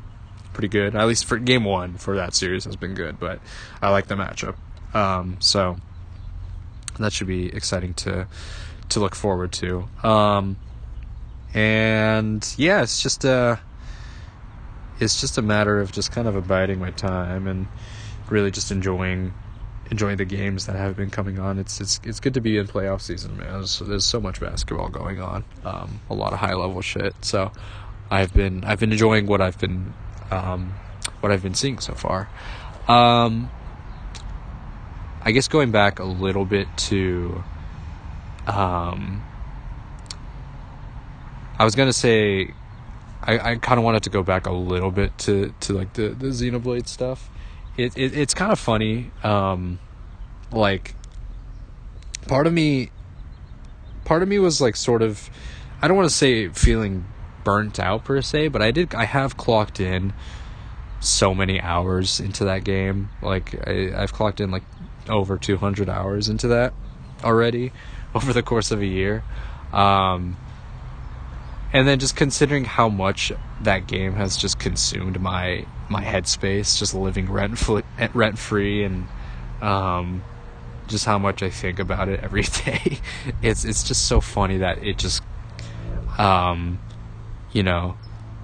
pretty 0.59 0.67
good. 0.67 0.97
At 0.97 1.07
least 1.07 1.27
for 1.27 1.39
game 1.39 1.63
one 1.63 1.99
for 1.99 2.17
that 2.17 2.35
series 2.35 2.65
has 2.65 2.75
been 2.75 2.95
good, 2.95 3.21
but 3.21 3.39
I 3.81 3.91
like 3.91 4.09
the 4.09 4.17
matchup. 4.17 4.57
Um, 4.93 5.37
so 5.39 5.77
that 6.99 7.13
should 7.13 7.29
be 7.29 7.47
exciting 7.55 7.95
to 7.95 8.27
to 8.89 8.99
look 8.99 9.15
forward 9.15 9.53
to. 9.53 9.89
Um, 10.03 10.57
and 11.55 12.45
yeah, 12.59 12.83
it's 12.83 13.01
just 13.01 13.25
a 13.25 13.61
it's 14.99 15.21
just 15.21 15.39
a 15.39 15.43
matter 15.43 15.79
of 15.79 15.93
just 15.93 16.11
kind 16.11 16.27
of 16.27 16.35
abiding 16.35 16.81
my 16.81 16.91
time 16.91 17.47
and 17.47 17.69
really 18.29 18.51
just 18.51 18.73
enjoying 18.73 19.33
enjoying 19.93 20.17
the 20.17 20.25
games 20.25 20.67
that 20.67 20.75
have 20.75 20.97
been 20.97 21.11
coming 21.11 21.39
on. 21.39 21.61
It's 21.61 21.81
it's 21.81 22.01
it's 22.03 22.19
good 22.19 22.35
to 22.35 22.41
be 22.41 22.59
in 22.59 22.67
playoff 22.67 23.01
season, 23.01 23.37
man. 23.37 23.53
There's, 23.53 23.79
there's 23.79 24.05
so 24.05 24.21
much 24.21 24.41
basketball 24.41 24.89
going 24.89 25.21
on, 25.21 25.45
um, 25.65 26.01
a 26.11 26.15
lot 26.15 26.33
of 26.33 26.41
high 26.41 26.55
level 26.55 26.83
shit. 26.83 27.15
So 27.25 27.53
I've 28.11 28.35
been 28.35 28.65
I've 28.65 28.81
been 28.81 28.91
enjoying 28.91 29.27
what 29.27 29.41
I've 29.41 29.61
been 29.61 29.95
um, 30.31 30.75
what 31.21 31.33
I've 31.33 31.43
been 31.43 31.55
seeing 31.55 31.79
so 31.79 31.95
far. 31.95 32.29
Um, 32.87 33.51
I 35.23 35.33
guess 35.33 35.49
going 35.49 35.71
back 35.71 35.99
a 35.99 36.05
little 36.05 36.45
bit 36.45 36.69
to, 36.77 37.43
um, 38.47 39.23
I 41.59 41.65
was 41.65 41.75
gonna 41.75 41.93
say, 41.93 42.55
I, 43.23 43.53
I 43.53 43.57
kind 43.57 43.79
of 43.79 43.85
wanted 43.85 44.05
to 44.05 44.11
go 44.11 44.23
back 44.23 44.47
a 44.47 44.53
little 44.53 44.91
bit 44.91 45.17
to 45.19 45.53
to 45.61 45.73
like 45.73 45.93
the 45.95 46.11
the 46.11 46.29
Xenoblade 46.29 46.89
stuff 46.89 47.31
it, 47.79 47.97
it 47.97 48.19
it's 48.19 48.35
kind 48.35 48.53
of 48.53 48.59
funny. 48.59 49.11
Um, 49.23 49.79
like, 50.51 50.95
part 52.27 52.47
of 52.47 52.53
me, 52.53 52.91
part 54.05 54.23
of 54.23 54.29
me 54.29 54.39
was 54.39 54.61
like 54.61 54.77
sort 54.77 55.01
of, 55.01 55.31
I 55.81 55.89
don't 55.89 55.97
want 55.97 56.09
to 56.09 56.15
say 56.15 56.49
feeling 56.49 57.07
burnt 57.49 57.81
out 57.81 58.05
per 58.05 58.21
se, 58.21 58.49
but 58.49 58.61
I 58.61 58.71
did. 58.71 58.95
I 58.95 59.07
have 59.07 59.39
clocked 59.39 59.81
in 59.81 60.13
so 61.01 61.35
many 61.35 61.59
hours 61.59 62.21
into 62.21 62.45
that 62.45 62.63
game. 62.63 63.09
Like 63.23 63.67
I, 63.67 63.91
I've 63.97 64.13
clocked 64.13 64.39
in 64.39 64.51
like 64.51 64.65
over 65.09 65.39
200 65.39 65.89
hours 65.89 66.29
into 66.29 66.49
that 66.49 66.75
already 67.25 67.73
over 68.15 68.35
the 68.35 68.43
course 68.43 68.71
of 68.71 68.83
a 68.83 68.87
year. 68.87 69.25
Um, 69.73 70.37
and 71.73 71.89
then 71.89 71.99
just 71.99 72.17
considering 72.17 72.67
how 72.67 72.91
much 72.91 73.33
that 73.63 73.87
game 73.87 74.13
has 74.13 74.37
just 74.37 74.59
consumed 74.59 75.19
my 75.19 75.65
my 75.89 76.05
headspace, 76.05 76.79
just 76.79 76.93
living 76.93 77.33
rent 77.33 77.59
rent 78.13 78.39
free, 78.39 78.85
and 78.85 79.09
um, 79.63 80.23
just 80.87 81.07
how 81.07 81.19
much 81.19 81.43
I 81.43 81.49
think 81.49 81.79
about 81.79 82.11
it 82.11 82.21
every 82.21 82.43
day. 82.65 82.99
it's 83.41 83.65
it's 83.65 83.85
just 83.85 84.07
so 84.07 84.21
funny 84.21 84.59
that 84.59 84.85
it 84.85 84.99
just, 84.99 85.23
um, 86.19 86.79
you 87.53 87.63
know, 87.63 87.97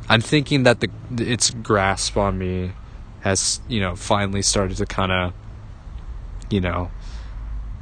I'm 0.09 0.21
thinking 0.21 0.65
that 0.65 0.81
the 0.81 0.91
its 1.19 1.51
grasp 1.51 2.17
on 2.17 2.39
me 2.39 2.73
has 3.21 3.61
you 3.69 3.81
know 3.81 3.97
finally 3.97 4.43
started 4.43 4.77
to 4.79 4.87
kind 4.87 5.13
of, 5.13 5.33
you 6.51 6.61
know, 6.61 6.91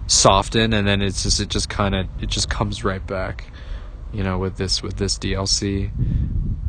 soften, 0.07 0.73
and 0.73 0.87
then 0.87 1.03
it's 1.03 1.23
just 1.23 1.41
it 1.41 1.49
just 1.49 1.69
kind 1.69 1.95
of 1.95 2.07
it 2.21 2.29
just 2.29 2.49
comes 2.49 2.85
right 2.85 3.07
back 3.07 3.47
you 4.13 4.23
know, 4.23 4.39
with 4.39 4.57
this 4.57 4.83
with 4.83 4.99
this 4.99 5.19
DLC 5.19 5.91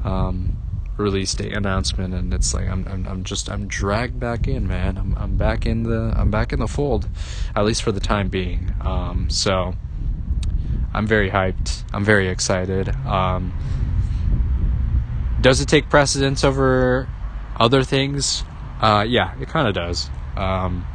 um, 0.06 0.58
release 0.98 1.34
date 1.34 1.54
announcement, 1.54 2.14
and 2.14 2.34
it's 2.34 2.54
like 2.54 2.68
I'm, 2.68 2.88
I'm 2.88 3.06
I'm 3.06 3.24
just 3.24 3.50
I'm 3.50 3.68
dragged 3.68 4.20
back 4.20 4.48
in, 4.48 4.68
man. 4.68 4.98
I'm 4.98 5.16
I'm 5.18 5.38
back 5.38 5.66
in 5.66 5.84
the 5.84 6.14
I'm 6.16 6.32
back 6.32 6.54
in 6.54 6.60
the 6.60 6.68
fold, 6.68 7.10
at 7.56 7.66
least 7.66 7.84
for 7.84 7.92
the 7.92 8.00
time 8.00 8.30
being. 8.30 8.74
Um, 8.82 9.30
so 9.30 9.76
I'm 10.94 11.06
very 11.06 11.30
hyped. 11.30 11.84
I'm 11.94 12.06
very 12.06 12.30
excited. 12.30 12.90
Um, 13.06 13.54
does 15.44 15.62
it 15.62 15.68
take 15.68 15.90
precedence 15.90 16.44
over 16.44 17.08
other 17.58 17.84
things? 17.84 18.44
Uh, 18.82 19.06
yeah, 19.08 19.40
it 19.40 19.50
kind 19.50 19.68
of 19.68 19.76
does. 19.76 20.10
Um, 20.36 20.86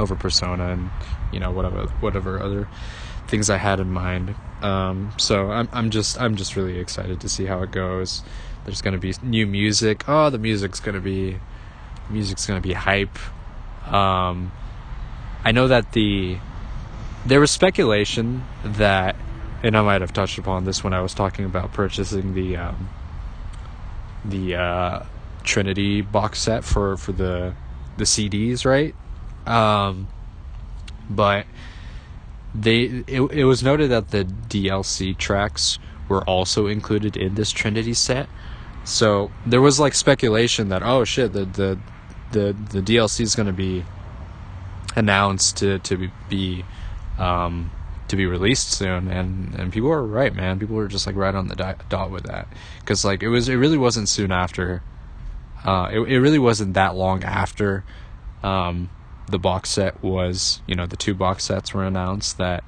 over 0.00 0.16
Persona 0.16 0.72
and 0.72 0.90
you 1.32 1.38
know 1.38 1.52
whatever 1.52 1.86
whatever 2.00 2.42
other 2.42 2.68
things 3.28 3.48
I 3.48 3.56
had 3.56 3.80
in 3.80 3.90
mind. 3.90 4.34
Um, 4.60 5.12
so 5.16 5.50
I'm 5.50 5.68
I'm 5.72 5.90
just 5.90 6.20
I'm 6.20 6.36
just 6.36 6.56
really 6.56 6.78
excited 6.78 7.20
to 7.20 7.28
see 7.28 7.46
how 7.46 7.62
it 7.62 7.70
goes. 7.70 8.22
There's 8.64 8.82
gonna 8.82 8.98
be 8.98 9.14
new 9.22 9.46
music. 9.46 10.04
Oh, 10.08 10.30
the 10.30 10.38
music's 10.38 10.80
gonna 10.80 11.00
be 11.00 11.38
music's 12.10 12.46
gonna 12.46 12.60
be 12.60 12.72
hype. 12.72 13.18
Um, 13.86 14.50
I 15.44 15.52
know 15.52 15.68
that 15.68 15.92
the 15.92 16.38
there 17.24 17.40
was 17.40 17.52
speculation 17.52 18.44
that, 18.64 19.16
and 19.62 19.76
I 19.76 19.82
might 19.82 20.00
have 20.00 20.12
touched 20.12 20.38
upon 20.38 20.64
this 20.64 20.82
when 20.82 20.92
I 20.92 21.00
was 21.00 21.14
talking 21.14 21.44
about 21.44 21.72
purchasing 21.72 22.34
the 22.34 22.56
um, 22.56 22.88
the 24.24 24.56
uh, 24.56 25.02
Trinity 25.42 26.00
box 26.00 26.40
set 26.40 26.64
for 26.64 26.96
for 26.96 27.12
the 27.12 27.54
the 27.96 28.04
CDs, 28.04 28.64
right? 28.64 28.94
Um, 29.46 30.08
but 31.08 31.46
they 32.54 33.04
it, 33.06 33.20
it 33.20 33.44
was 33.44 33.62
noted 33.62 33.90
that 33.90 34.10
the 34.10 34.24
DLC 34.24 35.16
tracks 35.16 35.78
were 36.08 36.22
also 36.24 36.66
included 36.66 37.16
in 37.16 37.34
this 37.34 37.50
Trinity 37.50 37.94
set. 37.94 38.28
So 38.84 39.30
there 39.46 39.60
was 39.60 39.80
like 39.80 39.94
speculation 39.94 40.68
that 40.68 40.82
oh 40.82 41.04
shit 41.04 41.32
the 41.32 41.44
the 41.44 41.78
the, 42.32 42.52
the 42.72 42.80
DLC 42.80 43.20
is 43.20 43.36
going 43.36 43.46
to 43.46 43.52
be 43.52 43.84
announced 44.96 45.56
to 45.58 45.78
to 45.80 46.10
be 46.28 46.64
um, 47.18 47.70
to 48.08 48.16
be 48.16 48.26
released 48.26 48.70
soon 48.70 49.08
and 49.08 49.54
and 49.54 49.72
people 49.72 49.88
were 49.88 50.06
right 50.06 50.34
man 50.34 50.58
people 50.58 50.76
were 50.76 50.88
just 50.88 51.06
like 51.06 51.16
right 51.16 51.34
on 51.34 51.48
the 51.48 51.56
di- 51.56 51.76
dot 51.88 52.10
with 52.10 52.24
that 52.24 52.46
cuz 52.84 53.04
like 53.04 53.22
it 53.22 53.28
was 53.28 53.48
it 53.48 53.56
really 53.56 53.78
wasn't 53.78 54.08
soon 54.08 54.30
after 54.30 54.82
uh, 55.64 55.88
it 55.90 56.00
it 56.00 56.20
really 56.20 56.38
wasn't 56.38 56.74
that 56.74 56.94
long 56.94 57.24
after 57.24 57.84
um, 58.42 58.90
the 59.30 59.38
box 59.38 59.70
set 59.70 60.02
was, 60.02 60.60
you 60.66 60.74
know, 60.74 60.86
the 60.86 60.96
two 60.96 61.14
box 61.14 61.44
sets 61.44 61.72
were 61.72 61.84
announced 61.84 62.36
that, 62.36 62.62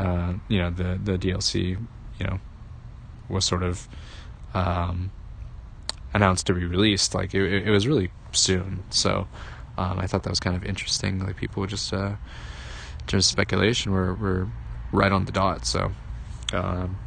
uh, 0.00 0.34
you 0.48 0.58
know, 0.58 0.70
the 0.70 0.98
the 1.02 1.16
DLC, 1.16 1.78
you 2.18 2.26
know, 2.26 2.40
was 3.28 3.44
sort 3.44 3.62
of 3.62 3.88
um, 4.54 5.12
announced 6.12 6.46
to 6.46 6.54
be 6.54 6.64
released. 6.64 7.14
Like 7.14 7.34
it, 7.34 7.66
it 7.68 7.70
was 7.70 7.86
really 7.86 8.10
soon. 8.32 8.82
So 8.90 9.28
Um, 9.78 9.98
I 9.98 10.06
thought 10.06 10.22
that 10.22 10.30
was 10.30 10.40
kind 10.40 10.56
of 10.56 10.64
interesting. 10.64 11.20
Like 11.20 11.36
people 11.36 11.66
just, 11.66 11.92
uh, 11.92 12.16
just 13.06 13.30
speculation, 13.30 13.92
we're 13.92 14.14
we're 14.14 14.46
right 14.92 15.12
on 15.12 15.24
the 15.24 15.32
dot. 15.32 15.66
So, 15.66 15.92
um, 16.52 16.98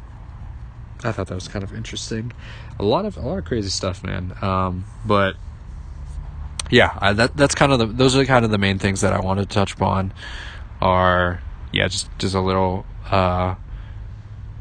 I 1.02 1.12
thought 1.12 1.28
that 1.28 1.34
was 1.34 1.48
kind 1.48 1.62
of 1.62 1.74
interesting. 1.74 2.32
A 2.78 2.84
lot 2.84 3.04
of 3.04 3.16
a 3.16 3.20
lot 3.20 3.38
of 3.38 3.44
crazy 3.44 3.70
stuff, 3.70 4.04
man. 4.04 4.34
Um, 4.42 4.84
but 5.04 5.36
yeah, 6.70 6.96
I, 7.00 7.12
that 7.12 7.36
that's 7.36 7.54
kind 7.54 7.72
of 7.72 7.78
the 7.78 7.86
those 7.86 8.16
are 8.16 8.24
kind 8.24 8.44
of 8.44 8.50
the 8.50 8.58
main 8.58 8.78
things 8.78 9.00
that 9.00 9.12
I 9.12 9.20
wanted 9.20 9.48
to 9.48 9.54
touch 9.54 9.74
upon. 9.74 10.12
Are 10.80 11.42
yeah, 11.72 11.88
just 11.88 12.08
just 12.18 12.34
a 12.34 12.40
little, 12.40 12.86
uh, 13.10 13.54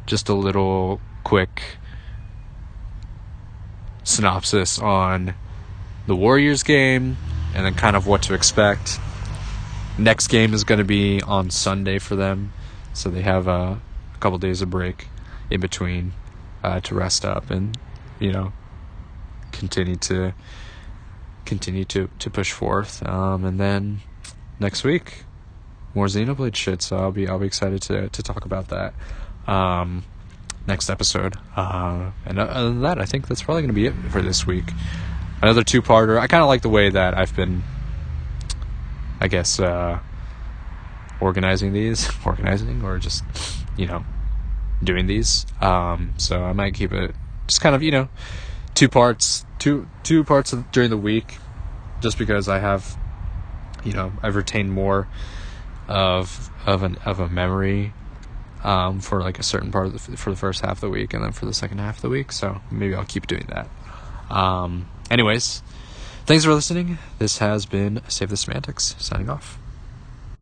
just 0.06 0.30
a 0.30 0.34
little 0.34 1.00
quick 1.24 1.62
synopsis 4.04 4.80
on 4.80 5.34
the 6.08 6.16
Warriors 6.16 6.64
game 6.64 7.18
and 7.54 7.66
then 7.66 7.74
kind 7.76 7.96
of 7.96 8.08
what 8.08 8.24
to 8.24 8.34
expect. 8.34 9.00
Next 10.00 10.28
game 10.28 10.54
is 10.54 10.64
going 10.64 10.80
to 10.80 10.86
be 10.86 11.22
on 11.22 11.50
Sunday 11.50 12.00
for 12.00 12.16
them, 12.16 12.54
so 12.94 13.10
they 13.10 13.22
have 13.22 13.48
uh, 13.48 13.76
a 14.14 14.18
couple 14.20 14.38
days 14.38 14.62
of 14.62 14.70
break 14.70 15.08
in 15.50 15.60
between 15.60 16.14
uh, 16.64 16.80
to 16.82 16.96
rest 16.96 17.26
up 17.26 17.50
and 17.52 17.78
you 18.20 18.32
know 18.32 18.54
continue 19.52 19.96
to 19.98 20.34
continue 21.46 21.86
to 21.86 22.10
to 22.20 22.30
push 22.30 22.52
forth. 22.52 23.06
Um, 23.08 23.44
and 23.44 23.60
then 23.60 24.00
next 24.60 24.84
week 24.84 25.26
more 25.94 26.06
Xenoblade 26.06 26.56
shit, 26.56 26.82
so 26.82 26.98
I'll 26.98 27.12
be 27.12 27.28
I'll 27.28 27.40
be 27.40 27.48
excited 27.48 27.82
to 27.84 28.10
to 28.10 28.24
talk 28.24 28.46
about 28.46 28.70
that. 28.70 28.94
Um, 29.48 30.04
next 30.68 30.90
episode. 30.90 31.36
Uh, 31.56 32.12
and 32.26 32.40
other 32.40 32.70
than 32.70 32.82
that, 32.82 33.00
I 33.00 33.06
think 33.06 33.28
that's 33.28 33.42
probably 33.42 33.64
going 33.64 33.70
to 33.70 33.74
be 33.74 33.88
it 33.88 33.94
for 34.12 34.22
this 34.22 34.46
week. 34.46 34.72
Another 35.42 35.64
two 35.64 35.82
parter. 35.82 36.20
I 36.20 36.28
kind 36.28 36.44
of 36.44 36.48
like 36.48 36.62
the 36.62 36.70
way 36.70 36.90
that 36.90 37.18
I've 37.18 37.36
been, 37.36 37.64
I 39.20 39.28
guess, 39.28 39.60
uh, 39.60 40.00
organizing 41.20 41.74
these, 41.74 42.10
organizing, 42.26 42.84
or 42.84 42.98
just, 42.98 43.24
you 43.78 43.86
know, 43.86 44.06
doing 44.84 45.08
these. 45.08 45.46
Um, 45.62 46.14
so 46.18 46.44
I 46.44 46.54
might 46.54 46.74
keep 46.74 46.94
it 46.94 47.14
just 47.48 47.62
kind 47.62 47.76
of, 47.76 47.84
you 47.84 47.92
know, 47.92 48.10
two 48.76 48.90
parts, 48.90 49.46
two 49.58 49.88
two 50.04 50.24
parts 50.24 50.54
of, 50.54 50.72
during 50.72 50.90
the 50.90 50.98
week, 50.98 51.38
just 52.02 52.18
because 52.18 52.48
I 52.48 52.60
have, 52.60 52.98
you 53.84 53.94
know, 53.94 54.14
I've 54.22 54.36
retained 54.36 54.72
more 54.72 55.08
of 55.88 56.50
of 56.66 56.84
an 56.84 56.98
of 57.06 57.20
a 57.20 57.28
memory 57.28 57.94
um, 58.64 59.00
for 59.00 59.22
like 59.22 59.40
a 59.40 59.44
certain 59.44 59.72
part 59.72 59.88
of 59.88 59.94
the 59.94 60.18
for 60.18 60.30
the 60.30 60.36
first 60.36 60.62
half 60.62 60.74
of 60.74 60.82
the 60.82 60.90
week 60.90 61.14
and 61.14 61.24
then 61.24 61.32
for 61.32 61.46
the 61.46 61.54
second 61.54 61.80
half 61.80 61.98
of 61.98 62.02
the 62.02 62.10
week. 62.10 62.32
So 62.32 62.62
maybe 62.72 62.96
I'll 62.96 63.06
keep 63.06 63.28
doing 63.28 63.48
that. 63.50 63.68
Um, 64.34 64.88
anyways, 65.10 65.64
thanks 66.30 66.46
for 66.46 66.54
listening. 66.54 67.00
This 67.18 67.40
has 67.40 67.66
been 67.66 68.04
Save 68.08 68.30
the 68.30 68.38
Semantics 68.38 68.96
signing 69.00 69.32
off. 69.32 69.59